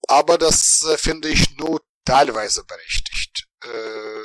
[0.09, 3.47] aber das äh, finde ich nur teilweise berechtigt.
[3.65, 4.25] äh,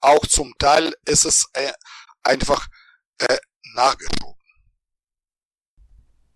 [0.00, 1.72] auch zum Teil ist es äh,
[2.22, 2.68] einfach
[3.18, 3.38] äh,
[3.74, 4.36] nachgeschoben.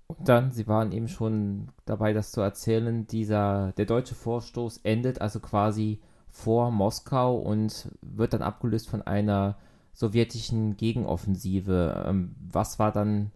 [0.08, 5.20] Und dann, Sie waren eben schon dabei, das zu erzählen, dieser, der deutsche Vorstoß endet
[5.20, 6.02] also quasi
[6.32, 9.58] vor Moskau und wird dann abgelöst von einer
[9.92, 12.04] sowjetischen Gegenoffensive.
[12.08, 13.30] Ähm, was war dann,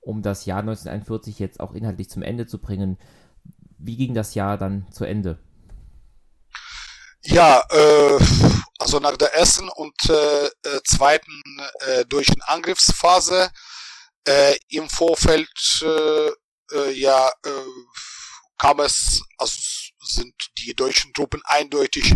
[0.00, 2.98] um das Jahr 1941 jetzt auch inhaltlich zum Ende zu bringen,
[3.78, 5.38] wie ging das Jahr dann zu Ende?
[7.24, 8.18] Ja, äh,
[8.78, 11.42] also nach der ersten und äh, äh zweiten
[11.86, 13.50] äh, deutschen Angriffsphase
[14.26, 15.48] äh, im Vorfeld
[15.82, 16.30] äh,
[16.76, 17.50] äh, ja äh,
[18.58, 19.58] kam es, also
[20.04, 22.14] sind die deutschen Truppen eindeutig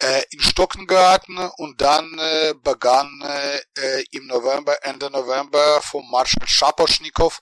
[0.00, 6.46] äh, in Stocken geraten und dann äh, begann äh, im November, Ende November vom Marschall
[6.46, 7.40] Schaposchnikow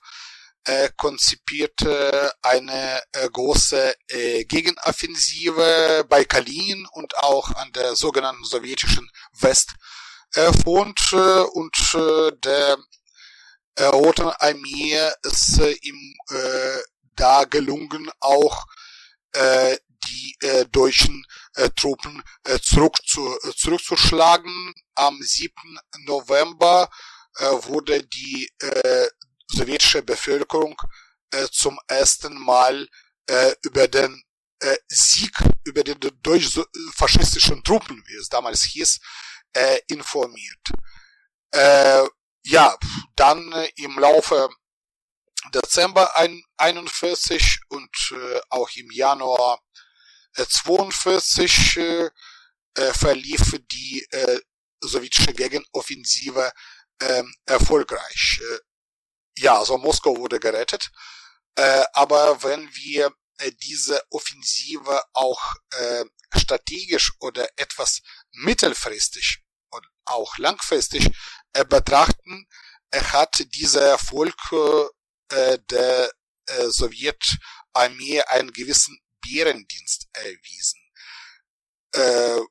[0.67, 9.09] äh, konzipierte eine äh, große äh, Gegenoffensive bei Kalin und auch an der sogenannten sowjetischen
[9.39, 12.77] Westfront äh, und äh, der
[13.75, 16.79] äh, Roten Armee ist äh, ihm äh,
[17.15, 18.65] da gelungen, auch
[19.31, 19.77] äh,
[20.07, 21.25] die äh, deutschen
[21.57, 24.73] äh, Truppen äh, zurück zu, äh, zurückzuschlagen.
[24.95, 25.51] Am 7.
[26.05, 26.89] November
[27.37, 29.07] äh, wurde die äh,
[29.47, 30.79] sowjetische Bevölkerung
[31.31, 32.87] äh, zum ersten Mal
[33.27, 34.23] äh, über den
[34.59, 35.33] äh, Sieg
[35.65, 38.99] über die deutsch-faschistischen Truppen, wie es damals hieß,
[39.53, 40.69] äh, informiert.
[41.51, 42.07] Äh,
[42.45, 42.77] ja,
[43.15, 44.49] dann äh, im Laufe
[45.53, 46.15] Dezember
[46.57, 49.66] 41 und äh, auch im Januar äh,
[50.45, 52.09] 42 äh,
[52.75, 54.39] äh, verlief die äh,
[54.81, 56.51] sowjetische Gegenoffensive
[56.99, 58.39] äh, erfolgreich.
[59.37, 60.91] Ja, also Moskau wurde gerettet.
[61.55, 66.05] Äh, aber wenn wir äh, diese Offensive auch äh,
[66.35, 68.01] strategisch oder etwas
[68.31, 69.39] mittelfristig
[69.69, 71.09] und auch langfristig
[71.53, 72.47] äh, betrachten,
[72.91, 74.35] äh, hat dieser Erfolg
[75.29, 76.11] äh, der
[76.47, 80.79] äh, Sowjetarmee einen gewissen Bärendienst erwiesen.
[81.93, 82.41] Äh,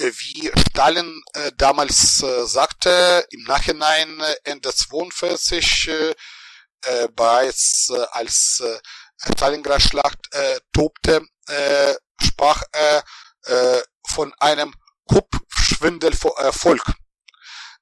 [0.00, 6.14] wie Stalin äh, damals äh, sagte, im Nachhinein äh, Ende 42 äh,
[6.82, 8.78] äh, bereits äh, als äh,
[9.34, 13.04] Stalingrad-Schlacht äh, tobte, äh, sprach er
[13.46, 14.72] äh, von einem
[15.06, 16.82] Kuppschwindelerfolg.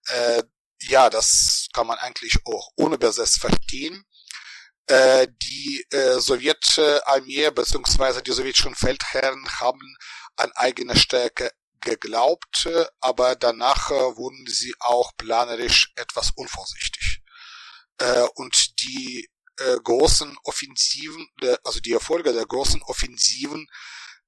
[0.09, 0.43] Äh,
[0.83, 4.05] ja, das kann man eigentlich auch ohne Besetzt verstehen.
[4.89, 8.23] Äh, die äh, Sowjetarmee bzw.
[8.23, 9.97] die sowjetischen Feldherren haben
[10.37, 11.51] an eigene Stärke
[11.81, 12.69] geglaubt,
[13.01, 17.21] aber danach äh, wurden sie auch planerisch etwas unvorsichtig.
[17.99, 21.29] Äh, und die äh, großen Offensiven,
[21.65, 23.67] also die Erfolge der großen Offensiven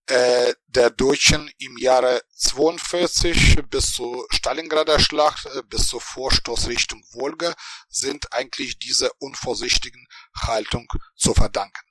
[0.08, 7.54] der Deutschen im Jahre 42 bis zur Stalingrader Schlacht, bis zur Vorstoß Richtung Wolga,
[7.88, 11.84] sind eigentlich dieser unvorsichtigen Haltung zu verdanken.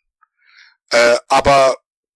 [1.28, 1.76] aber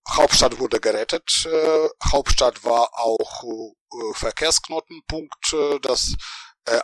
[0.10, 1.46] Hauptstadt wurde gerettet.
[1.46, 6.16] Äh, Hauptstadt war auch äh, Verkehrsknotenpunkt, äh, das äh,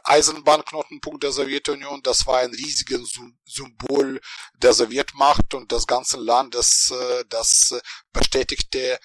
[0.03, 2.01] Eisenbahnknotenpunkt der Sowjetunion.
[2.03, 4.19] Das war ein riesiges Symbol
[4.55, 6.91] der Sowjetmacht und des ganzen Landes.
[6.91, 7.79] Äh, das
[8.11, 8.99] bestätigte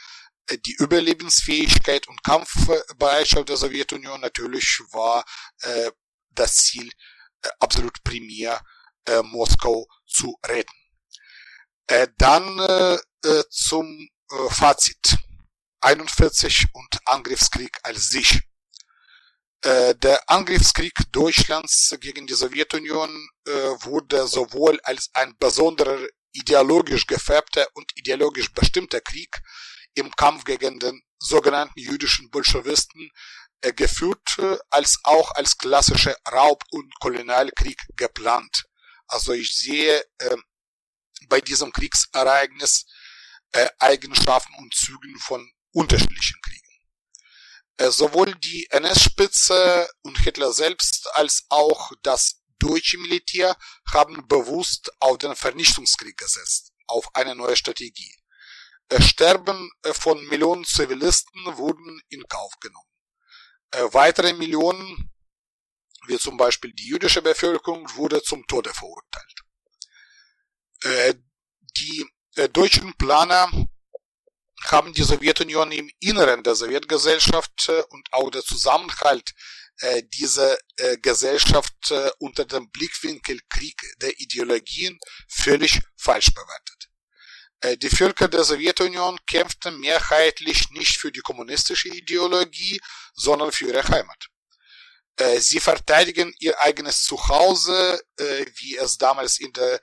[0.47, 4.21] äh, die Überlebensfähigkeit und Kampfbereitschaft der Sowjetunion.
[4.21, 5.25] Natürlich war
[5.61, 5.91] äh,
[6.31, 6.91] das Ziel
[7.43, 8.63] äh, absolut primär,
[9.07, 10.77] äh, Moskau zu retten.
[11.87, 15.19] Äh, dann äh, äh, zum äh, Fazit.
[15.81, 18.41] 41 und Angriffskrieg als sich.
[19.63, 23.51] Äh, der Angriffskrieg Deutschlands gegen die Sowjetunion äh,
[23.85, 26.01] wurde sowohl als ein besonderer
[26.33, 29.41] ideologisch gefärbter und ideologisch bestimmter Krieg
[29.95, 33.09] im Kampf gegen den sogenannten jüdischen Bolschewisten
[33.61, 34.37] äh, geführt,
[34.71, 38.65] als auch als klassischer Raub- und Kolonialkrieg geplant.
[39.07, 40.03] Also ich sehe
[41.29, 42.87] bei diesem Kriegsereignis
[43.79, 46.62] Eigenschaften und Zügen von unterschiedlichen Kriegen.
[47.83, 53.57] Äh, sowohl die NS-Spitze und Hitler selbst als auch das deutsche Militär
[53.93, 58.15] haben bewusst auf den Vernichtungskrieg gesetzt, auf eine neue Strategie.
[58.89, 62.87] Äh, Sterben äh, von Millionen Zivilisten wurden in Kauf genommen.
[63.93, 65.11] Weitere Millionen,
[66.07, 69.41] wie zum Beispiel die jüdische Bevölkerung, wurde zum Tode verurteilt.
[71.79, 72.07] Die
[72.53, 73.51] deutschen Planer
[74.65, 79.33] haben die Sowjetunion im Inneren der Sowjetgesellschaft äh, und auch der Zusammenhalt
[79.79, 81.73] äh, dieser äh, Gesellschaft
[82.19, 84.99] unter dem Blickwinkel Krieg der Ideologien
[85.29, 86.89] völlig falsch bewertet.
[87.81, 92.81] Die Völker der Sowjetunion kämpften mehrheitlich nicht für die kommunistische Ideologie,
[93.15, 94.27] sondern für ihre Heimat.
[95.39, 98.03] Sie verteidigen ihr eigenes Zuhause,
[98.57, 99.81] wie es damals in der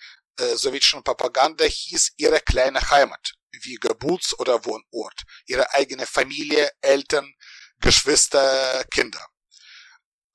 [0.56, 7.34] sowjetischen Propaganda hieß, ihre kleine Heimat, wie Geburts- oder Wohnort, ihre eigene Familie, Eltern,
[7.80, 9.26] Geschwister, Kinder.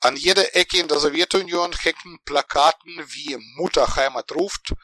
[0.01, 4.75] An jeder Ecke in der Sowjetunion hängen Plakaten wie Mutter Heimat ruft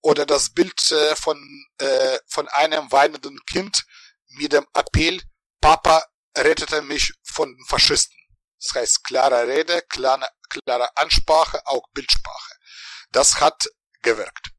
[0.00, 1.38] oder das Bild äh, von,
[1.78, 3.84] äh, von einem weinenden Kind
[4.26, 5.22] mit dem Appell,
[5.60, 6.04] Papa
[6.36, 8.16] rettete mich von den Faschisten.
[8.60, 12.54] Das heißt, klare Rede, klare, klare Ansprache, auch Bildsprache.
[13.12, 13.64] Das hat
[14.02, 14.53] gewirkt.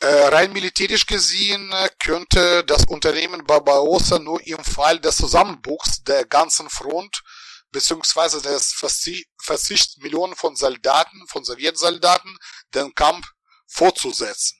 [0.00, 6.24] Äh, rein militärisch gesehen äh, könnte das Unternehmen Barbarossa nur im Fall des Zusammenbruchs der
[6.24, 7.22] ganzen Front
[7.70, 12.38] beziehungsweise des Verzichts Millionen von Soldaten, von Sowjetsoldaten,
[12.74, 13.26] den Kampf
[13.66, 14.58] fortzusetzen,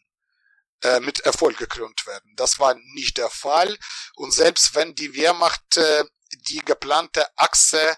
[0.83, 2.33] äh, mit Erfolg gekrönt werden.
[2.37, 3.79] Das war nicht der Fall.
[4.17, 6.05] Und selbst wenn die Wehrmacht äh,
[6.49, 7.97] die geplante Achse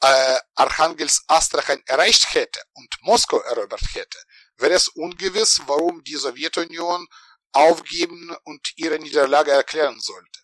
[0.00, 4.18] äh, Archangels-Astrachan erreicht hätte und Moskau erobert hätte,
[4.62, 7.06] wäre es ungewiss, warum die Sowjetunion
[7.52, 10.40] aufgeben und ihre Niederlage erklären sollte.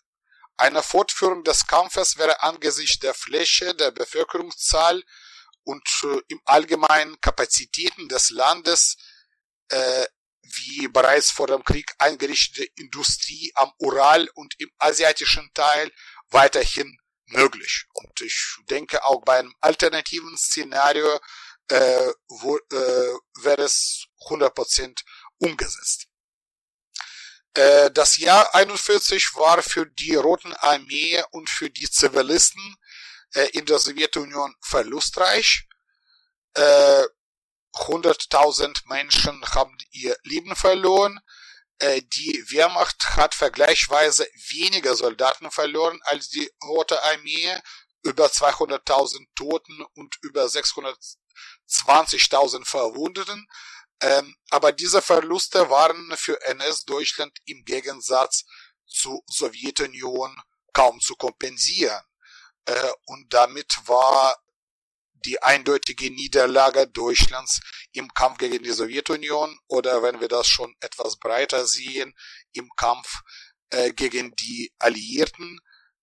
[0.57, 5.03] Eine Fortführung des Kampfes wäre angesichts der Fläche, der Bevölkerungszahl
[5.63, 8.97] und äh, im Allgemeinen Kapazitäten des Landes
[9.69, 10.05] äh,
[10.41, 15.91] wie bereits vor dem Krieg eingerichtete Industrie am Ural und im asiatischen Teil
[16.29, 16.97] weiterhin
[17.27, 17.85] möglich.
[17.93, 21.19] Und ich denke auch bei einem alternativen Szenario
[21.69, 25.01] äh, wo, äh, wäre es 100%
[25.37, 26.07] umgesetzt.
[27.53, 32.75] Äh, das Jahr 41 war für die Roten Armee und für die Zivilisten
[33.33, 35.67] äh, in der Sowjetunion verlustreich.
[36.53, 37.03] Äh,
[37.73, 41.19] 100.000 Menschen haben ihr Leben verloren.
[41.77, 47.55] Äh, die Wehrmacht hat vergleichsweise weniger Soldaten verloren als die Rote Armee,
[48.03, 50.49] über 200.000 Toten und über
[51.67, 53.47] 620.000 Verwundeten.
[54.01, 58.45] Ähm, aber diese Verluste waren für NS-Deutschland im Gegensatz
[58.85, 60.35] zu Sowjetunion
[60.73, 62.01] kaum zu kompensieren.
[62.65, 64.37] Äh, und damit war
[65.25, 67.59] die eindeutige Niederlage Deutschlands
[67.91, 72.13] im Kampf gegen die Sowjetunion oder wenn wir das schon etwas breiter sehen,
[72.53, 73.21] im Kampf
[73.71, 75.59] äh, gegen die Alliierten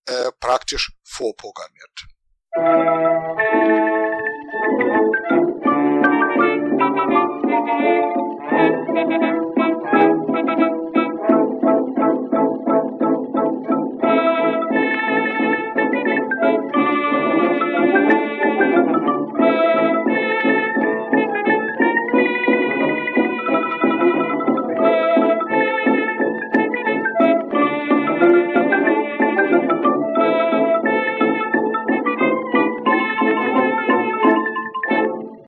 [0.06, 2.06] äh, praktisch vorprogrammiert.